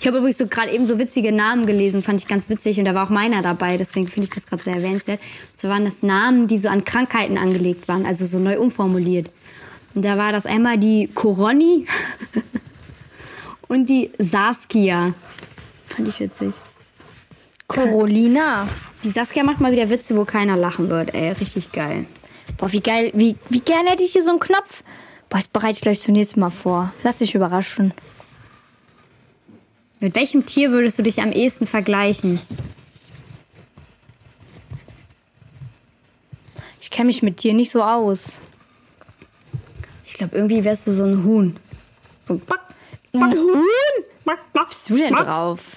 Ich 0.00 0.06
habe 0.06 0.18
übrigens 0.18 0.36
so 0.36 0.46
gerade 0.46 0.70
eben 0.70 0.86
so 0.86 0.98
witzige 0.98 1.32
Namen 1.32 1.64
gelesen, 1.64 2.02
fand 2.02 2.20
ich 2.20 2.28
ganz 2.28 2.50
witzig 2.50 2.78
und 2.78 2.84
da 2.84 2.94
war 2.94 3.06
auch 3.06 3.10
meiner 3.10 3.40
dabei, 3.40 3.78
deswegen 3.78 4.06
finde 4.06 4.26
ich 4.26 4.34
das 4.34 4.44
gerade 4.44 4.62
sehr 4.62 4.74
erwähnenswert. 4.74 5.18
Und 5.52 5.58
zwar 5.58 5.70
waren 5.70 5.86
das 5.86 6.02
Namen, 6.02 6.46
die 6.46 6.58
so 6.58 6.68
an 6.68 6.84
Krankheiten 6.84 7.38
angelegt 7.38 7.88
waren, 7.88 8.04
also 8.04 8.26
so 8.26 8.38
neu 8.38 8.58
umformuliert. 8.58 9.30
Und 9.94 10.04
da 10.04 10.18
war 10.18 10.30
das 10.30 10.44
einmal 10.44 10.76
die 10.76 11.08
Koroni 11.14 11.86
und 13.68 13.88
die 13.88 14.10
Saskia. 14.18 15.14
Fand 15.88 16.08
ich 16.08 16.20
witzig. 16.20 16.52
Corolina. 17.66 18.68
Die 19.04 19.10
Saskia 19.10 19.42
macht 19.42 19.60
mal 19.60 19.72
wieder 19.72 19.88
Witze, 19.88 20.16
wo 20.18 20.26
keiner 20.26 20.56
lachen 20.58 20.90
wird, 20.90 21.14
ey. 21.14 21.32
Richtig 21.32 21.72
geil. 21.72 22.04
Boah, 22.64 22.72
wie 22.72 22.80
geil, 22.80 23.10
wie, 23.12 23.36
wie 23.50 23.60
gerne 23.60 23.90
hätte 23.90 24.02
ich 24.02 24.12
hier 24.12 24.24
so 24.24 24.30
einen 24.30 24.40
Knopf. 24.40 24.82
Boah, 25.28 25.36
das 25.36 25.48
bereite 25.48 25.72
ich 25.72 25.80
gleich 25.82 26.00
zum 26.00 26.14
nächsten 26.14 26.40
Mal 26.40 26.48
vor. 26.48 26.94
Lass 27.02 27.18
dich 27.18 27.34
überraschen. 27.34 27.92
Mit 30.00 30.14
welchem 30.14 30.46
Tier 30.46 30.70
würdest 30.70 30.98
du 30.98 31.02
dich 31.02 31.20
am 31.20 31.30
ehesten 31.30 31.66
vergleichen? 31.66 32.40
Ich 36.80 36.88
kenne 36.90 37.08
mich 37.08 37.22
mit 37.22 37.36
Tieren 37.36 37.58
nicht 37.58 37.70
so 37.70 37.82
aus. 37.82 38.36
Ich 40.06 40.14
glaube, 40.14 40.34
irgendwie 40.34 40.64
wärst 40.64 40.86
du 40.86 40.92
so 40.92 41.04
ein 41.04 41.22
Huhn. 41.22 41.58
So 42.26 42.36
back, 42.38 42.60
Ein 43.12 43.30
Huhn? 43.30 44.04
Was 44.54 44.68
bist 44.68 44.88
du 44.88 44.96
denn 44.96 45.12
drauf? 45.12 45.76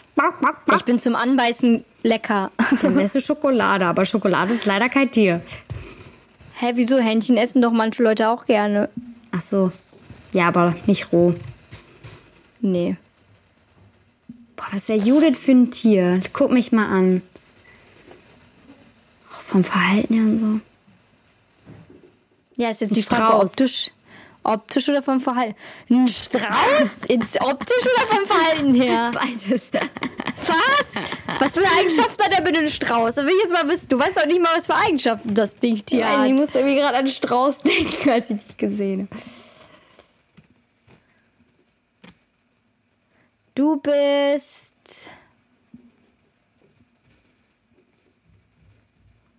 Ich 0.73 0.85
bin 0.85 0.99
zum 0.99 1.17
Anbeißen 1.17 1.83
lecker. 2.03 2.49
Dann 2.81 2.95
wärst 2.95 3.15
du 3.15 3.19
Schokolade, 3.19 3.85
aber 3.85 4.05
Schokolade 4.05 4.53
ist 4.53 4.65
leider 4.65 4.87
kein 4.87 5.11
Tier. 5.11 5.41
Hä, 6.59 6.71
wieso? 6.73 6.97
Hähnchen 6.97 7.37
essen 7.37 7.61
doch 7.61 7.71
manche 7.71 8.01
Leute 8.01 8.29
auch 8.29 8.45
gerne. 8.45 8.89
Ach 9.31 9.41
so. 9.41 9.71
Ja, 10.33 10.47
aber 10.47 10.75
nicht 10.87 11.11
roh. 11.13 11.35
Nee. 12.61 12.97
Boah, 14.55 14.65
was 14.71 14.89
wäre 14.89 14.99
Judith 14.99 15.37
für 15.37 15.51
ein 15.51 15.69
Tier? 15.69 16.19
Guck 16.33 16.51
mich 16.51 16.71
mal 16.71 16.87
an. 16.87 17.21
Auch 19.31 19.41
vom 19.41 19.63
Verhalten 19.63 20.13
her 20.15 20.23
und 20.23 20.39
so. 20.39 20.59
Ja, 22.55 22.71
ist 22.71 22.81
jetzt 22.81 22.91
Ein 22.91 22.95
die 22.95 23.03
Frage, 23.03 23.35
optisch. 23.45 23.91
Optisch 24.47 24.87
oder 24.87 25.03
vom 25.03 25.19
Verhalten? 25.19 25.55
Ein 25.89 26.07
Strauß? 26.07 27.03
Ins 27.09 27.39
optisch 27.41 27.83
oder 27.85 28.07
vom 28.15 28.25
Verhalten 28.25 28.73
her? 28.73 29.11
Beides. 29.13 29.71
Was? 29.73 31.39
Was 31.39 31.53
für 31.55 31.59
eine 31.65 31.79
Eigenschaft 31.79 32.23
hat 32.23 32.31
der 32.31 32.41
bitte 32.41 32.59
ein 32.61 32.67
Strauß? 32.67 33.15
Da 33.15 33.23
will 33.23 33.33
ich 33.35 33.43
jetzt 33.43 33.51
mal 33.51 33.67
wissen. 33.67 33.87
Du 33.89 33.99
weißt 33.99 34.15
doch 34.15 34.25
nicht 34.25 34.41
mal, 34.41 34.55
was 34.55 34.65
für 34.67 34.75
Eigenschaften 34.75 35.33
das 35.35 35.55
Ding 35.55 35.83
Tier 35.85 35.99
Ja, 35.99 36.23
ich 36.25 36.31
hat. 36.31 36.39
musste 36.39 36.59
irgendwie 36.59 36.77
gerade 36.77 36.97
an 36.97 37.07
Strauß 37.09 37.57
denken, 37.59 38.09
als 38.09 38.29
ich 38.29 38.37
dich 38.45 38.57
gesehen 38.57 39.09
habe. 39.11 39.21
Du 43.55 43.77
bist. 43.77 44.66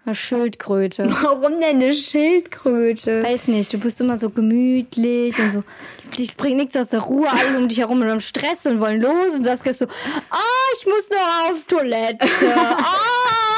Eine 0.09 0.15
Schildkröte. 0.15 1.07
Warum 1.23 1.61
denn 1.61 1.77
eine 1.77 1.93
Schildkröte? 1.93 3.23
Weiß 3.23 3.49
nicht, 3.49 3.71
du 3.75 3.77
bist 3.77 4.01
immer 4.01 4.19
so 4.19 4.31
gemütlich 4.31 5.39
und 5.39 5.53
so. 5.53 5.65
Dich 6.19 6.35
bringt 6.35 6.57
nichts 6.57 6.77
aus 6.77 6.89
der 6.89 7.01
Ruhe, 7.01 7.29
alle 7.31 7.59
um 7.59 7.69
dich 7.69 7.81
herum 7.81 8.01
und 8.01 8.09
am 8.09 8.19
Stress 8.19 8.65
und 8.65 8.81
wollen 8.81 9.03
los 9.03 9.35
und 9.35 9.45
sagst 9.45 9.65
gehst 9.65 9.81
so, 9.81 9.85
ah, 9.85 10.39
ich 10.79 10.87
muss 10.87 11.11
noch 11.11 11.51
auf 11.51 11.67
Toilette. 11.67 12.27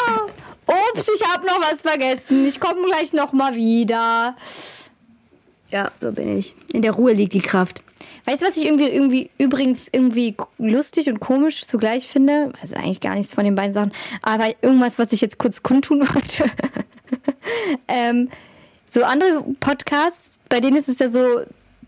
Ah, 0.03 0.27
ups, 0.67 1.09
ich 1.15 1.23
hab 1.23 1.45
noch 1.45 1.61
was 1.61 1.83
vergessen. 1.83 2.45
Ich 2.45 2.59
komme 2.59 2.83
gleich 2.85 3.13
noch 3.13 3.33
mal 3.33 3.55
wieder. 3.55 4.35
Ja, 5.69 5.93
so 6.01 6.11
bin 6.11 6.37
ich. 6.37 6.57
In 6.73 6.83
der 6.83 6.93
Ruhe 6.93 7.13
liegt 7.13 7.35
die 7.35 7.43
Kraft. 7.43 7.81
Weißt 8.31 8.43
du, 8.43 8.47
was 8.47 8.57
ich 8.57 8.65
irgendwie, 8.65 8.89
irgendwie 8.89 9.31
übrigens 9.39 9.89
irgendwie 9.91 10.37
lustig 10.59 11.09
und 11.09 11.19
komisch 11.19 11.67
zugleich 11.67 12.07
finde? 12.07 12.53
Also 12.63 12.77
eigentlich 12.77 13.01
gar 13.01 13.17
nichts 13.17 13.35
von 13.35 13.45
den 13.45 13.57
beiden 13.57 13.73
Sachen, 13.73 13.91
aber 14.23 14.55
irgendwas, 14.63 15.01
was 15.01 15.13
ich 15.13 15.21
jetzt 15.21 15.39
kurz 15.39 15.65
kundtun 15.65 16.01
wollte. 16.15 16.45
ähm, 17.89 18.29
so 18.89 19.03
andere 19.03 19.43
Podcasts, 19.59 20.39
bei 20.49 20.61
denen 20.61 20.77
ist 20.77 20.89
es 20.89 21.01
ja 21.01 21.09
so, 21.09 21.41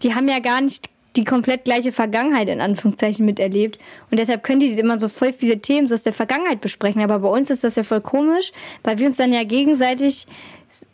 die 0.02 0.16
haben 0.16 0.26
ja 0.26 0.40
gar 0.40 0.60
nicht 0.60 0.88
die 1.14 1.22
komplett 1.22 1.64
gleiche 1.64 1.92
Vergangenheit 1.92 2.48
in 2.48 2.60
Anführungszeichen 2.60 3.24
miterlebt 3.24 3.78
und 4.10 4.18
deshalb 4.18 4.42
können 4.42 4.58
die 4.58 4.72
immer 4.72 4.98
so 4.98 5.06
voll 5.06 5.32
viele 5.32 5.60
Themen 5.60 5.86
so 5.86 5.94
aus 5.94 6.02
der 6.02 6.12
Vergangenheit 6.12 6.60
besprechen, 6.60 7.02
aber 7.02 7.20
bei 7.20 7.28
uns 7.28 7.50
ist 7.50 7.62
das 7.62 7.76
ja 7.76 7.84
voll 7.84 8.00
komisch, 8.00 8.50
weil 8.82 8.98
wir 8.98 9.06
uns 9.06 9.16
dann 9.16 9.32
ja 9.32 9.44
gegenseitig 9.44 10.26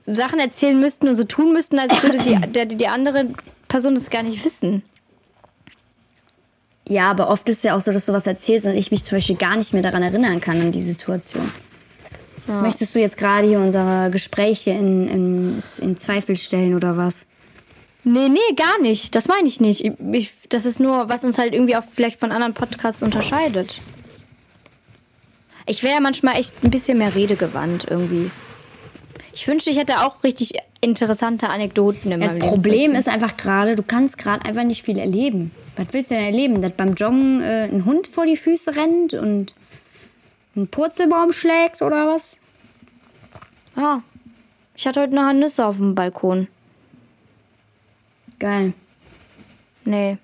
Sachen 0.04 0.40
erzählen 0.40 0.78
müssten 0.78 1.08
und 1.08 1.16
so 1.16 1.24
tun 1.24 1.54
müssten, 1.54 1.78
als 1.78 2.02
würde 2.02 2.18
die, 2.18 2.36
der, 2.52 2.66
die 2.66 2.88
andere 2.88 3.28
Person 3.68 3.94
das 3.94 4.10
gar 4.10 4.22
nicht 4.22 4.44
wissen. 4.44 4.82
Ja, 6.88 7.10
aber 7.10 7.28
oft 7.28 7.48
ist 7.48 7.64
ja 7.64 7.76
auch 7.76 7.80
so, 7.80 7.92
dass 7.92 8.06
du 8.06 8.12
was 8.12 8.26
erzählst 8.26 8.66
und 8.66 8.74
ich 8.74 8.90
mich 8.90 9.04
zum 9.04 9.18
Beispiel 9.18 9.36
gar 9.36 9.56
nicht 9.56 9.74
mehr 9.74 9.82
daran 9.82 10.02
erinnern 10.02 10.40
kann, 10.40 10.60
an 10.60 10.72
die 10.72 10.82
Situation. 10.82 11.50
Möchtest 12.62 12.94
du 12.94 12.98
jetzt 12.98 13.18
gerade 13.18 13.46
hier 13.46 13.60
unsere 13.60 14.10
Gespräche 14.10 14.70
in, 14.70 15.06
in, 15.08 15.62
in 15.82 15.96
Zweifel 15.98 16.34
stellen 16.34 16.74
oder 16.74 16.96
was? 16.96 17.26
Nee, 18.04 18.30
nee, 18.30 18.54
gar 18.56 18.80
nicht. 18.80 19.14
Das 19.14 19.28
meine 19.28 19.46
ich 19.46 19.60
nicht. 19.60 19.84
Ich, 19.84 19.92
ich, 20.12 20.32
das 20.48 20.64
ist 20.64 20.80
nur, 20.80 21.10
was 21.10 21.24
uns 21.24 21.36
halt 21.36 21.52
irgendwie 21.52 21.76
auch 21.76 21.84
vielleicht 21.84 22.18
von 22.18 22.32
anderen 22.32 22.54
Podcasts 22.54 23.02
unterscheidet. 23.02 23.74
Ich 25.66 25.82
wäre 25.82 25.94
ja 25.94 26.00
manchmal 26.00 26.36
echt 26.36 26.54
ein 26.64 26.70
bisschen 26.70 26.96
mehr 26.96 27.14
redegewandt 27.14 27.86
irgendwie. 27.90 28.30
Ich 29.32 29.46
wünschte, 29.46 29.70
ich 29.70 29.78
hätte 29.78 30.00
auch 30.04 30.24
richtig 30.24 30.54
interessante 30.80 31.48
Anekdoten 31.48 32.12
in 32.12 32.20
Das 32.20 32.30
meinem 32.30 32.40
Leben. 32.40 32.48
Problem 32.50 32.94
ist 32.94 33.08
einfach 33.08 33.36
gerade, 33.36 33.76
du 33.76 33.82
kannst 33.82 34.18
gerade 34.18 34.44
einfach 34.44 34.64
nicht 34.64 34.82
viel 34.82 34.98
erleben. 34.98 35.50
Was 35.76 35.88
willst 35.92 36.10
du 36.10 36.14
denn 36.14 36.24
erleben? 36.24 36.60
Dass 36.62 36.72
beim 36.72 36.94
Joggen 36.94 37.40
äh, 37.42 37.64
ein 37.64 37.84
Hund 37.84 38.06
vor 38.06 38.26
die 38.26 38.36
Füße 38.36 38.76
rennt 38.76 39.14
und 39.14 39.54
ein 40.56 40.68
Purzelbaum 40.68 41.32
schlägt 41.32 41.82
oder 41.82 42.06
was? 42.08 42.38
Ja. 43.76 44.02
Ich 44.74 44.86
hatte 44.86 45.00
heute 45.00 45.14
noch 45.14 45.32
Nüsse 45.32 45.66
auf 45.66 45.76
dem 45.76 45.94
Balkon. 45.94 46.48
Geil. 48.38 48.72
Nee. 49.84 50.18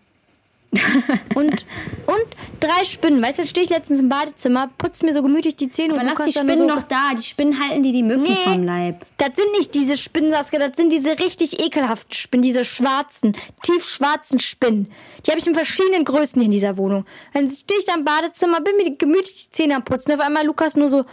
Und, 1.35 1.67
und 2.07 2.27
drei 2.61 2.85
Spinnen. 2.85 3.23
Weißt 3.23 3.39
du, 3.39 3.43
jetzt 3.43 3.51
stehe 3.51 3.65
ich 3.65 3.71
letztens 3.71 4.01
im 4.01 4.09
Badezimmer, 4.09 4.71
putze 4.79 5.05
mir 5.05 5.13
so 5.13 5.23
gemütlich 5.23 5.57
die 5.57 5.69
Zähne 5.69 5.95
Aber 5.95 6.03
und 6.03 6.09
lass 6.09 6.25
die 6.25 6.33
Spinnen 6.33 6.59
so 6.59 6.67
noch 6.67 6.83
da. 6.83 7.11
Die 7.17 7.23
Spinnen 7.23 7.59
halten 7.59 7.83
dir 7.83 7.93
die 7.93 8.03
Mücken 8.03 8.23
Nee. 8.25 8.35
vom 8.45 8.65
Leib. 8.65 9.05
Das 9.19 9.31
sind 9.37 9.53
nicht 9.57 9.75
diese 9.75 9.97
Spinnen, 9.97 10.31
Saskia, 10.31 10.59
das 10.59 10.77
sind 10.77 10.93
diese 10.93 11.19
richtig 11.19 11.61
ekelhaften 11.61 12.13
Spinnen, 12.15 12.43
diese 12.43 12.65
schwarzen, 12.65 13.37
tiefschwarzen 13.63 14.41
Spinnen. 14.41 14.91
Die 15.27 15.31
habe 15.31 15.41
ich 15.41 15.47
in 15.47 15.55
verschiedenen 15.55 16.05
Größen 16.05 16.41
in 16.43 16.51
dieser 16.51 16.77
Wohnung. 16.77 17.05
Dann 17.33 17.49
stehe 17.49 17.79
ich 17.79 17.85
da 17.87 17.95
im 17.95 18.05
Badezimmer, 18.05 18.61
bin 18.61 18.77
mir 18.77 18.97
gemütlich 18.97 19.47
die 19.47 19.53
Zähne 19.53 19.77
am 19.77 19.85
Putzen. 19.85 20.13
Auf 20.13 20.21
einmal 20.21 20.45
Lukas 20.45 20.77
nur 20.77 20.89
so, 20.89 21.05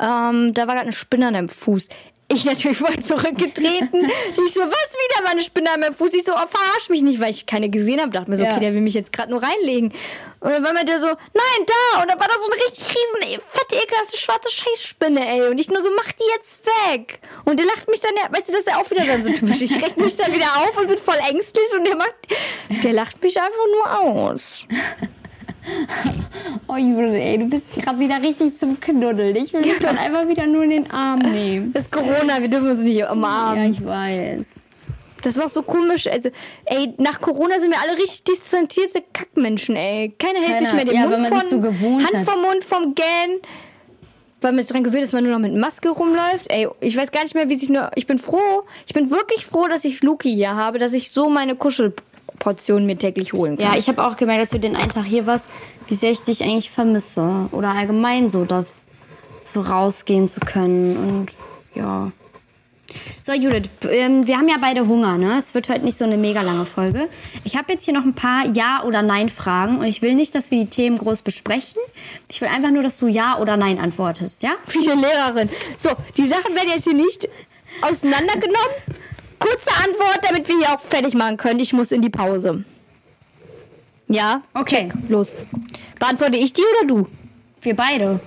ähm, 0.00 0.54
da 0.54 0.62
war 0.66 0.74
gerade 0.74 0.80
eine 0.80 0.92
Spinne 0.92 1.28
an 1.28 1.34
deinem 1.34 1.48
Fuß. 1.48 1.88
Ich 2.32 2.44
natürlich 2.44 2.78
voll 2.78 2.96
zurückgetreten. 3.00 3.90
ich 4.46 4.54
so, 4.54 4.60
was 4.60 4.70
wieder 4.70 5.24
mal 5.24 5.30
eine 5.32 5.40
Spinne 5.40 5.70
an 5.72 5.80
meinem 5.80 5.94
Fuß? 5.94 6.14
Ich 6.14 6.22
so, 6.24 6.32
oh, 6.32 6.46
verarsch 6.48 6.88
mich 6.88 7.02
nicht, 7.02 7.20
weil 7.20 7.30
ich 7.30 7.44
keine 7.44 7.68
gesehen 7.70 8.00
habe. 8.00 8.10
Dachte 8.12 8.30
mir 8.30 8.36
so, 8.36 8.44
Ja. 8.44 8.52
okay, 8.52 8.60
der 8.60 8.72
will 8.74 8.80
mich 8.82 8.94
jetzt 8.94 9.12
gerade 9.12 9.30
nur 9.30 9.42
reinlegen. 9.42 9.92
Und 10.38 10.50
dann 10.50 10.62
war 10.64 10.72
mir 10.72 10.84
der 10.84 11.00
so, 11.00 11.06
nein, 11.08 11.66
da. 11.66 12.02
Und 12.02 12.08
dann 12.10 12.20
war 12.20 12.28
da 12.28 12.34
so 12.38 12.44
eine 12.50 12.54
richtig 12.64 12.84
riesen, 12.88 13.22
ey, 13.32 13.40
fette, 13.46 13.82
ekelhafte, 13.82 14.16
schwarze 14.16 14.50
Scheißspinne, 14.50 15.28
ey. 15.28 15.48
Und 15.50 15.58
ich 15.58 15.68
nur 15.70 15.82
so, 15.82 15.90
mach 15.96 16.10
die 16.12 16.22
jetzt 16.36 16.64
weg. 16.66 17.18
Und 17.44 17.58
der 17.58 17.66
lacht 17.66 17.88
mich 17.88 18.00
dann, 18.00 18.14
ja, 18.16 18.22
weißt 18.30 18.48
du, 18.48 18.52
das 18.52 18.60
ist 18.62 18.68
ja 18.68 18.76
auch 18.80 18.88
wieder 18.90 19.04
dann 19.04 19.24
so 19.24 19.30
typisch. 19.30 19.60
Ich 19.62 19.82
reck 19.82 19.96
mich 19.96 20.16
dann 20.16 20.32
wieder 20.32 20.56
auf 20.58 20.78
und 20.78 20.86
bin 20.86 20.98
voll 20.98 21.18
ängstlich 21.28 21.66
und 21.76 21.84
der 21.86 21.96
macht, 21.96 22.14
der 22.84 22.92
lacht 22.92 23.20
mich 23.22 23.38
einfach 23.40 23.66
nur 23.74 24.00
aus. 24.00 24.40
Oh 26.66 26.76
Judith, 26.76 27.14
ey, 27.20 27.38
du 27.38 27.46
bist 27.46 27.74
gerade 27.74 27.98
wieder 27.98 28.22
richtig 28.22 28.58
zum 28.58 28.78
Knuddeln. 28.78 29.34
Ich 29.36 29.52
will 29.52 29.62
dich 29.62 29.78
dann 29.80 29.98
einfach 29.98 30.28
wieder 30.28 30.46
nur 30.46 30.62
in 30.64 30.70
den 30.70 30.90
Arm 30.90 31.18
nehmen. 31.32 31.72
Das 31.72 31.84
ist 31.86 31.92
Corona, 31.92 32.40
wir 32.40 32.48
dürfen 32.48 32.70
uns 32.70 32.80
nicht 32.80 33.02
umarmen. 33.10 33.64
Ja, 33.64 33.70
ich 33.70 33.84
weiß. 33.84 34.56
Das 35.22 35.36
war 35.36 35.46
auch 35.46 35.50
so 35.50 35.62
komisch. 35.62 36.06
Also, 36.06 36.30
ey, 36.64 36.94
nach 36.98 37.20
Corona 37.20 37.58
sind 37.58 37.70
wir 37.72 37.80
alle 37.80 37.96
richtig 37.98 38.24
distanzierte 38.24 39.02
Kackmenschen, 39.12 39.74
ey. 39.76 40.14
Keiner 40.18 40.38
hält 40.38 40.46
Keiner. 40.54 40.60
sich 40.60 40.72
mehr 40.74 40.84
den 40.84 40.94
Ja, 40.94 41.06
Mund 41.08 41.26
von, 41.26 41.48
so 41.50 41.60
gewohnt 41.60 42.06
Hand 42.06 42.16
hat. 42.18 42.24
vom 42.34 42.40
Mund, 42.42 42.64
vom 42.64 42.94
Gähnen. 42.94 43.40
Weil 44.42 44.52
man 44.52 44.60
sich 44.62 44.68
daran 44.68 44.84
gewöhnt, 44.84 45.02
dass 45.02 45.12
man 45.12 45.22
nur 45.24 45.32
noch 45.34 45.38
mit 45.40 45.54
Maske 45.54 45.90
rumläuft. 45.90 46.50
Ey, 46.50 46.68
ich 46.80 46.96
weiß 46.96 47.10
gar 47.12 47.22
nicht 47.24 47.34
mehr, 47.34 47.50
wie 47.50 47.56
sich 47.56 47.68
nur. 47.68 47.90
Ich 47.96 48.06
bin 48.06 48.16
froh. 48.16 48.62
Ich 48.86 48.94
bin 48.94 49.10
wirklich 49.10 49.44
froh, 49.44 49.66
dass 49.68 49.84
ich 49.84 50.02
Luki 50.02 50.32
hier 50.34 50.54
habe, 50.54 50.78
dass 50.78 50.94
ich 50.94 51.10
so 51.10 51.28
meine 51.28 51.56
Kuschelportionen 52.40 52.86
mir 52.86 52.98
täglich 52.98 53.32
holen 53.32 53.56
kann. 53.56 53.72
Ja, 53.72 53.78
ich 53.78 53.88
habe 53.88 54.04
auch 54.04 54.16
gemerkt, 54.16 54.42
dass 54.42 54.50
du 54.50 54.58
den 54.58 54.74
einen 54.76 54.90
Tag 54.90 55.04
hier 55.04 55.26
warst, 55.26 55.46
wie 55.86 55.94
sehr 55.94 56.10
ich 56.10 56.20
dich 56.22 56.42
eigentlich 56.42 56.70
vermisse. 56.70 57.48
Oder 57.52 57.70
allgemein 57.70 58.28
so, 58.28 58.44
das 58.44 58.84
so 59.44 59.60
rausgehen 59.60 60.28
zu 60.28 60.40
können 60.40 60.96
und 60.96 61.32
ja. 61.74 62.10
So, 63.22 63.32
Judith, 63.32 63.68
ähm, 63.88 64.26
wir 64.26 64.36
haben 64.36 64.48
ja 64.48 64.56
beide 64.60 64.88
Hunger, 64.88 65.16
ne? 65.16 65.38
Es 65.38 65.54
wird 65.54 65.68
heute 65.68 65.84
nicht 65.84 65.96
so 65.96 66.04
eine 66.04 66.16
mega 66.16 66.42
lange 66.42 66.66
Folge. 66.66 67.08
Ich 67.44 67.56
habe 67.56 67.72
jetzt 67.72 67.84
hier 67.84 67.94
noch 67.94 68.04
ein 68.04 68.14
paar 68.14 68.46
Ja- 68.48 68.82
oder 68.82 69.02
Nein-Fragen 69.02 69.78
und 69.78 69.84
ich 69.84 70.02
will 70.02 70.14
nicht, 70.14 70.34
dass 70.34 70.50
wir 70.50 70.58
die 70.58 70.70
Themen 70.70 70.98
groß 70.98 71.22
besprechen. 71.22 71.80
Ich 72.28 72.40
will 72.40 72.48
einfach 72.48 72.70
nur, 72.70 72.82
dass 72.82 72.98
du 72.98 73.06
Ja 73.06 73.38
oder 73.38 73.56
Nein 73.56 73.78
antwortest, 73.78 74.42
ja? 74.42 74.54
Viele 74.66 74.94
Lehrerin. 74.94 75.48
So, 75.76 75.90
die 76.16 76.26
Sachen 76.26 76.54
werden 76.56 76.70
jetzt 76.74 76.84
hier 76.84 76.94
nicht 76.94 77.28
auseinandergenommen. 77.82 78.74
Kurze 79.40 79.70
Antwort, 79.84 80.20
damit 80.22 80.46
wir 80.46 80.56
hier 80.58 80.72
auch 80.72 80.80
fertig 80.80 81.14
machen 81.14 81.36
können. 81.36 81.58
Ich 81.58 81.72
muss 81.72 81.90
in 81.90 82.00
die 82.02 82.10
Pause. 82.10 82.64
Ja? 84.06 84.42
Okay. 84.54 84.88
Check. 84.88 85.10
Los. 85.10 85.38
Beantworte 85.98 86.36
ich 86.36 86.52
die 86.52 86.62
oder 86.62 86.86
du? 86.86 87.08
Wir 87.62 87.74
beide. 87.74 88.20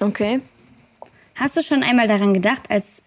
Okay. 0.00 0.40
Hast 1.34 1.56
du 1.56 1.62
schon 1.62 1.82
einmal 1.82 2.06
daran 2.08 2.32
gedacht, 2.34 2.62
als 2.70 3.02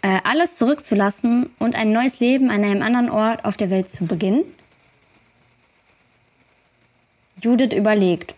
Äh, 0.00 0.20
alles 0.22 0.54
zurückzulassen 0.54 1.50
und 1.58 1.74
ein 1.74 1.90
neues 1.90 2.20
Leben 2.20 2.50
an 2.50 2.62
einem 2.62 2.82
anderen 2.82 3.10
Ort 3.10 3.44
auf 3.44 3.56
der 3.56 3.68
Welt 3.68 3.88
zu 3.88 4.06
beginnen? 4.06 4.44
Judith 7.42 7.72
überlegt. 7.76 8.32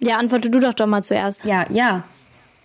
Ja, 0.00 0.16
antworte 0.16 0.48
du 0.48 0.60
doch 0.60 0.72
doch 0.72 0.86
mal 0.86 1.04
zuerst. 1.04 1.44
Ja, 1.44 1.66
ja. 1.70 2.04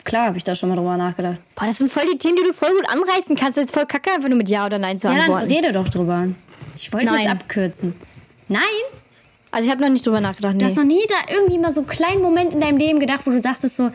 Klar 0.10 0.26
habe 0.28 0.38
ich 0.38 0.44
da 0.44 0.56
schon 0.56 0.70
mal 0.70 0.76
drüber 0.76 0.98
nachgedacht. 0.98 1.38
Boah, 1.56 1.66
das 1.68 1.78
sind 1.78 1.92
voll 1.92 2.04
die 2.12 2.18
Themen, 2.18 2.36
die 2.38 2.44
du 2.44 2.54
voll 2.54 2.72
gut 2.72 2.90
anreißen 2.90 3.36
kannst. 3.36 3.58
Das 3.58 3.66
ist 3.66 3.74
voll 3.74 3.86
kacke, 3.86 4.12
einfach 4.12 4.28
nur 4.28 4.38
mit 4.38 4.50
Ja 4.50 4.66
oder 4.66 4.78
Nein 4.80 4.98
zu 4.98 5.08
Ja, 5.08 5.14
dann 5.14 5.22
antworten. 5.22 5.48
rede 5.54 5.72
doch 5.72 5.88
drüber. 5.88 6.28
Ich 6.76 6.92
wollte 6.92 7.06
es 7.08 7.12
Nein. 7.14 7.28
abkürzen. 7.28 7.94
Nein? 8.48 8.62
also 9.52 9.66
ich 9.66 9.72
habe 9.72 9.82
noch 9.82 9.90
nicht 9.90 10.06
drüber 10.06 10.22
nachgedacht. 10.22 10.54
Du 10.54 10.58
Nee. 10.58 10.66
hast 10.66 10.78
noch 10.78 10.84
nie 10.84 11.02
da 11.08 11.34
irgendwie 11.34 11.58
mal 11.58 11.74
so 11.74 11.82
einen 11.82 11.90
kleinen 11.90 12.22
Moment 12.22 12.54
in 12.54 12.62
deinem 12.62 12.78
Leben 12.78 13.00
gedacht, 13.00 13.22
wo 13.26 13.32
du 13.32 13.40
dachtest 13.42 13.76
so, 13.78 13.90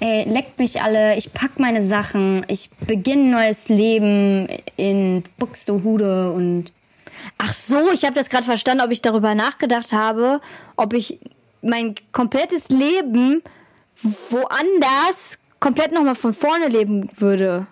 ey, 0.00 0.28
leckt 0.28 0.58
mich 0.58 0.82
alle, 0.82 1.16
ich 1.16 1.32
pack 1.32 1.58
meine 1.58 1.82
Sachen, 1.82 2.44
ich 2.48 2.68
beginne 2.86 3.22
ein 3.24 3.30
neues 3.30 3.68
Leben 3.68 4.48
in 4.76 5.24
Buxtehude 5.38 6.32
und 6.32 6.72
Ach 7.38 7.52
so, 7.52 7.90
ich 7.92 8.04
habe 8.04 8.14
das 8.14 8.28
gerade 8.30 8.44
verstanden, 8.44 8.82
ob 8.84 8.90
ich 8.90 9.02
darüber 9.02 9.34
nachgedacht 9.34 9.92
habe, 9.92 10.40
ob 10.76 10.92
ich 10.92 11.18
mein 11.62 11.94
komplettes 12.12 12.68
Leben 12.68 13.42
woanders 14.30 15.37
komplett 15.60 15.92
nochmal 15.92 16.14
von 16.14 16.32
vorne 16.34 16.68
leben 16.68 17.08
würde. 17.16 17.66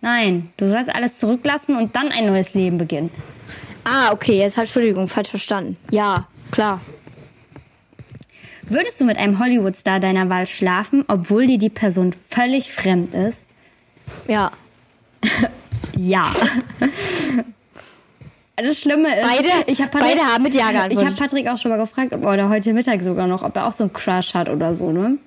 nein, 0.00 0.50
du 0.56 0.66
sollst 0.66 0.94
alles 0.94 1.18
zurücklassen 1.18 1.76
und 1.76 1.94
dann 1.96 2.08
ein 2.12 2.26
neues 2.26 2.54
Leben 2.54 2.78
beginnen. 2.78 3.10
Ah, 3.84 4.12
okay, 4.12 4.38
jetzt 4.38 4.56
halt, 4.56 4.66
Entschuldigung, 4.66 5.08
falsch 5.08 5.30
verstanden. 5.30 5.76
Ja, 5.90 6.26
klar. 6.50 6.80
Würdest 8.64 9.00
du 9.00 9.04
mit 9.04 9.16
einem 9.16 9.38
Hollywood-Star 9.38 9.98
deiner 10.00 10.28
Wahl 10.28 10.46
schlafen, 10.46 11.04
obwohl 11.08 11.46
dir 11.46 11.58
die 11.58 11.70
Person 11.70 12.12
völlig 12.12 12.72
fremd 12.72 13.14
ist? 13.14 13.46
Ja. 14.28 14.50
Ja. 15.96 16.30
Das 18.56 18.78
Schlimme 18.78 19.08
ist, 19.08 19.22
Beide- 19.26 19.70
ich 19.70 19.80
hab 19.82 19.90
beide 19.90 20.20
haben 20.20 20.42
mit 20.42 20.54
Ja 20.54 20.66
Ich 20.68 20.72
geantwortet. 20.72 21.06
habe 21.06 21.16
Patrick 21.16 21.48
auch 21.48 21.56
schon 21.56 21.70
mal 21.70 21.78
gefragt, 21.78 22.12
ob, 22.12 22.24
oder 22.24 22.48
heute 22.48 22.72
Mittag 22.74 23.02
sogar 23.02 23.26
noch, 23.26 23.42
ob 23.42 23.56
er 23.56 23.66
auch 23.66 23.72
so 23.72 23.84
einen 23.84 23.92
Crush 23.92 24.34
hat 24.34 24.48
oder 24.48 24.74
so, 24.74 24.92
ne? 24.92 25.18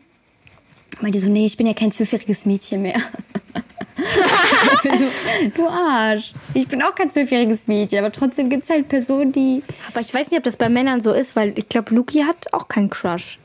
Meinte 1.01 1.19
so, 1.19 1.29
nee, 1.29 1.45
ich 1.45 1.57
bin 1.57 1.67
ja 1.67 1.73
kein 1.73 1.91
zwölfjähriges 1.91 2.45
Mädchen 2.45 2.81
mehr. 2.81 2.97
ich 4.73 4.81
bin 4.83 4.97
so, 4.97 5.05
du 5.55 5.67
Arsch. 5.67 6.33
Ich 6.53 6.67
bin 6.67 6.81
auch 6.81 6.95
kein 6.95 7.11
zwölfjähriges 7.11 7.67
Mädchen, 7.67 7.99
aber 7.99 8.11
trotzdem 8.11 8.49
gibt's 8.49 8.69
halt 8.69 8.87
Personen, 8.87 9.31
die. 9.31 9.63
Aber 9.89 10.01
ich 10.01 10.13
weiß 10.13 10.31
nicht, 10.31 10.37
ob 10.37 10.43
das 10.43 10.57
bei 10.57 10.69
Männern 10.69 11.01
so 11.01 11.11
ist, 11.11 11.35
weil 11.35 11.57
ich 11.57 11.69
glaube, 11.69 11.93
Luki 11.93 12.23
hat 12.23 12.53
auch 12.53 12.67
keinen 12.67 12.89
Crush. 12.89 13.37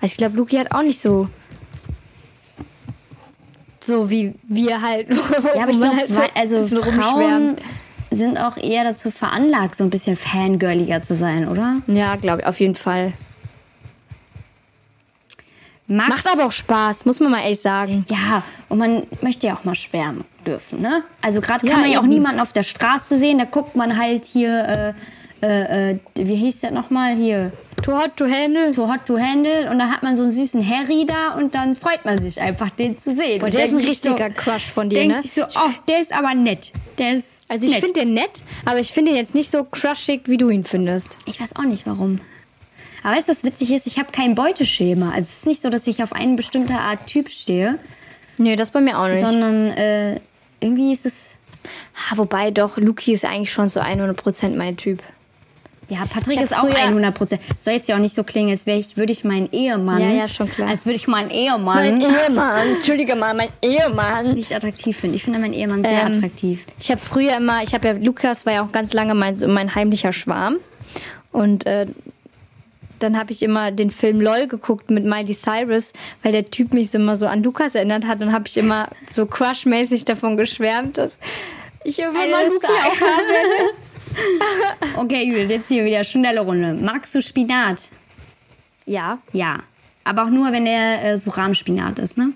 Also 0.00 0.12
ich 0.12 0.16
glaube, 0.16 0.36
Luki 0.36 0.56
hat 0.56 0.72
auch 0.72 0.82
nicht 0.82 1.00
so. 1.00 1.28
So 3.80 4.10
wie 4.10 4.34
wir 4.44 4.80
halt. 4.80 5.08
Ja, 5.54 5.62
aber 5.62 5.70
ich 5.70 5.80
glaube, 5.80 5.96
halt 5.96 6.08
so 6.48 6.56
also 6.56 6.82
Frauen 6.82 7.56
sind 8.10 8.38
auch 8.38 8.56
eher 8.56 8.84
dazu 8.84 9.10
veranlagt, 9.10 9.76
so 9.76 9.84
ein 9.84 9.90
bisschen 9.90 10.16
fangirliger 10.16 11.02
zu 11.02 11.14
sein, 11.14 11.48
oder? 11.48 11.78
Ja, 11.86 12.16
glaube 12.16 12.42
ich, 12.42 12.46
auf 12.46 12.60
jeden 12.60 12.74
Fall. 12.74 13.12
Magst, 15.86 16.24
Macht 16.24 16.34
aber 16.38 16.46
auch 16.46 16.52
Spaß, 16.52 17.04
muss 17.04 17.20
man 17.20 17.32
mal 17.32 17.40
ehrlich 17.42 17.60
sagen. 17.60 18.04
Ja, 18.08 18.42
und 18.68 18.78
man 18.78 19.06
möchte 19.20 19.46
ja 19.48 19.54
auch 19.54 19.64
mal 19.64 19.74
schwärmen 19.74 20.24
dürfen, 20.46 20.80
ne? 20.80 21.02
Also 21.20 21.40
gerade 21.40 21.66
kann 21.66 21.76
Ja, 21.78 21.82
man 21.82 21.90
ja 21.90 22.00
auch 22.00 22.06
niemanden 22.06 22.40
auf 22.40 22.52
der 22.52 22.62
Straße 22.62 23.18
sehen, 23.18 23.38
da 23.38 23.44
guckt 23.44 23.74
man 23.76 23.98
halt 23.98 24.24
hier, 24.24 24.94
äh, 25.42 25.46
äh, 25.46 25.90
äh, 25.92 25.98
wie 26.14 26.36
hieß 26.36 26.60
der 26.60 26.70
nochmal 26.70 27.16
hier? 27.16 27.52
Too 27.82 27.92
hot 27.92 28.16
to 28.16 28.26
handle. 28.26 28.70
Too 28.70 28.86
hot 28.88 29.04
to 29.06 29.18
handle 29.18 29.68
und 29.68 29.78
dann 29.80 29.90
hat 29.90 30.04
man 30.04 30.14
so 30.14 30.22
einen 30.22 30.30
süßen 30.30 30.64
Harry 30.66 31.04
da 31.04 31.34
und 31.36 31.56
dann 31.56 31.74
freut 31.74 32.04
man 32.04 32.16
sich 32.22 32.40
einfach, 32.40 32.70
den 32.70 32.96
zu 32.96 33.12
sehen. 33.12 33.40
Boah, 33.40 33.46
Und 33.46 33.54
der 33.54 33.64
ist 33.64 33.72
ein 33.72 33.78
richtiger 33.78 34.28
so, 34.28 34.34
Crush 34.36 34.66
von 34.66 34.88
dir, 34.88 35.00
denkt 35.00 35.16
ne? 35.16 35.22
sich 35.22 35.32
so, 35.32 35.42
oh, 35.42 35.70
der 35.88 36.00
ist 36.00 36.12
aber 36.12 36.32
nett. 36.34 36.70
Der 36.98 37.14
ist 37.14 37.40
Also 37.48 37.66
ich 37.66 37.74
finde 37.80 38.00
den 38.00 38.12
nett, 38.14 38.44
aber 38.64 38.78
ich 38.78 38.92
finde 38.92 39.10
ihn 39.10 39.16
jetzt 39.16 39.34
nicht 39.34 39.50
so 39.50 39.64
crushig, 39.64 40.22
wie 40.26 40.36
du 40.36 40.48
ihn 40.48 40.62
findest. 40.64 41.18
Ich 41.26 41.40
weiß 41.40 41.56
auch 41.56 41.64
nicht 41.64 41.84
warum. 41.86 42.20
Aber 43.02 43.16
weißt 43.16 43.28
du, 43.28 43.32
was 43.32 43.44
witzig 43.44 43.70
ist? 43.72 43.86
Ich 43.86 43.98
habe 43.98 44.10
kein 44.12 44.34
Beuteschema. 44.34 45.06
Also 45.10 45.20
es 45.22 45.36
ist 45.38 45.46
nicht 45.46 45.62
so, 45.62 45.70
dass 45.70 45.86
ich 45.86 46.02
auf 46.02 46.12
eine 46.12 46.34
bestimmte 46.36 46.74
Art 46.74 47.06
Typ 47.06 47.28
stehe, 47.28 47.78
Nee, 48.38 48.56
das 48.56 48.70
bei 48.70 48.80
mir 48.80 48.98
auch 48.98 49.08
nicht. 49.08 49.20
sondern 49.20 49.70
äh, 49.72 50.20
irgendwie 50.60 50.92
ist 50.92 51.04
es. 51.06 51.38
Ah, 52.10 52.16
wobei 52.16 52.50
doch, 52.50 52.76
Luki 52.78 53.12
ist 53.12 53.24
eigentlich 53.24 53.52
schon 53.52 53.68
so 53.68 53.80
100% 53.80 54.56
mein 54.56 54.76
Typ. 54.76 55.00
Ja, 55.88 56.06
Patrick 56.06 56.40
ist 56.40 56.56
auch 56.56 56.66
früher- 56.66 56.78
100 56.88 57.14
Prozent. 57.14 57.42
Soll 57.62 57.74
jetzt 57.74 57.88
ja 57.88 57.96
auch 57.96 58.00
nicht 58.00 58.14
so 58.14 58.24
klingen, 58.24 58.50
als 58.50 58.64
wäre 58.66 58.78
ich, 58.78 58.96
würde 58.96 59.12
ich 59.12 59.24
meinen 59.24 59.50
Ehemann. 59.52 60.00
Ja, 60.00 60.10
ja, 60.10 60.28
schon 60.28 60.48
klar. 60.48 60.68
Als 60.70 60.86
würde 60.86 60.96
ich 60.96 61.06
meinen 61.06 61.28
Ehemann 61.30 62.00
Ehemann, 62.00 62.68
entschuldige 62.76 63.14
mal, 63.14 63.34
mein 63.34 63.48
Ehemann. 63.60 64.32
nicht 64.32 64.52
attraktiv 64.54 64.96
finden. 64.96 65.16
Ich 65.16 65.24
finde 65.24 65.38
meinen 65.40 65.52
Ehemann 65.52 65.82
sehr 65.82 66.00
Ähm, 66.06 66.12
attraktiv. 66.16 66.64
Ich 66.80 66.90
habe 66.90 67.00
früher 67.00 67.36
immer, 67.36 67.62
ich 67.62 67.74
habe 67.74 67.88
ja, 67.88 67.94
Lukas 67.94 68.46
war 68.46 68.54
ja 68.54 68.62
auch 68.64 68.72
ganz 68.72 68.92
lange 68.94 69.14
mein, 69.14 69.36
mein 69.48 69.74
heimlicher 69.74 70.12
Schwarm. 70.12 70.56
Und 71.30 71.66
äh, 71.66 71.86
dann 73.02 73.18
habe 73.18 73.32
ich 73.32 73.42
immer 73.42 73.70
den 73.70 73.90
Film 73.90 74.20
LOL 74.20 74.46
geguckt 74.46 74.90
mit 74.90 75.04
Miley 75.04 75.34
Cyrus, 75.34 75.92
weil 76.22 76.32
der 76.32 76.50
Typ 76.50 76.72
mich 76.72 76.90
so 76.90 76.98
immer 76.98 77.16
so 77.16 77.26
an 77.26 77.42
Lukas 77.42 77.74
erinnert 77.74 78.06
hat. 78.06 78.20
Und 78.20 78.32
habe 78.32 78.46
ich 78.46 78.56
immer 78.56 78.88
so 79.10 79.26
crushmäßig 79.26 80.04
davon 80.04 80.36
geschwärmt, 80.36 80.98
dass 80.98 81.18
ich 81.84 81.98
irgendwann 81.98 82.30
mal 82.30 82.46
klar. 82.46 82.72
auch 82.86 83.00
werde. 83.00 83.74
Okay, 84.96 85.24
Judith, 85.24 85.48
jetzt 85.48 85.68
hier 85.68 85.86
wieder 85.86 86.04
schnelle 86.04 86.42
Runde. 86.42 86.74
Magst 86.74 87.14
du 87.14 87.22
Spinat? 87.22 87.88
Ja, 88.84 89.18
Ja. 89.32 89.60
Aber 90.04 90.24
auch 90.24 90.30
nur, 90.30 90.52
wenn 90.52 90.66
der 90.66 91.02
äh, 91.02 91.16
so 91.16 91.30
Rahmspinat 91.30 91.98
ist, 91.98 92.18
ne? 92.18 92.32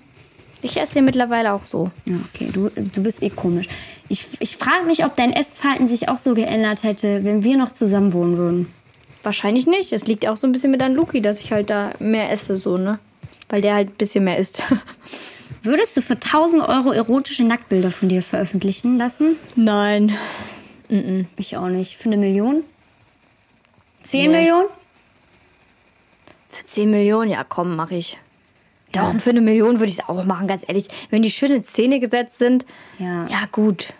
ich 0.61 0.77
esse 0.77 0.95
den 0.95 1.05
mittlerweile 1.05 1.53
auch 1.53 1.63
so. 1.63 1.91
Ja, 2.05 2.15
okay, 2.33 2.49
du, 2.51 2.69
du 2.69 3.03
bist 3.03 3.23
eh 3.23 3.29
komisch. 3.29 3.67
Ich, 4.09 4.27
ich 4.39 4.57
frage 4.57 4.85
mich, 4.85 5.05
ob 5.05 5.15
dein 5.15 5.33
Essverhalten 5.33 5.87
sich 5.87 6.09
auch 6.09 6.17
so 6.17 6.33
geändert 6.33 6.83
hätte, 6.83 7.23
wenn 7.23 7.43
wir 7.43 7.57
noch 7.57 7.71
zusammen 7.71 8.13
wohnen 8.13 8.37
würden. 8.37 8.73
Wahrscheinlich 9.27 9.67
nicht. 9.67 9.91
Es 9.91 10.05
liegt 10.05 10.25
auch 10.25 10.37
so 10.37 10.47
ein 10.47 10.53
bisschen 10.53 10.71
mit 10.71 10.81
an 10.81 10.93
Luki, 10.93 11.21
dass 11.21 11.39
ich 11.39 11.51
halt 11.51 11.69
da 11.69 11.91
mehr 11.99 12.31
esse, 12.31 12.55
so, 12.55 12.77
ne? 12.77 12.97
Weil 13.49 13.59
der 13.59 13.73
halt 13.75 13.89
ein 13.89 13.95
bisschen 13.97 14.23
mehr 14.23 14.37
isst. 14.37 14.63
Würdest 15.63 15.97
du 15.97 16.01
für 16.01 16.13
1000 16.13 16.63
Euro 16.63 16.93
erotische 16.93 17.43
Nacktbilder 17.43 17.91
von 17.91 18.07
dir 18.07 18.21
veröffentlichen 18.21 18.97
lassen? 18.97 19.35
Nein. 19.57 20.15
Ich 21.35 21.57
auch 21.57 21.67
nicht. 21.67 21.97
Für 21.97 22.05
eine 22.05 22.15
Million? 22.15 22.63
10 24.03 24.31
Nee. 24.31 24.37
Millionen? 24.37 24.69
Für 26.47 26.65
10 26.65 26.89
Millionen, 26.89 27.29
ja 27.29 27.43
komm, 27.43 27.75
mache 27.75 27.95
ich. 27.95 28.17
Doch, 28.93 29.09
und 29.09 29.21
für 29.21 29.31
eine 29.31 29.41
Million 29.41 29.79
würde 29.79 29.91
ich 29.91 29.99
es 29.99 30.07
auch 30.07 30.23
machen, 30.23 30.47
ganz 30.47 30.63
ehrlich. 30.65 30.87
Wenn 31.09 31.21
die 31.21 31.31
schön 31.31 31.51
in 31.51 31.63
Szene 31.63 31.99
gesetzt 31.99 32.39
sind, 32.39 32.65
Ja. 32.97 33.27
ja 33.27 33.39
gut. 33.51 33.93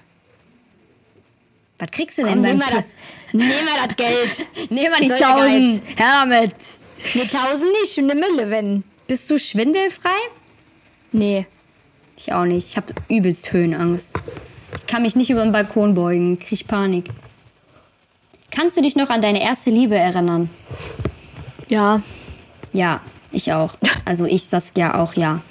Was 1.80 1.92
kriegst 1.92 2.18
du 2.18 2.24
Komm, 2.24 2.42
denn 2.42 2.42
beim 2.42 2.58
nehmen 2.58 2.70
wir 2.70 2.76
das, 2.76 2.96
nehmen 3.34 3.50
wir 3.50 3.88
das 3.88 3.96
Geld. 3.96 4.72
Nehmen 4.72 4.92
wir 4.92 5.18
die 5.18 5.24
1000. 5.24 6.00
Her 6.00 6.26
damit. 6.26 6.56
Ne, 7.14 7.30
tausend 7.30 7.72
nicht, 7.82 7.98
eine 7.98 8.16
Mille, 8.16 8.50
wenn. 8.50 8.84
Bist 9.08 9.30
du 9.30 9.38
schwindelfrei? 9.38 10.10
Nee. 11.12 11.46
Ich 12.18 12.34
auch 12.34 12.46
nicht. 12.46 12.70
Ich 12.70 12.78
habe 12.78 12.94
übelst 13.10 13.54
Höhenangst. 13.54 14.18
Ich 14.76 14.88
kann 14.88 15.04
mich 15.04 15.16
nicht 15.16 15.30
über 15.30 15.44
den 15.44 15.52
Balkon 15.52 15.94
beugen. 15.94 16.40
Krieg 16.40 16.68
Panik. 16.68 17.10
Kannst 18.52 18.76
du 18.76 18.82
dich 18.82 18.96
noch 18.96 19.10
an 19.10 19.22
deine 19.22 19.42
erste 19.42 19.70
Liebe 19.70 19.96
erinnern? 19.96 20.50
Ja. 21.68 22.02
Ja, 22.74 23.02
ich 23.32 23.54
auch. 23.54 23.76
Also 24.04 24.26
ich 24.26 24.46
Saskia 24.46 25.00
auch, 25.00 25.14
ja. 25.14 25.42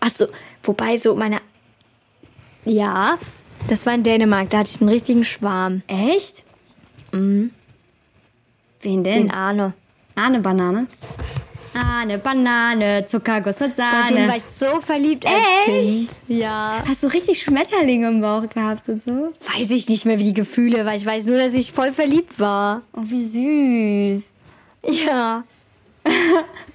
Achso, 0.00 0.26
wobei 0.62 0.96
so 0.96 1.14
meine. 1.14 1.40
Ja, 2.64 3.18
das 3.68 3.86
war 3.86 3.94
in 3.94 4.02
Dänemark, 4.02 4.50
da 4.50 4.58
hatte 4.58 4.70
ich 4.74 4.80
einen 4.80 4.90
richtigen 4.90 5.24
Schwarm. 5.24 5.82
Echt? 5.86 6.44
Mhm. 7.12 7.50
Wen 8.80 9.04
denn? 9.04 9.14
Den 9.14 9.30
Arne. 9.30 9.72
Ahne 10.14 10.40
Banane. 10.40 10.86
Ahne 11.74 12.18
Banane, 12.18 13.04
Zuckerguss 13.06 13.60
und 13.60 13.74
Bei 13.76 13.82
den 14.08 14.28
war 14.28 14.28
Sahne. 14.28 14.36
ich 14.36 14.44
so 14.44 14.80
verliebt 14.80 15.26
als 15.26 15.36
Echt? 15.66 15.66
Kind. 15.66 16.10
Ja. 16.28 16.82
Hast 16.86 17.02
du 17.02 17.08
richtig 17.08 17.42
Schmetterlinge 17.42 18.06
im 18.08 18.20
Bauch 18.20 18.48
gehabt 18.48 18.88
und 18.88 19.02
so? 19.02 19.32
Weiß 19.56 19.70
ich 19.72 19.88
nicht 19.88 20.04
mehr, 20.04 20.18
wie 20.18 20.24
die 20.24 20.34
Gefühle, 20.34 20.86
weil 20.86 20.98
ich 20.98 21.06
weiß 21.06 21.26
nur, 21.26 21.38
dass 21.38 21.52
ich 21.54 21.72
voll 21.72 21.92
verliebt 21.92 22.38
war. 22.38 22.82
Oh, 22.96 23.00
wie 23.02 24.14
süß. 24.14 24.30
Ja. 25.06 25.42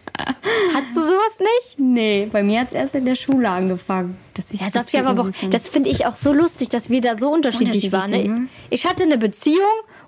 Hattest 0.73 0.95
du 0.95 1.01
sowas 1.01 1.39
nicht? 1.39 1.79
Nee, 1.79 2.27
bei 2.31 2.43
mir 2.43 2.61
hat 2.61 2.69
es 2.69 2.73
erst 2.73 2.95
in 2.95 3.05
der 3.05 3.15
Schule 3.15 3.49
angefangen. 3.49 4.17
Dass 4.33 4.51
ich 4.51 4.61
Ja, 4.61 4.67
so 4.67 4.79
war 4.93 5.05
aber 5.07 5.23
süß 5.23 5.35
das 5.49 5.67
finde 5.67 5.89
ich 5.89 6.05
auch 6.05 6.15
so 6.15 6.33
lustig, 6.33 6.69
dass 6.69 6.89
wir 6.89 7.01
da 7.01 7.15
so 7.17 7.29
unterschiedlich, 7.29 7.85
Unterschiedlich 7.85 7.91
waren. 7.93 8.09
sind, 8.11 8.27
Ne? 8.27 8.39
ne? 8.41 8.47
Ich 8.69 8.85
hatte 8.85 9.03
eine 9.03 9.17
Beziehung 9.17 9.59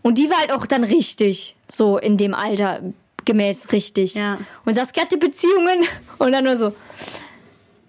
und 0.02 0.18
die 0.18 0.30
war 0.30 0.38
halt 0.40 0.52
auch 0.52 0.66
dann 0.66 0.84
richtig, 0.84 1.56
so 1.72 1.98
in 1.98 2.18
dem 2.18 2.34
Alter 2.34 2.82
gemäß 3.26 3.72
richtig. 3.72 4.16
Ja. 4.16 4.40
Und 4.66 4.76
Saskia 4.76 5.04
hatte 5.04 5.18
Beziehungen 5.18 5.84
und 6.18 6.32
dann 6.32 6.44
nur 6.44 6.58
so, 6.58 6.74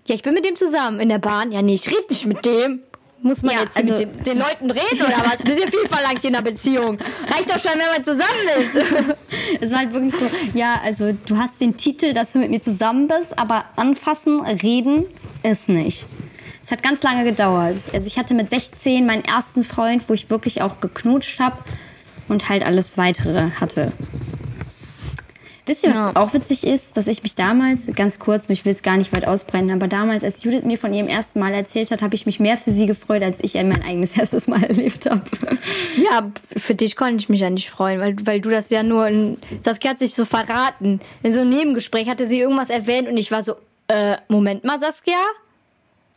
ja, 0.07 0.14
ich 0.14 0.23
bin 0.23 0.35
mit 0.35 0.45
dem 0.45 0.57
zusammen 0.57 1.01
in 1.01 1.09
der 1.09 1.18
Bahn. 1.18 1.53
Ja, 1.53 1.62
nee, 1.62 1.75
ich 1.75 1.87
rede 1.89 2.05
nicht 2.11 2.27
mit 2.27 2.45
dem. 2.45 2.81
Muss 3.23 3.43
man 3.43 3.55
Ja, 3.55 3.61
jetzt 3.62 3.77
also- 3.77 3.95
mit 3.95 4.01
den, 4.01 4.23
den 4.25 4.39
Leuten 4.39 4.70
reden 4.70 5.03
oder 5.03 5.25
was? 5.25 5.39
Ein 5.41 5.45
bisschen 5.45 5.70
viel 5.70 5.87
verlangt 5.89 6.25
in 6.25 6.35
einer 6.35 6.43
Beziehung. 6.43 6.99
Reicht 7.29 7.49
doch 7.49 7.59
schon, 7.59 7.73
wenn 7.79 7.93
man 7.95 8.05
zusammen 8.05 8.49
ist. 8.59 9.16
Es 9.61 9.70
war 9.70 9.81
halt 9.81 9.93
wirklich 9.93 10.14
so, 10.14 10.27
ja, 10.55 10.81
also 10.85 11.12
du 11.27 11.37
hast 11.37 11.61
den 11.61 11.77
Titel, 11.77 12.14
dass 12.14 12.33
du 12.33 12.39
mit 12.39 12.51
mir 12.51 12.61
zusammen 12.61 13.07
bist, 13.07 13.39
aber 13.39 13.64
anfassen, 13.77 14.41
reden 14.41 15.05
ist 15.43 15.68
nicht. 15.68 16.05
Es 16.64 16.73
hat 16.73 16.83
ganz 16.83 17.03
lange 17.03 17.25
gedauert. 17.25 17.77
Also 17.93 18.07
ich 18.07 18.18
hatte 18.18 18.35
mit 18.35 18.51
16 18.51 19.05
meinen 19.07 19.25
ersten 19.25 19.62
Freund, 19.62 20.09
wo 20.09 20.14
ich 20.14 20.31
wirklich 20.31 20.62
auch 20.62 20.81
geknutscht 20.81 21.39
habe 21.39 21.59
und 22.29 22.49
halt 22.49 22.64
alles 22.64 22.97
weitere 22.99 23.51
hatte. 23.61 23.93
Wisst 25.65 25.85
ihr, 25.85 25.91
was 25.91 25.97
Ja. 25.97 26.13
auch 26.17 26.35
witzig 26.35 26.65
ist, 26.67 26.97
dass 26.97 27.07
ich 27.07 27.23
mich 27.23 27.37
damals, 27.37 27.83
ganz 27.95 28.19
kurz, 28.19 28.51
ich 28.51 28.65
will 28.65 28.73
es 28.73 28.83
gar 28.83 28.97
nicht 28.97 29.13
weit 29.13 29.27
ausbreiten, 29.29 29.71
aber 29.71 29.87
damals, 29.87 30.25
als 30.25 30.43
Judith 30.43 30.65
mir 30.65 30.77
von 30.77 30.93
ihrem 30.93 31.07
ersten 31.07 31.39
Mal 31.39 31.55
erzählt 31.55 31.93
hat, 31.93 32.03
habe 32.03 32.17
ich 32.17 32.27
mich 32.27 32.41
mehr 32.41 32.57
für 32.57 32.73
sie 32.73 32.87
gefreut, 32.87 33.23
als 33.23 33.39
ich 33.43 33.55
mein 33.55 33.81
eigenes 33.83 34.17
erstes 34.19 34.49
Mal 34.49 34.63
erlebt 34.65 35.09
habe. 35.09 35.23
Ja, 35.97 36.31
für 36.57 36.75
dich 36.75 36.97
konnte 36.97 37.17
ich 37.17 37.29
mich 37.29 37.41
ja 37.43 37.51
nicht 37.51 37.71
freuen, 37.71 38.01
weil, 38.01 38.17
weil 38.25 38.41
du 38.41 38.49
das 38.51 38.71
ja 38.71 38.83
nur 38.83 39.07
in. 39.07 39.37
Saskia 39.63 39.91
hat 39.93 40.01
sich 40.01 40.15
so 40.15 40.25
verraten. 40.25 41.01
In 41.23 41.33
so 41.33 41.41
einem 41.41 41.51
Nebengespräch 41.51 42.09
hatte 42.09 42.27
sie 42.27 42.41
irgendwas 42.41 42.69
erwähnt 42.71 43.07
und 43.09 43.17
ich 43.17 43.31
war 43.31 43.43
so, 43.45 43.55
äh, 43.87 44.17
Moment 44.29 44.65
mal, 44.65 44.81
Saskia? 44.81 45.15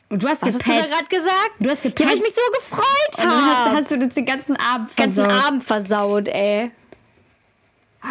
Und 0.09 0.23
du 0.23 0.27
hast 0.27 0.41
Was 0.43 0.53
hast 0.55 0.65
du 0.67 0.71
da 0.71 0.77
gepetzt. 0.77 0.89
gerade 0.91 1.15
gesagt? 1.21 1.51
Du 1.59 1.69
hast 1.69 1.83
Ja, 1.83 1.83
weil 1.85 1.91
gepetzt. 1.93 2.13
ich 2.15 2.21
mich 2.21 2.33
so 2.33 2.41
gefreut 2.59 2.85
dann 3.17 3.27
hast, 3.29 3.65
habe. 3.65 3.75
hast 3.77 3.91
du 3.91 3.97
den 3.97 4.25
ganzen 4.25 4.55
Abend 4.55 4.95
ganzen 4.97 5.23
versaut. 5.25 5.45
Abend 5.45 5.63
versaut, 5.63 6.27
ey. 6.29 6.71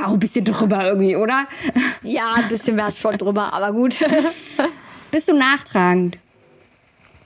Auch 0.03 0.13
ein 0.13 0.19
bisschen 0.19 0.45
drüber 0.45 0.85
irgendwie, 0.87 1.17
oder? 1.17 1.47
Ja, 2.03 2.35
ein 2.35 2.49
bisschen 2.49 2.77
wär's 2.77 2.99
schon 2.99 3.17
drüber, 3.19 3.53
aber 3.53 3.73
gut. 3.73 4.01
Bist 5.11 5.29
du 5.29 5.35
nachtragend? 5.35 6.19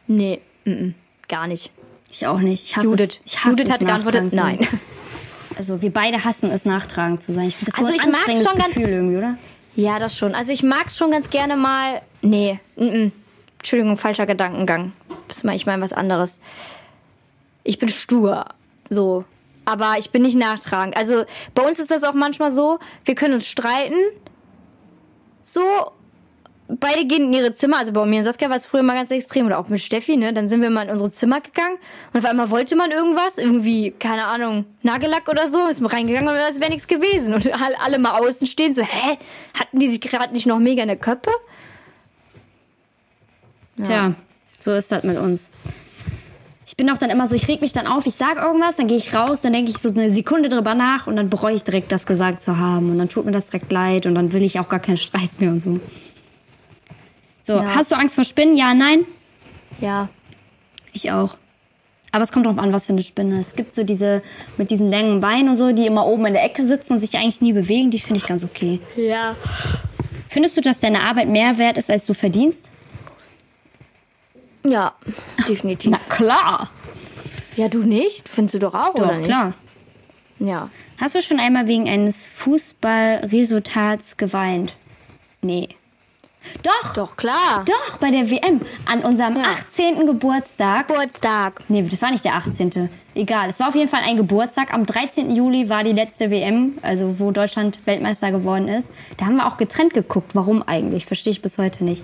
nee, 0.06 0.40
mm 0.64 0.70
-mm, 0.70 0.94
gar 1.28 1.46
nicht. 1.46 1.70
Ich 2.10 2.26
auch 2.26 2.40
nicht. 2.40 2.64
Ich 2.64 2.76
hasse 2.76 2.86
Judith. 2.86 3.20
Es. 3.24 3.32
Ich 3.32 3.38
hasse 3.38 3.50
Judith 3.50 3.66
es, 3.66 3.72
hat 3.72 3.80
geantwortet, 3.80 4.32
nein. 4.32 4.66
Also 5.56 5.82
wir 5.82 5.92
beide 5.92 6.24
hassen 6.24 6.50
es, 6.50 6.64
nachtragend 6.64 7.22
zu 7.22 7.32
sein. 7.32 7.48
Ich 7.48 7.56
finde 7.56 7.72
das 7.72 7.80
Also 7.80 7.92
so 7.92 7.94
ein 7.94 7.96
ich 7.96 8.06
mag's 8.06 8.16
anstrengendes 8.16 8.50
schon 8.50 8.58
ganz- 8.58 8.74
Gefühl 8.74 8.88
irgendwie, 8.88 9.16
oder? 9.16 9.38
Ja, 9.76 9.98
das 9.98 10.16
schon. 10.16 10.34
Also 10.34 10.52
ich 10.52 10.62
mag 10.62 10.90
schon 10.90 11.10
ganz 11.10 11.30
gerne 11.30 11.56
mal. 11.56 12.02
Nee, 12.22 12.60
-mm. 12.76 13.10
Entschuldigung, 13.58 13.96
falscher 13.96 14.26
Gedankengang. 14.26 14.92
Ich 15.52 15.66
meine 15.66 15.82
was 15.82 15.92
anderes. 15.92 16.38
Ich 17.64 17.78
bin 17.78 17.88
stur, 17.88 18.46
so. 18.88 19.24
Aber 19.68 19.96
ich 19.98 20.10
bin 20.10 20.22
nicht 20.22 20.38
nachtragend. 20.38 20.96
Also 20.96 21.24
bei 21.54 21.62
uns 21.62 21.78
ist 21.78 21.90
das 21.90 22.02
auch 22.02 22.14
manchmal 22.14 22.50
so, 22.50 22.78
wir 23.04 23.14
können 23.14 23.34
uns 23.34 23.46
streiten. 23.46 23.98
So, 25.42 25.60
beide 26.68 27.04
gehen 27.04 27.24
in 27.24 27.34
ihre 27.34 27.52
Zimmer. 27.52 27.76
Also 27.76 27.92
bei 27.92 28.06
mir 28.06 28.20
und 28.20 28.24
Saskia 28.24 28.48
war 28.48 28.56
es 28.56 28.64
früher 28.64 28.82
mal 28.82 28.94
ganz 28.94 29.10
extrem. 29.10 29.44
Oder 29.44 29.58
auch 29.58 29.68
mit 29.68 29.82
Steffi, 29.82 30.16
ne? 30.16 30.32
Dann 30.32 30.48
sind 30.48 30.62
wir 30.62 30.70
mal 30.70 30.84
in 30.84 30.90
unsere 30.90 31.10
Zimmer 31.10 31.42
gegangen. 31.42 31.76
Und 32.14 32.24
auf 32.24 32.30
einmal 32.30 32.48
wollte 32.48 32.76
man 32.76 32.90
irgendwas. 32.92 33.36
Irgendwie, 33.36 33.90
keine 33.90 34.26
Ahnung, 34.26 34.64
Nagellack 34.82 35.28
oder 35.28 35.46
so. 35.46 35.66
Ist 35.66 35.82
mal 35.82 35.88
reingegangen 35.88 36.30
und 36.30 36.36
es 36.36 36.60
wäre 36.60 36.70
nichts 36.70 36.86
gewesen. 36.86 37.34
Und 37.34 37.52
alle 37.52 37.78
alle 37.78 37.98
mal 37.98 38.18
außen 38.18 38.46
stehen 38.46 38.72
so, 38.72 38.80
hä? 38.80 39.18
Hatten 39.52 39.78
die 39.78 39.88
sich 39.88 40.00
gerade 40.00 40.32
nicht 40.32 40.46
noch 40.46 40.60
mega 40.60 40.80
in 40.80 40.88
der 40.88 40.96
Köppe? 40.96 41.30
Tja, 43.82 44.14
so 44.58 44.72
ist 44.72 44.90
das 44.90 45.04
mit 45.04 45.18
uns. 45.18 45.50
Ich 46.80 46.84
bin 46.84 46.94
auch 46.94 46.98
dann 46.98 47.10
immer 47.10 47.26
so, 47.26 47.34
ich 47.34 47.48
reg 47.48 47.60
mich 47.60 47.72
dann 47.72 47.88
auf, 47.88 48.06
ich 48.06 48.14
sag 48.14 48.36
irgendwas, 48.36 48.76
dann 48.76 48.86
gehe 48.86 48.98
ich 48.98 49.12
raus, 49.12 49.40
dann 49.40 49.52
denke 49.52 49.72
ich 49.72 49.78
so 49.78 49.88
eine 49.88 50.10
Sekunde 50.10 50.48
drüber 50.48 50.76
nach 50.76 51.08
und 51.08 51.16
dann 51.16 51.28
bereue 51.28 51.56
ich 51.56 51.64
direkt, 51.64 51.90
das 51.90 52.06
gesagt 52.06 52.40
zu 52.40 52.56
haben. 52.56 52.92
Und 52.92 52.98
dann 52.98 53.08
tut 53.08 53.24
mir 53.26 53.32
das 53.32 53.46
direkt 53.46 53.72
leid 53.72 54.06
und 54.06 54.14
dann 54.14 54.32
will 54.32 54.44
ich 54.44 54.60
auch 54.60 54.68
gar 54.68 54.78
keinen 54.78 54.96
Streit 54.96 55.40
mehr 55.40 55.50
und 55.50 55.58
so. 55.60 55.80
So, 57.42 57.54
Ja. 57.54 57.74
hast 57.74 57.90
du 57.90 57.96
Angst 57.96 58.14
vor 58.14 58.22
Spinnen? 58.22 58.56
Ja, 58.56 58.74
nein? 58.74 59.06
Ja. 59.80 60.08
Ich 60.92 61.10
auch. 61.10 61.36
Aber 62.12 62.22
es 62.22 62.30
kommt 62.30 62.46
drauf 62.46 62.58
an, 62.58 62.72
was 62.72 62.86
für 62.86 62.92
eine 62.92 63.02
Spinne. 63.02 63.40
Es 63.40 63.56
gibt 63.56 63.74
so 63.74 63.82
diese 63.82 64.22
mit 64.56 64.70
diesen 64.70 64.88
langen 64.88 65.18
Beinen 65.18 65.48
und 65.48 65.56
so, 65.56 65.72
die 65.72 65.84
immer 65.84 66.06
oben 66.06 66.26
in 66.26 66.34
der 66.34 66.44
Ecke 66.44 66.64
sitzen 66.64 66.92
und 66.92 66.98
sich 67.00 67.12
eigentlich 67.16 67.40
nie 67.40 67.54
bewegen. 67.54 67.90
Die 67.90 67.98
finde 67.98 68.20
ich 68.20 68.26
ganz 68.28 68.44
okay. 68.44 68.78
Ja. 68.96 69.34
Findest 70.28 70.56
du, 70.56 70.60
dass 70.60 70.78
deine 70.78 71.02
Arbeit 71.02 71.26
mehr 71.26 71.58
wert 71.58 71.76
ist, 71.76 71.90
als 71.90 72.06
du 72.06 72.14
verdienst? 72.14 72.70
Ja, 74.64 74.92
definitiv. 75.48 75.96
klar. 76.08 76.70
Ja, 77.56 77.68
du 77.68 77.80
nicht? 77.82 78.28
Findest 78.28 78.54
du 78.54 78.58
doch 78.60 78.74
auch, 78.74 78.94
oder 78.94 79.06
Doch, 79.08 79.16
nicht? 79.16 79.28
klar. 79.28 79.54
Ja. 80.38 80.70
Hast 81.00 81.14
du 81.16 81.22
schon 81.22 81.40
einmal 81.40 81.66
wegen 81.66 81.88
eines 81.88 82.28
Fußballresultats 82.28 84.16
geweint? 84.16 84.74
Nee. 85.42 85.68
Doch, 86.62 86.94
Doch, 86.94 87.16
klar. 87.16 87.64
doch, 87.66 87.96
bei 87.98 88.10
der 88.10 88.30
WM. 88.30 88.60
An 88.86 89.00
unserem 89.00 89.36
Ja. 89.36 89.42
18. 89.50 90.06
Geburtstag. 90.06 90.88
Geburtstag. 90.88 91.62
Nee, 91.68 91.82
das 91.82 92.00
war 92.00 92.10
nicht 92.10 92.24
der 92.24 92.34
18. 92.36 92.88
Egal, 93.14 93.50
es 93.50 93.58
war 93.60 93.68
auf 93.68 93.74
jeden 93.74 93.88
Fall 93.88 94.02
ein 94.04 94.16
Geburtstag. 94.16 94.72
Am 94.72 94.86
13. 94.86 95.34
Juli 95.34 95.68
war 95.68 95.82
die 95.84 95.92
letzte 95.92 96.30
WM, 96.30 96.78
also 96.82 97.18
wo 97.18 97.32
Deutschland 97.32 97.80
Weltmeister 97.86 98.30
geworden 98.30 98.68
ist. 98.68 98.92
Da 99.16 99.26
haben 99.26 99.36
wir 99.36 99.46
auch 99.46 99.56
getrennt 99.56 99.92
geguckt. 99.94 100.30
Warum 100.34 100.62
eigentlich? 100.62 101.04
Verstehe 101.06 101.32
ich 101.32 101.42
bis 101.42 101.58
heute 101.58 101.84
nicht. 101.84 102.02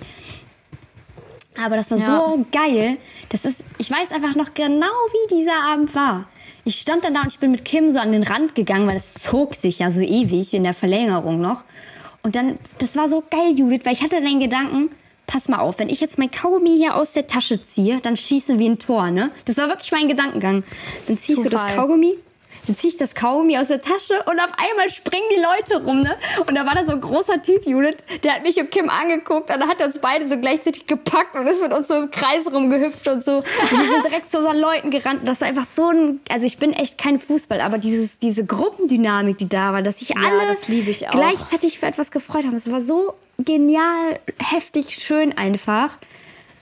Aber 1.62 1.76
das 1.76 1.90
war 1.90 1.98
Ja. 1.98 2.06
so 2.06 2.44
geil. 2.52 2.96
Das 3.28 3.44
ist, 3.44 3.60
ich 3.78 3.90
weiß 3.90 4.10
einfach 4.12 4.34
noch 4.34 4.54
genau, 4.54 4.86
wie 4.86 5.36
dieser 5.36 5.62
Abend 5.70 5.94
war. 5.94 6.26
Ich 6.64 6.80
stand 6.80 7.04
dann 7.04 7.14
da 7.14 7.20
und 7.22 7.28
ich 7.28 7.38
bin 7.38 7.50
mit 7.50 7.64
Kim 7.64 7.92
so 7.92 7.98
an 7.98 8.12
den 8.12 8.22
Rand 8.22 8.54
gegangen, 8.54 8.88
weil 8.88 8.96
es 8.96 9.14
zog 9.14 9.54
sich 9.54 9.78
ja 9.80 9.90
so 9.90 10.00
ewig 10.00 10.54
in 10.54 10.64
der 10.64 10.74
Verlängerung 10.74 11.40
noch. 11.40 11.62
Und 12.22 12.36
dann, 12.36 12.58
das 12.78 12.96
war 12.96 13.08
so 13.08 13.22
geil, 13.30 13.52
Judith, 13.54 13.82
weil 13.84 13.92
ich 13.92 14.02
hatte 14.02 14.20
den 14.20 14.40
Gedanken, 14.40 14.90
pass 15.26 15.48
mal 15.48 15.58
auf, 15.58 15.78
wenn 15.78 15.90
ich 15.90 16.00
jetzt 16.00 16.18
mein 16.18 16.30
Kaugummi 16.30 16.70
hier 16.76 16.96
aus 16.96 17.12
der 17.12 17.26
Tasche 17.26 17.62
ziehe, 17.62 18.00
dann 18.00 18.16
schieße 18.16 18.58
wie 18.58 18.66
ein 18.68 18.78
Tor, 18.78 19.10
ne? 19.10 19.30
Das 19.44 19.58
war 19.58 19.68
wirklich 19.68 19.92
mein 19.92 20.08
Gedankengang. 20.08 20.64
Dann 21.06 21.18
ziehst 21.18 21.38
du 21.38 21.42
das 21.50 21.60
Zufall. 21.60 21.76
Kaugummi, 21.76 22.14
dann 22.66 22.76
zieh 22.76 22.88
ich 22.88 22.96
das 22.96 23.14
Kaugummi 23.14 23.58
aus 23.58 23.68
der 23.68 23.80
Tasche 23.80 24.22
und 24.26 24.40
auf 24.40 24.52
einmal 24.56 24.88
springen 24.88 25.26
die 25.30 25.40
Leute 25.40 25.84
rum, 25.84 26.00
ne? 26.00 26.16
Und 26.46 26.54
da 26.56 26.64
war 26.66 26.74
da 26.74 26.84
so 26.84 26.92
ein 26.92 27.00
großer 27.00 27.42
Typ, 27.42 27.66
Judith, 27.66 27.98
der 28.22 28.36
hat 28.36 28.42
mich 28.42 28.58
und 28.58 28.70
Kim 28.70 28.88
angeguckt 28.88 29.50
und 29.50 29.60
dann 29.60 29.68
hat 29.68 29.80
er 29.80 29.86
uns 29.86 29.98
beide 29.98 30.28
so 30.28 30.38
gleichzeitig 30.38 30.86
gepackt 30.86 31.34
und 31.34 31.46
ist 31.46 31.62
mit 31.62 31.72
uns 31.72 31.88
so 31.88 31.94
im 31.94 32.10
Kreis 32.10 32.50
rumgehüpft 32.50 33.06
und 33.08 33.24
so. 33.24 33.38
Und 33.38 33.70
wir 33.70 33.92
sind 33.92 34.04
direkt 34.10 34.30
zu 34.30 34.38
unseren 34.38 34.58
Leuten 34.58 34.90
gerannt. 34.90 35.20
Das 35.24 35.40
war 35.40 35.48
einfach 35.48 35.66
so 35.66 35.90
ein, 35.90 36.20
also 36.30 36.46
ich 36.46 36.58
bin 36.58 36.72
echt 36.72 36.98
kein 36.98 37.18
Fußball, 37.18 37.60
aber 37.60 37.78
dieses, 37.78 38.18
diese 38.18 38.44
Gruppendynamik, 38.44 39.38
die 39.38 39.48
da 39.48 39.72
war, 39.72 39.82
dass 39.82 39.98
sich 39.98 40.16
alle 40.16 40.46
das 40.46 40.68
liebe 40.68 40.90
ich 40.90 41.08
auch. 41.08 41.12
gleichzeitig 41.12 41.78
für 41.78 41.86
etwas 41.86 42.10
gefreut 42.10 42.44
haben. 42.44 42.54
Es 42.54 42.70
war 42.70 42.80
so 42.80 43.14
genial, 43.38 44.20
heftig, 44.38 44.96
schön 44.96 45.36
einfach. 45.36 45.98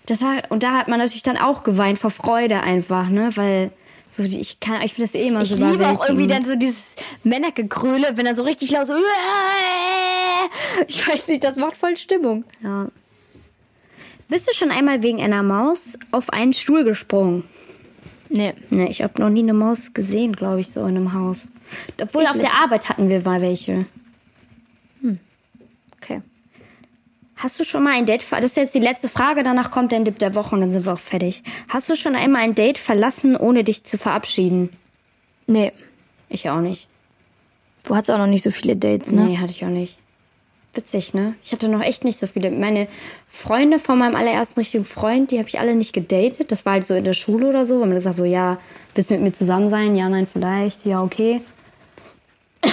Das 0.07 0.21
war, 0.23 0.43
und 0.49 0.63
da 0.65 0.73
hat 0.73 0.89
man 0.89 0.99
natürlich 0.99 1.23
dann 1.23 1.37
auch 1.37 1.63
geweint 1.63 1.99
vor 1.99 2.11
Freude 2.11 2.61
einfach, 2.61 3.09
ne? 3.09 3.31
Weil 3.37 3.71
so 4.13 4.23
ich 4.23 4.61
kann, 4.61 4.83
ich 4.83 4.93
finde 4.93 5.11
das 5.11 5.19
eh 5.19 5.29
immer 5.29 5.41
Ich 5.41 5.49
so 5.49 5.57
liebe 5.57 5.89
auch 5.89 6.07
irgendwie 6.07 6.27
dann 6.27 6.45
so 6.45 6.55
dieses 6.55 6.97
Männergegröle, 7.25 8.13
wenn 8.17 8.27
er 8.27 8.37
so 8.37 8.43
richtig 8.43 8.71
laut 8.71 8.87
so. 8.87 8.93
Ich 10.87 11.09
weiß 11.09 11.29
nicht, 11.29 11.45
das 11.45 11.57
macht 11.57 11.77
voll 11.77 11.97
Stimmung. 11.97 12.45
Ja. 12.63 12.89
Bist 14.29 14.49
du 14.49 14.53
schon 14.53 14.71
einmal 14.71 15.03
wegen 15.03 15.23
einer 15.23 15.43
Maus 15.43 15.99
auf 16.11 16.31
einen 16.31 16.53
Stuhl 16.53 16.85
gesprungen? 16.85 17.45
Nee. 18.29 18.55
Ne, 18.71 18.91
ich 18.91 19.03
habe 19.03 19.21
noch 19.21 19.31
nie 19.31 19.43
eine 19.43 19.55
Maus 19.55 19.95
gesehen, 19.95 20.35
glaube 20.35 20.61
ich, 20.61 20.71
so 20.71 20.81
in 20.81 20.97
einem 20.97 21.13
Haus. 21.15 21.49
Obwohl 22.01 22.23
Ich 22.23 22.29
auf 22.29 22.39
der 22.39 22.55
Arbeit 22.61 22.89
hatten 22.89 23.09
wir 23.09 23.23
mal 23.23 23.41
welche. 23.41 23.87
Okay. 25.97 26.21
Hast 27.43 27.59
du 27.59 27.65
schon 27.65 27.83
mal 27.83 27.95
ein 27.95 28.07
Date 28.07 28.23
ver 28.23 28.41
Das 28.41 28.53
ist 28.53 28.57
jetzt 28.57 28.75
die 28.77 28.79
letzte 28.79 29.09
Frage, 29.09 29.43
danach 29.43 29.73
kommt 29.73 29.91
der 29.91 29.99
Dip 29.99 30.21
der 30.21 30.37
Woche 30.37 30.55
und 30.55 30.61
dann 30.61 30.71
sind 30.71 30.87
wir 30.87 30.93
auch 30.93 30.99
fertig. 31.01 31.43
Hast 31.69 31.91
du 31.91 31.97
schon 31.97 32.15
einmal 32.15 32.43
ein 32.43 32.55
Date 32.55 32.79
verlassen, 32.79 33.37
ohne 33.37 33.65
dich 33.65 33.83
zu 33.83 33.99
verabschieden? 33.99 34.69
Nee. 35.49 35.73
Ich 36.29 36.49
auch 36.49 36.61
nicht. 36.61 36.87
Du 37.83 37.97
hattest 37.97 38.13
auch 38.13 38.19
noch 38.19 38.29
nicht 38.29 38.45
so 38.45 38.53
viele 38.53 38.77
Dates, 38.77 39.11
ne? 39.11 39.25
Nee, 39.25 39.39
hatte 39.39 39.51
ich 39.51 39.65
auch 39.65 39.71
nicht. 39.71 39.99
Witzig, 40.73 41.15
ne? 41.15 41.35
Ich 41.43 41.51
hatte 41.51 41.69
noch 41.69 41.83
echt 41.83 42.05
nicht 42.05 42.17
so 42.17 42.29
viele. 42.29 42.49
Meine 42.53 42.87
Freunde 43.29 43.81
von 43.81 43.99
meinem 43.99 44.15
allerersten 44.15 44.61
richtigen 44.61 44.85
Freund, 44.85 45.33
die 45.33 45.39
habe 45.39 45.49
ich 45.49 45.59
alle 45.59 45.75
nicht 45.75 45.93
gedatet. 45.93 46.53
Das 46.53 46.65
war 46.65 46.75
halt 46.75 46.87
so 46.87 46.95
in 46.95 47.03
der 47.03 47.13
Schule 47.13 47.49
oder 47.49 47.67
so. 47.67 47.75
Und 47.75 47.89
man 47.89 47.95
gesagt 47.95 48.19
so, 48.19 48.25
ja, 48.25 48.59
willst 48.95 49.11
du 49.11 49.15
mit 49.15 49.23
mir 49.25 49.33
zusammen 49.33 49.69
sein? 49.69 49.97
Ja, 49.97 50.09
nein, 50.09 50.29
vielleicht. 50.29 50.87
Ja, 50.87 51.03
okay. 51.03 51.41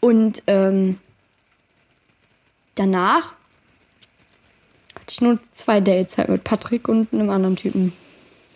Und 0.00 0.42
ähm, 0.46 0.98
danach 2.78 3.34
hatte 4.94 5.10
ich 5.10 5.20
nur 5.20 5.38
zwei 5.52 5.80
Dates 5.80 6.18
halt 6.18 6.28
mit 6.28 6.44
Patrick 6.44 6.88
und 6.88 7.12
einem 7.12 7.30
anderen 7.30 7.56
Typen. 7.56 7.92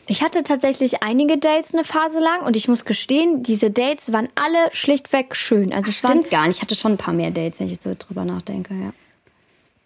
Ich 0.06 0.22
hatte 0.22 0.42
tatsächlich 0.42 1.02
einige 1.02 1.38
Dates 1.38 1.74
eine 1.74 1.84
Phase 1.84 2.18
lang 2.18 2.42
und 2.42 2.56
ich 2.56 2.68
muss 2.68 2.84
gestehen, 2.84 3.42
diese 3.42 3.70
Dates 3.70 4.12
waren 4.12 4.28
alle 4.34 4.70
schlichtweg 4.72 5.36
schön. 5.36 5.72
Also 5.72 5.90
es 5.90 6.02
waren, 6.02 6.18
Stimmt 6.18 6.30
gar 6.30 6.46
nicht. 6.46 6.56
Ich 6.56 6.62
hatte 6.62 6.74
schon 6.74 6.92
ein 6.92 6.98
paar 6.98 7.14
mehr 7.14 7.30
Dates, 7.30 7.60
wenn 7.60 7.66
ich 7.66 7.74
jetzt 7.74 7.84
so 7.84 7.94
drüber 7.98 8.24
nachdenke, 8.24 8.74
ja. 8.74 8.92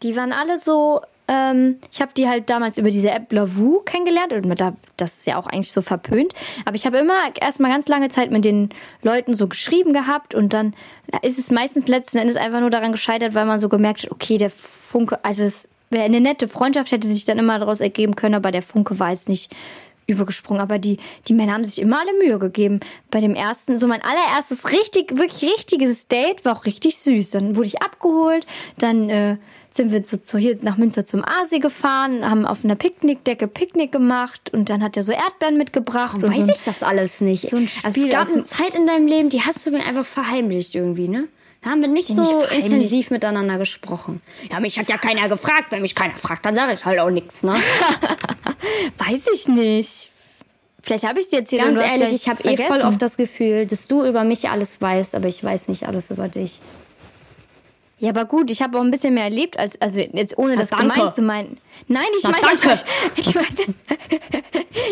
die 0.02 0.16
waren 0.16 0.32
alle 0.32 0.58
so. 0.58 1.00
Ähm, 1.28 1.78
ich 1.92 2.00
habe 2.00 2.12
die 2.16 2.28
halt 2.28 2.48
damals 2.50 2.78
über 2.78 2.90
diese 2.90 3.10
App 3.10 3.32
Lavu 3.32 3.80
kennengelernt 3.80 4.32
und 4.32 4.60
da, 4.60 4.74
das 4.96 5.18
ist 5.18 5.26
ja 5.26 5.38
auch 5.38 5.46
eigentlich 5.46 5.72
so 5.72 5.82
verpönt. 5.82 6.32
Aber 6.64 6.76
ich 6.76 6.86
habe 6.86 6.98
immer 6.98 7.18
erstmal 7.40 7.70
ganz 7.70 7.88
lange 7.88 8.08
Zeit 8.08 8.30
mit 8.30 8.44
den 8.44 8.70
Leuten 9.02 9.34
so 9.34 9.48
geschrieben 9.48 9.92
gehabt 9.92 10.34
und 10.34 10.52
dann 10.52 10.74
ist 11.22 11.38
es 11.38 11.50
meistens 11.50 11.88
letzten 11.88 12.18
Endes 12.18 12.36
einfach 12.36 12.60
nur 12.60 12.70
daran 12.70 12.92
gescheitert, 12.92 13.34
weil 13.34 13.46
man 13.46 13.58
so 13.58 13.68
gemerkt 13.68 14.04
hat, 14.04 14.10
okay, 14.10 14.38
der 14.38 14.50
Funke, 14.50 15.24
also 15.24 15.42
es 15.42 15.68
wäre 15.90 16.04
eine 16.04 16.20
nette 16.20 16.48
Freundschaft, 16.48 16.92
hätte 16.92 17.08
sich 17.08 17.24
dann 17.24 17.38
immer 17.38 17.58
daraus 17.58 17.80
ergeben 17.80 18.16
können, 18.16 18.34
aber 18.34 18.50
der 18.50 18.62
Funke 18.62 18.98
war 18.98 19.10
jetzt 19.10 19.28
nicht 19.28 19.52
übergesprungen. 20.06 20.62
Aber 20.62 20.78
die, 20.78 20.98
die 21.26 21.34
Männer 21.34 21.54
haben 21.54 21.64
sich 21.64 21.80
immer 21.80 22.00
alle 22.00 22.16
Mühe 22.18 22.38
gegeben. 22.38 22.80
Bei 23.10 23.20
dem 23.20 23.34
ersten, 23.34 23.78
so 23.78 23.86
mein 23.86 24.02
allererstes 24.02 24.72
richtig, 24.72 25.18
wirklich 25.18 25.50
richtiges 25.50 26.06
Date 26.06 26.44
war 26.44 26.56
auch 26.56 26.64
richtig 26.64 26.96
süß. 26.98 27.30
Dann 27.30 27.56
wurde 27.56 27.68
ich 27.68 27.82
abgeholt, 27.82 28.46
dann 28.78 29.10
äh, 29.10 29.36
sind 29.76 29.92
wir 29.92 30.02
zu, 30.02 30.20
zu 30.20 30.38
hier 30.38 30.58
nach 30.62 30.76
Münster 30.76 31.06
zum 31.06 31.24
Asi 31.24 31.58
gefahren, 31.58 32.28
haben 32.28 32.46
auf 32.46 32.64
einer 32.64 32.74
Picknickdecke 32.74 33.46
Picknick 33.46 33.92
gemacht 33.92 34.50
und 34.52 34.70
dann 34.70 34.82
hat 34.82 34.96
er 34.96 35.02
so 35.02 35.12
Erdbeeren 35.12 35.56
mitgebracht. 35.56 36.16
und 36.16 36.28
Weiß 36.28 36.36
so 36.36 36.42
ein, 36.42 36.48
ich 36.48 36.62
das 36.64 36.82
alles 36.82 37.20
nicht. 37.20 37.48
so 37.48 37.56
ein 37.56 37.68
also 37.82 38.04
es 38.04 38.10
gab 38.10 38.28
eine 38.28 38.44
Zeit 38.44 38.74
in 38.74 38.86
deinem 38.86 39.06
Leben, 39.06 39.28
die 39.28 39.42
hast 39.42 39.64
du 39.66 39.70
mir 39.70 39.84
einfach 39.84 40.04
verheimlicht 40.06 40.74
irgendwie, 40.74 41.08
ne? 41.08 41.28
Da 41.62 41.70
haben 41.70 41.82
wir 41.82 41.88
nicht 41.88 42.10
nicht 42.10 42.18
so 42.18 42.40
verheimlicht. 42.40 42.72
intensiv 42.72 43.10
miteinander 43.10 43.58
gesprochen. 43.58 44.22
Ja, 44.50 44.60
mich 44.60 44.78
hat 44.78 44.88
ja 44.88 44.98
keiner 44.98 45.28
gefragt. 45.28 45.72
Wenn 45.72 45.82
mich 45.82 45.94
keiner 45.94 46.16
fragt, 46.16 46.46
dann 46.46 46.54
sage 46.54 46.72
ich 46.74 46.84
halt 46.84 47.00
auch 47.00 47.10
nichts, 47.10 47.42
ne? 47.42 47.54
Weiß 48.98 49.26
ich 49.34 49.48
nicht. 49.48 50.10
Vielleicht 50.82 51.08
habe 51.08 51.18
ich 51.18 51.24
es 51.24 51.30
dir 51.30 51.40
erzählt. 51.40 51.62
Ganz 51.62 51.80
ehrlich, 51.80 52.14
ich 52.14 52.28
habe 52.28 52.48
eh 52.48 52.56
voll 52.56 52.82
oft 52.82 53.02
das 53.02 53.16
Gefühl, 53.16 53.66
dass 53.66 53.88
du 53.88 54.04
über 54.04 54.22
mich 54.22 54.48
alles 54.48 54.80
weißt, 54.80 55.16
aber 55.16 55.26
ich 55.26 55.42
weiß 55.42 55.68
nicht 55.68 55.88
alles 55.88 56.12
über 56.12 56.28
dich. 56.28 56.60
Ja, 57.98 58.10
aber 58.10 58.26
gut, 58.26 58.50
ich 58.50 58.60
habe 58.60 58.78
auch 58.78 58.82
ein 58.82 58.90
bisschen 58.90 59.14
mehr 59.14 59.24
erlebt, 59.24 59.58
als 59.58 59.80
also 59.80 60.00
jetzt 60.00 60.36
ohne 60.36 60.56
das 60.56 60.68
danke. 60.68 60.94
gemein 60.94 61.10
zu 61.10 61.22
meinen. 61.22 61.58
Nein, 61.88 62.04
ich 62.18 62.24
meine 62.24 62.36
das 62.52 62.64
halt, 62.64 62.84
ich 63.16 63.34
meine 63.34 63.46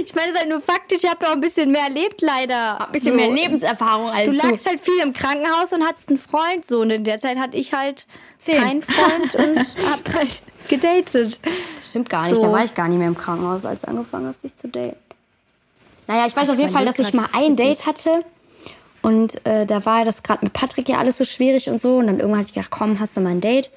ich 0.05 0.15
meine 0.15 0.33
es 0.33 0.39
halt 0.39 0.49
nur 0.49 0.61
faktisch, 0.63 1.05
ich 1.05 1.11
habe 1.11 1.27
auch 1.29 1.33
ein 1.33 1.41
bisschen 1.41 1.71
mehr 1.71 1.83
erlebt 1.83 2.23
leider. 2.23 2.87
Ein 2.87 2.93
bisschen 2.93 3.17
mehr 3.17 3.31
Lebenserfahrung 3.31 4.09
als 4.09 4.25
Du 4.27 4.33
du. 4.33 4.39
lagst 4.47 4.67
halt 4.67 4.81
viel 4.81 4.99
im 5.03 5.13
Krankenhaus 5.13 5.73
und 5.75 5.85
hattest 5.87 6.09
einen 6.09 6.19
Freund 6.19 6.65
so 6.65 6.81
und 6.81 6.91
in 6.91 7.05
der 7.05 7.19
Zeit 7.19 7.37
hatte 7.39 7.59
ich 7.59 7.75
halt 7.75 8.07
Zehn. 8.39 8.59
keinen 8.63 8.83
Freund 8.83 9.35
und 9.37 9.59
hab 9.91 10.15
halt 10.15 10.43
gedatet. 10.69 11.39
Stimmt 11.83 12.09
gar 12.09 12.25
nicht, 12.25 12.37
So. 12.37 12.41
da 12.43 12.53
war 12.53 12.65
ich 12.65 12.73
gar 12.73 12.89
nicht 12.89 12.99
mehr 12.99 13.09
im 13.09 13.19
Krankenhaus, 13.19 13.67
als 13.67 13.83
du 13.83 13.89
angefangen 13.89 14.27
hast, 14.29 14.43
dich 14.45 14.57
zu 14.57 14.67
daten. 14.69 14.97
Naja, 16.07 16.27
ich 16.27 16.35
weiß 16.37 16.45
Ich 16.49 16.53
auf 16.55 16.59
jeden 16.59 16.73
Fall, 16.73 16.87
dass 16.87 16.99
ich 16.99 17.13
mal 17.13 17.29
ein 17.33 17.55
Date 17.57 17.85
hatte. 17.87 18.25
Und 19.05 19.45
äh, 19.47 19.67
da 19.67 19.85
war 19.85 20.07
das 20.07 20.23
gerade 20.23 20.47
mit 20.47 20.55
Patrick 20.55 20.89
ja 20.89 20.97
alles 20.97 21.19
so 21.19 21.27
schwierig 21.27 21.69
und 21.69 21.79
so. 21.79 21.99
Und 21.99 22.07
dann 22.07 22.21
irgendwann 22.21 22.41
hatte 22.41 22.49
ich 22.49 22.55
gedacht, 22.55 22.71
komm, 22.71 23.01
hast 23.01 23.15
du 23.15 23.21
mal 23.21 23.33
ein 23.33 23.43
Date? 23.43 23.71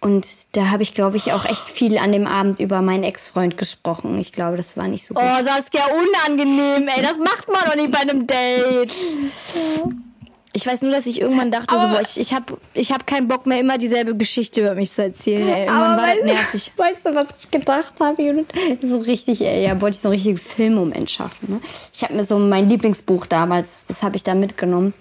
Und 0.00 0.26
da 0.52 0.68
habe 0.68 0.82
ich, 0.82 0.92
glaube 0.92 1.16
ich, 1.16 1.32
auch 1.32 1.46
echt 1.46 1.66
viel 1.66 1.96
an 1.96 2.12
dem 2.12 2.26
Abend 2.26 2.60
über 2.60 2.82
meinen 2.82 3.04
Ex-Freund 3.04 3.56
gesprochen. 3.56 4.18
Ich 4.18 4.32
glaube, 4.32 4.58
das 4.58 4.76
war 4.76 4.86
nicht 4.86 5.06
so 5.06 5.14
gut. 5.14 5.22
Oh, 5.24 5.44
das 5.44 5.60
ist 5.60 5.74
ja 5.74 5.86
unangenehm, 5.86 6.88
ey. 6.88 7.02
Das 7.02 7.16
macht 7.16 7.48
man 7.48 7.64
doch 7.64 7.74
nicht 7.74 7.90
bei 7.90 8.00
einem 8.00 8.26
Date. 8.26 8.92
Ich 10.52 10.66
weiß 10.66 10.82
nur, 10.82 10.90
dass 10.90 11.06
ich 11.06 11.20
irgendwann 11.20 11.50
dachte, 11.52 11.74
so, 11.74 11.80
Aber- 11.82 11.92
boah, 11.92 12.00
ich, 12.00 12.18
ich 12.18 12.34
habe 12.34 12.58
ich 12.74 12.90
hab 12.92 13.06
keinen 13.06 13.28
Bock 13.28 13.46
mehr, 13.46 13.60
immer 13.60 13.78
dieselbe 13.78 14.16
Geschichte 14.16 14.60
über 14.62 14.74
mich 14.74 14.90
zu 14.90 15.02
erzählen. 15.02 15.48
Ey. 15.48 15.66
Irgendwann 15.66 15.96
war 15.96 16.06
das 16.08 16.24
nervig. 16.24 16.72
Weißt 16.76 17.06
du, 17.06 17.14
was 17.14 17.26
ich 17.40 17.50
gedacht 17.50 17.94
habe, 18.00 18.20
Judith? 18.20 18.46
So 18.82 18.98
richtig, 18.98 19.40
ey, 19.42 19.64
ja, 19.64 19.80
wollte 19.80 19.94
ich 19.96 20.00
so 20.00 20.08
einen 20.08 20.14
richtigen 20.14 20.38
Filmmoment 20.38 21.10
schaffen. 21.10 21.54
Ne? 21.54 21.60
Ich 21.94 22.02
habe 22.02 22.14
mir 22.14 22.24
so 22.24 22.38
mein 22.38 22.68
Lieblingsbuch 22.68 23.26
damals, 23.26 23.86
das 23.86 24.02
habe 24.02 24.16
ich 24.16 24.24
da 24.24 24.34
mitgenommen 24.34 24.92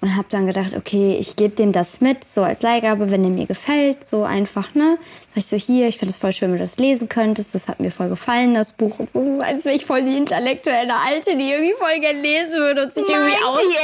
und 0.00 0.16
habe 0.16 0.26
dann 0.30 0.46
gedacht, 0.46 0.74
okay, 0.76 1.16
ich 1.18 1.36
gebe 1.36 1.54
dem 1.54 1.72
das 1.72 2.00
mit, 2.00 2.24
so 2.24 2.42
als 2.42 2.62
Leihgabe, 2.62 3.10
wenn 3.10 3.22
der 3.22 3.32
mir 3.32 3.46
gefällt, 3.46 4.06
so 4.06 4.24
einfach, 4.24 4.74
ne? 4.74 4.98
Sag 5.34 5.36
ich 5.36 5.46
so, 5.46 5.56
hier, 5.56 5.88
ich 5.88 5.98
finde 5.98 6.12
es 6.12 6.18
voll 6.18 6.32
schön, 6.32 6.50
wenn 6.50 6.58
du 6.58 6.64
das 6.64 6.76
lesen 6.76 7.08
könntest, 7.08 7.54
das 7.54 7.68
hat 7.68 7.80
mir 7.80 7.90
voll 7.90 8.08
gefallen, 8.08 8.54
das 8.54 8.72
Buch. 8.72 8.98
Und 8.98 9.10
so, 9.10 9.22
so 9.22 9.42
als 9.42 9.64
wäre 9.64 9.74
ich 9.74 9.86
voll 9.86 10.02
die 10.02 10.16
intellektuelle 10.16 10.94
Alte, 10.94 11.36
die 11.36 11.50
irgendwie 11.50 11.74
voll 11.78 11.98
gern 12.00 12.20
lesen 12.22 12.54
würde 12.54 12.84
und 12.84 12.94
sich 12.94 13.08
irgendwie 13.08 13.30
Meint 13.30 13.44
auskennt. 13.44 13.76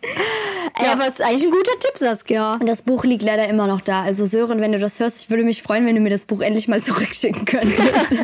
Ey, 0.80 0.86
aber 0.86 1.02
es 1.02 1.14
ist 1.14 1.22
eigentlich 1.22 1.44
ein 1.44 1.50
guter 1.50 1.78
Tipp, 1.80 1.98
Saskia. 1.98 2.52
Und 2.52 2.66
das 2.66 2.82
Buch 2.82 3.04
liegt 3.04 3.22
leider 3.22 3.48
immer 3.48 3.66
noch 3.66 3.80
da. 3.80 4.02
Also 4.02 4.24
Sören, 4.26 4.60
wenn 4.60 4.72
du 4.72 4.78
das 4.78 5.00
hörst, 5.00 5.22
ich 5.22 5.30
würde 5.30 5.42
mich 5.42 5.62
freuen, 5.62 5.86
wenn 5.86 5.94
du 5.96 6.00
mir 6.00 6.10
das 6.10 6.24
Buch 6.24 6.40
endlich 6.40 6.68
mal 6.68 6.82
zurückschicken 6.82 7.44
könntest. 7.44 7.82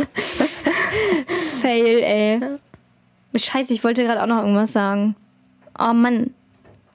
Fail, 1.60 2.02
ey. 2.02 2.40
Scheiße, 3.34 3.72
ich 3.72 3.84
wollte 3.84 4.04
gerade 4.04 4.22
auch 4.22 4.26
noch 4.26 4.40
irgendwas 4.40 4.72
sagen. 4.72 5.14
Oh 5.78 5.92
Mann. 5.92 6.34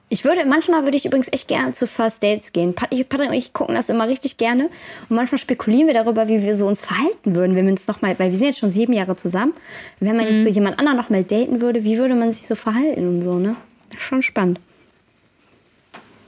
Ich 0.08 0.24
würde, 0.24 0.44
manchmal 0.46 0.84
würde 0.84 0.96
ich 0.96 1.04
übrigens 1.04 1.26
echt 1.32 1.48
gerne 1.48 1.72
zu 1.72 1.86
First 1.88 2.22
Dates 2.22 2.52
gehen. 2.52 2.74
Patrick 2.74 3.12
und 3.12 3.32
ich 3.32 3.52
gucken 3.52 3.74
das 3.74 3.88
immer 3.88 4.06
richtig 4.06 4.36
gerne. 4.36 4.70
Und 5.08 5.16
manchmal 5.16 5.38
spekulieren 5.38 5.88
wir 5.88 5.94
darüber, 5.94 6.28
wie 6.28 6.42
wir 6.42 6.54
so 6.54 6.68
uns 6.68 6.84
verhalten 6.84 7.34
würden, 7.34 7.56
wenn 7.56 7.64
wir 7.66 7.72
uns 7.72 7.88
noch 7.88 8.02
mal, 8.02 8.16
weil 8.18 8.30
wir 8.30 8.38
sind 8.38 8.46
jetzt 8.46 8.60
schon 8.60 8.70
sieben 8.70 8.92
Jahre 8.92 9.16
zusammen. 9.16 9.52
Wenn 9.98 10.16
man 10.16 10.28
jetzt 10.28 10.44
so 10.44 10.50
jemand 10.50 10.78
anderen 10.78 10.96
noch 10.96 11.10
mal 11.10 11.24
daten 11.24 11.60
würde, 11.60 11.82
wie 11.82 11.98
würde 11.98 12.14
man 12.14 12.32
sich 12.32 12.46
so 12.46 12.54
verhalten 12.54 13.08
und 13.08 13.22
so, 13.22 13.34
ne? 13.38 13.56
Das 13.90 13.98
ist 13.98 14.04
schon 14.04 14.22
spannend. 14.22 14.60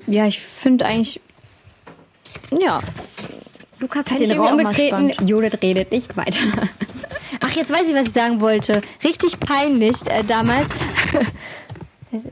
Ja, 0.09 0.27
ich 0.27 0.41
finde 0.41 0.85
eigentlich. 0.87 1.21
Ja. 2.51 2.81
Lukas 3.79 4.11
hat 4.11 4.21
den 4.21 4.33
Raum 4.33 4.57
betreten. 4.57 5.13
Judith 5.25 5.59
redet 5.63 5.93
nicht 5.93 6.17
weiter. 6.17 6.41
Ach, 7.41 7.51
jetzt 7.53 7.71
weiß 7.71 7.89
ich, 7.89 7.95
was 7.95 8.09
ich 8.09 8.13
sagen 8.13 8.41
wollte. 8.41 8.81
Richtig 9.05 9.39
peinlich 9.41 9.97
äh, 10.11 10.23
damals. 10.25 10.69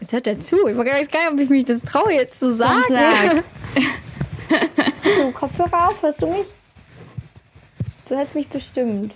Jetzt 0.00 0.12
hört 0.12 0.26
er 0.26 0.40
zu. 0.40 0.68
Ich 0.68 0.76
weiß 0.76 1.08
gar 1.10 1.20
nicht, 1.20 1.32
ob 1.32 1.40
ich 1.40 1.50
mich 1.50 1.64
das 1.66 1.82
traue, 1.82 2.14
jetzt 2.14 2.40
zu 2.40 2.54
sagen. 2.54 2.82
sag. 2.88 3.44
So, 5.18 5.30
Kopfhörer 5.32 5.88
auf, 5.88 6.02
hörst 6.02 6.22
du 6.22 6.26
mich? 6.26 6.46
Du 8.08 8.16
hörst 8.16 8.34
mich 8.34 8.48
bestimmt. 8.48 9.14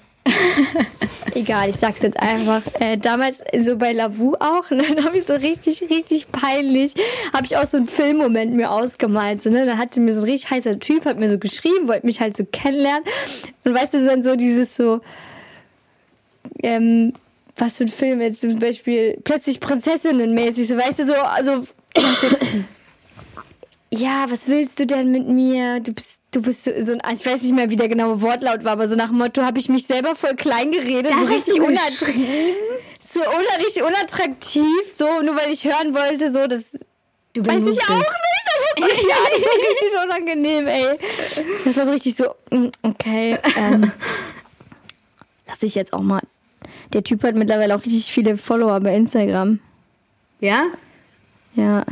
Egal, 1.35 1.71
ich 1.71 1.77
sag's 1.77 2.03
jetzt 2.03 2.19
einfach. 2.19 2.63
Äh, 2.79 2.99
damals 2.99 3.43
so 3.59 3.77
bei 3.77 3.93
Lavu 3.93 4.35
auch, 4.39 4.71
ne, 4.71 4.83
dann 4.95 5.05
habe 5.05 5.19
ich 5.19 5.25
so 5.25 5.35
richtig, 5.35 5.83
richtig 5.91 6.29
peinlich, 6.31 6.95
habe 7.33 7.47
ich 7.47 7.57
auch 7.57 7.67
so 7.67 7.79
einen 7.79 7.87
Filmmoment 7.87 8.55
mir 8.55 8.71
ausgemalt. 8.71 9.43
So, 9.43 9.51
ne? 9.51 9.67
Da 9.67 9.79
hatte 9.79 10.01
mir 10.01 10.13
so 10.13 10.23
ein 10.23 10.29
richtig 10.29 10.51
heißer 10.51 10.79
Typ, 10.79 11.05
hat 11.05 11.19
mir 11.19 11.29
so 11.29 11.39
geschrieben, 11.39 11.89
wollte 11.89 12.07
mich 12.07 12.21
halt 12.21 12.37
so 12.37 12.45
kennenlernen. 12.45 13.05
Und 13.65 13.75
weißt 13.75 13.95
du, 13.95 14.05
dann 14.05 14.23
so 14.23 14.37
dieses 14.37 14.77
so, 14.77 15.01
ähm, 16.63 17.13
was 17.57 17.79
für 17.79 17.85
ein 17.85 17.89
Film 17.89 18.21
jetzt 18.21 18.41
zum 18.41 18.59
Beispiel, 18.59 19.19
plötzlich 19.25 19.61
Prinzessinnen-mäßig, 19.61 20.69
so 20.69 20.77
weißt 20.77 20.99
du, 20.99 21.07
so, 21.07 21.15
also 21.15 21.65
ja, 23.95 24.25
was 24.31 24.49
willst 24.49 24.79
du 24.81 24.87
denn 24.87 25.11
mit 25.11 25.29
mir? 25.29 25.81
Du 25.81 25.93
bist, 25.93 26.23
du 26.31 26.41
bist 26.41 26.65
so, 26.65 26.71
so 26.81 26.93
ein, 26.93 27.15
ich 27.15 27.27
weiß 27.27 27.43
nicht 27.43 27.53
mehr, 27.53 27.69
wie 27.69 27.77
der 27.77 27.89
genaue 27.89 28.23
Wortlaut 28.23 28.65
war, 28.65 28.73
aber 28.73 28.89
so 28.89 28.97
nach 28.97 29.09
dem 29.09 29.19
Motto 29.19 29.43
habe 29.43 29.59
ich 29.59 29.69
mich 29.69 29.87
selber 29.87 30.15
voll 30.15 30.35
klein 30.35 30.73
geredet, 30.73 31.13
Das 31.13 31.21
so 31.21 31.27
richtig 31.27 31.61
unattraktiv, 31.61 32.57
so 33.01 33.21
una, 33.21 33.65
richtig 33.65 33.83
unattraktiv, 33.83 34.93
so 34.93 35.05
nur 35.23 35.37
weil 35.37 35.53
ich 35.53 35.65
hören 35.65 35.95
wollte, 35.95 36.33
so 36.33 36.47
das 36.47 36.79
Du 37.35 37.47
weiß 37.47 37.63
ich 37.63 37.83
auch 37.83 37.97
nicht, 37.97 38.11
das 38.77 38.93
ist 38.93 39.03
ja, 39.03 39.17
das 39.31 39.43
war 39.43 39.57
richtig 39.71 40.05
unangenehm, 40.05 40.67
ey. 40.67 40.99
Das 41.65 41.77
war 41.77 41.87
so 41.87 41.93
richtig 41.93 42.15
so, 42.15 42.35
mm, 42.51 42.69
okay, 42.83 43.39
ähm, 43.57 43.91
lass 45.47 45.63
ich 45.63 45.75
jetzt 45.75 45.93
auch 45.93 46.03
mal. 46.03 46.21
Der 46.93 47.03
Typ 47.03 47.23
hat 47.25 47.35
mittlerweile 47.35 47.75
auch 47.75 47.85
richtig 47.85 48.13
viele 48.13 48.37
Follower 48.37 48.81
bei 48.81 48.95
Instagram. 48.95 49.61
Ja? 50.41 50.67
Ja. 51.55 51.85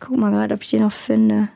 Ich 0.00 0.06
guck 0.06 0.16
mal 0.16 0.30
gerade, 0.30 0.54
ob 0.54 0.62
ich 0.62 0.70
den 0.70 0.82
noch 0.82 0.92
finde. 0.92 1.48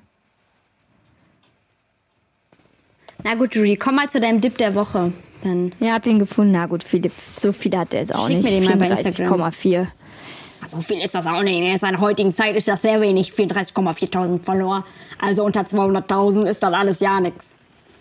Na 3.23 3.37
gut, 3.37 3.55
Judy, 3.55 3.77
komm 3.77 3.95
mal 3.95 4.11
zu 4.11 4.19
deinem 4.19 4.41
Dip 4.41 4.59
der 4.59 4.75
Woche. 4.75 5.13
Dann. 5.45 5.73
Ja, 5.79 5.95
hab 5.95 6.07
ihn 6.07 6.19
gefunden. 6.19 6.53
Na 6.53 6.67
gut, 6.67 6.83
viele, 6.83 7.11
so 7.33 7.53
viele 7.53 7.79
hat 7.79 7.95
er 7.95 8.01
jetzt 8.01 8.13
auch 8.13 8.27
Schick 8.27 8.39
nicht. 8.39 8.45
mir 8.45 8.61
den 8.61 8.65
mal 8.65 8.89
bei 8.89 9.01
Instagram. 9.01 9.43
34,4. 9.43 9.87
So 10.67 10.81
viel 10.81 11.01
ist 11.03 11.15
das 11.15 11.25
auch 11.27 11.43
nicht. 11.43 11.57
In 11.57 11.79
seiner 11.79 12.01
heutigen 12.01 12.35
Zeit 12.35 12.57
ist 12.57 12.67
das 12.67 12.83
sehr 12.83 13.01
wenig. 13.01 13.31
34,4.000 13.31 14.45
Follower. 14.45 14.85
Also 15.21 15.45
unter 15.45 15.61
200.000 15.61 16.47
ist 16.47 16.63
das 16.65 16.73
alles 16.73 16.99
ja 16.99 17.21
nichts. 17.21 17.55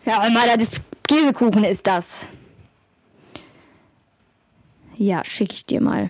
Ja, 0.06 0.26
und 0.26 0.34
mal 0.34 0.48
das 0.58 0.82
Käsekuchen 1.08 1.64
ist 1.66 1.86
das. 1.86 2.28
Ja, 4.96 5.24
schicke 5.24 5.54
ich 5.54 5.68
dir 5.68 5.82
mal. 5.82 6.10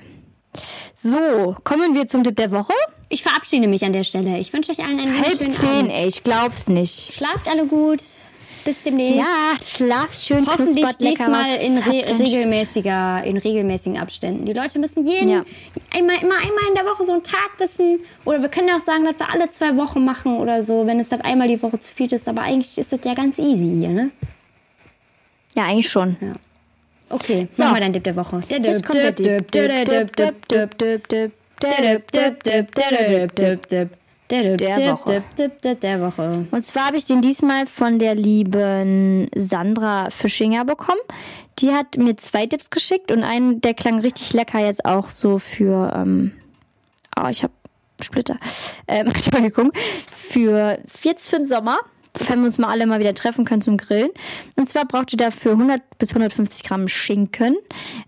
So, 0.95 1.55
kommen 1.65 1.95
wir 1.95 2.07
zum 2.07 2.23
Tipp 2.23 2.37
der 2.37 2.51
Woche. 2.51 2.73
Ich 3.13 3.23
verabschiede 3.23 3.67
mich 3.67 3.83
an 3.83 3.91
der 3.93 4.03
Stelle. 4.03 4.39
Ich 4.39 4.53
wünsche 4.53 4.71
euch 4.71 4.79
allen 4.79 4.97
einen 4.99 5.21
Halb 5.21 5.37
schönen 5.37 5.51
zehn, 5.51 5.69
Abend. 5.69 5.91
ey, 5.91 6.07
ich 6.07 6.23
glaub's 6.23 6.67
nicht. 6.69 7.13
Schlaft 7.13 7.47
alle 7.47 7.65
gut. 7.65 8.01
Bis 8.63 8.83
demnächst. 8.83 9.17
Ja, 9.17 9.57
schlaft 9.61 10.21
schön, 10.21 10.45
Hoffentlich 10.47 10.85
diesmal 10.97 11.45
was. 11.55 11.63
in, 11.63 11.77
re 11.79 12.19
regelmäßiger, 12.19 13.23
in 13.25 13.37
regelmäßigen 13.37 13.97
Abständen. 13.99 14.45
Die 14.45 14.53
Leute 14.53 14.77
müssen 14.79 15.05
jeden, 15.05 15.29
Ja. 15.29 15.43
einmal, 15.93 16.17
immer 16.21 16.35
einmal 16.35 16.67
in 16.69 16.75
der 16.75 16.85
Woche 16.85 17.03
so 17.03 17.13
einen 17.13 17.23
Tag 17.23 17.49
wissen. 17.57 17.99
Oder 18.23 18.41
wir 18.41 18.49
können 18.49 18.67
ja 18.67 18.77
auch 18.77 18.81
sagen, 18.81 19.03
dass 19.05 19.17
wir 19.19 19.29
alle 19.29 19.49
zwei 19.49 19.75
Wochen 19.77 20.05
machen 20.05 20.37
oder 20.37 20.61
so, 20.63 20.85
wenn 20.85 20.99
es 20.99 21.09
dann 21.09 21.21
einmal 21.21 21.47
die 21.47 21.61
Woche 21.61 21.79
zu 21.79 21.93
viel 21.93 22.13
ist. 22.13 22.27
Aber 22.29 22.43
eigentlich 22.43 22.77
ist 22.77 22.93
das 22.93 22.99
ja 23.03 23.13
ganz 23.15 23.39
easy 23.39 23.77
hier, 23.79 23.89
ne? 23.89 24.11
Ja, 25.55 25.63
eigentlich 25.65 25.89
schon. 25.89 26.15
Okay, 27.09 27.47
So. 27.49 27.63
machen 27.63 27.75
wir 27.75 27.81
dein 27.81 27.93
Dip 27.93 28.03
der 28.05 28.15
Woche. 28.15 28.39
Der 28.49 28.59
Jetzt 28.59 28.85
kommt 28.85 29.03
der 29.03 29.11
Dip, 29.11 29.51
Dip, 29.51 29.51
Dip, 29.51 29.85
Dip, 29.89 30.15
Dip, 30.15 30.15
Dip, 30.15 30.47
Dip, 30.47 30.77
Dip, 30.77 31.07
Dip, 31.09 31.33
Der 31.61 31.99
Der 34.57 34.93
Woche. 34.93 35.23
Der 35.63 36.01
Woche. 36.01 36.45
Und 36.51 36.63
zwar 36.63 36.87
habe 36.87 36.97
ich 36.97 37.05
den 37.05 37.21
diesmal 37.21 37.67
von 37.67 37.99
der 37.99 38.15
lieben 38.15 39.29
Sandra 39.35 40.09
Fischinger 40.09 40.65
bekommen. 40.65 41.01
Die 41.59 41.71
hat 41.71 41.97
mir 41.97 42.15
zwei 42.17 42.45
Tipps 42.45 42.69
geschickt 42.69 43.11
und 43.11 43.23
einen, 43.23 43.61
der 43.61 43.73
klang 43.73 43.99
richtig 43.99 44.33
lecker 44.33 44.59
jetzt 44.59 44.85
auch 44.85 45.09
so 45.09 45.37
für, 45.37 45.91
ähm, 45.93 46.31
oh, 47.19 47.27
ich 47.29 47.43
habe 47.43 47.53
Splitter, 48.01 48.37
ähm, 48.87 49.07
Entschuldigung, 49.07 49.71
für 50.11 50.79
jetzt 51.03 51.29
für 51.29 51.37
den 51.37 51.45
Sommer. 51.45 51.77
Wenn 52.13 52.39
wir 52.39 52.45
uns 52.45 52.57
mal 52.57 52.69
alle 52.69 52.85
mal 52.85 52.99
wieder 52.99 53.13
treffen 53.13 53.45
können 53.45 53.61
zum 53.61 53.77
Grillen. 53.77 54.09
Und 54.57 54.67
zwar 54.67 54.85
braucht 54.85 55.13
ihr 55.13 55.17
dafür 55.17 55.53
100 55.53 55.81
bis 55.97 56.09
150 56.09 56.63
Gramm 56.63 56.87
Schinken, 56.87 57.55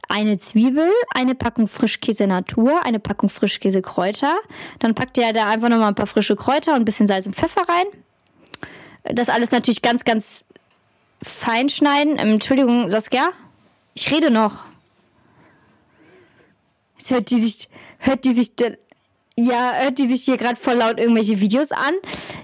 eine 0.09 0.37
Zwiebel, 0.37 0.89
eine 1.15 1.35
Packung 1.35 1.67
Frischkäse 1.67 2.27
Natur, 2.27 2.85
eine 2.85 2.99
Packung 2.99 3.29
Frischkäse 3.29 3.81
Kräuter. 3.81 4.35
Dann 4.79 4.95
packt 4.95 5.17
ihr 5.17 5.31
da 5.33 5.45
einfach 5.45 5.69
nochmal 5.69 5.89
ein 5.89 5.95
paar 5.95 6.07
frische 6.07 6.35
Kräuter 6.35 6.73
und 6.73 6.81
ein 6.81 6.85
bisschen 6.85 7.07
Salz 7.07 7.25
und 7.25 7.35
Pfeffer 7.35 7.61
rein. 7.61 9.15
Das 9.15 9.29
alles 9.29 9.51
natürlich 9.51 9.81
ganz, 9.81 10.03
ganz 10.03 10.45
fein 11.21 11.69
schneiden. 11.69 12.17
Ähm, 12.17 12.33
Entschuldigung, 12.33 12.89
Saskia, 12.89 13.29
ich 13.93 14.11
rede 14.11 14.31
noch. 14.31 14.63
Jetzt 16.97 17.11
hört 17.11 17.29
die 17.31 17.41
sich, 17.41 17.69
hört 17.97 18.23
die 18.23 18.33
sich, 18.33 18.55
ja, 19.37 19.73
hört 19.73 19.97
die 19.97 20.07
sich 20.07 20.23
hier 20.23 20.37
gerade 20.37 20.55
voll 20.55 20.75
laut 20.75 20.99
irgendwelche 20.99 21.39
Videos 21.39 21.71
an. 21.71 21.93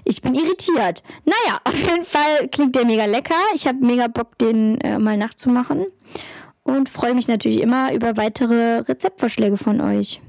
Ich 0.04 0.22
bin 0.22 0.34
irritiert. 0.34 1.02
Naja, 1.24 1.60
auf 1.64 1.78
jeden 1.78 2.04
Fall 2.04 2.48
klingt 2.50 2.74
der 2.74 2.84
mega 2.84 3.04
lecker. 3.04 3.34
Ich 3.54 3.66
habe 3.66 3.84
mega 3.84 4.08
Bock, 4.08 4.36
den 4.38 4.80
äh, 4.80 4.98
mal 4.98 5.16
nachzumachen. 5.16 5.86
Und 6.62 6.88
freue 6.88 7.14
mich 7.14 7.28
natürlich 7.28 7.60
immer 7.60 7.92
über 7.92 8.16
weitere 8.16 8.78
Rezeptvorschläge 8.80 9.56
von 9.56 9.80
euch. 9.80 10.20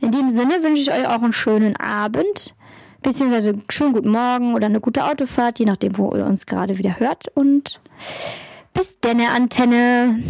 In 0.00 0.12
dem 0.12 0.30
Sinne 0.30 0.62
wünsche 0.62 0.82
ich 0.82 0.92
euch 0.92 1.06
auch 1.06 1.22
einen 1.22 1.32
schönen 1.32 1.76
Abend, 1.76 2.54
beziehungsweise 3.02 3.50
einen 3.50 3.64
schönen 3.68 3.92
guten 3.92 4.10
Morgen 4.10 4.54
oder 4.54 4.66
eine 4.66 4.80
gute 4.80 5.04
Autofahrt, 5.04 5.58
je 5.58 5.66
nachdem, 5.66 5.98
wo 5.98 6.14
ihr 6.14 6.24
uns 6.24 6.46
gerade 6.46 6.78
wieder 6.78 6.98
hört. 6.98 7.28
Und 7.34 7.80
bis 8.72 9.00
denne, 9.00 9.30
Antenne. 9.30 10.22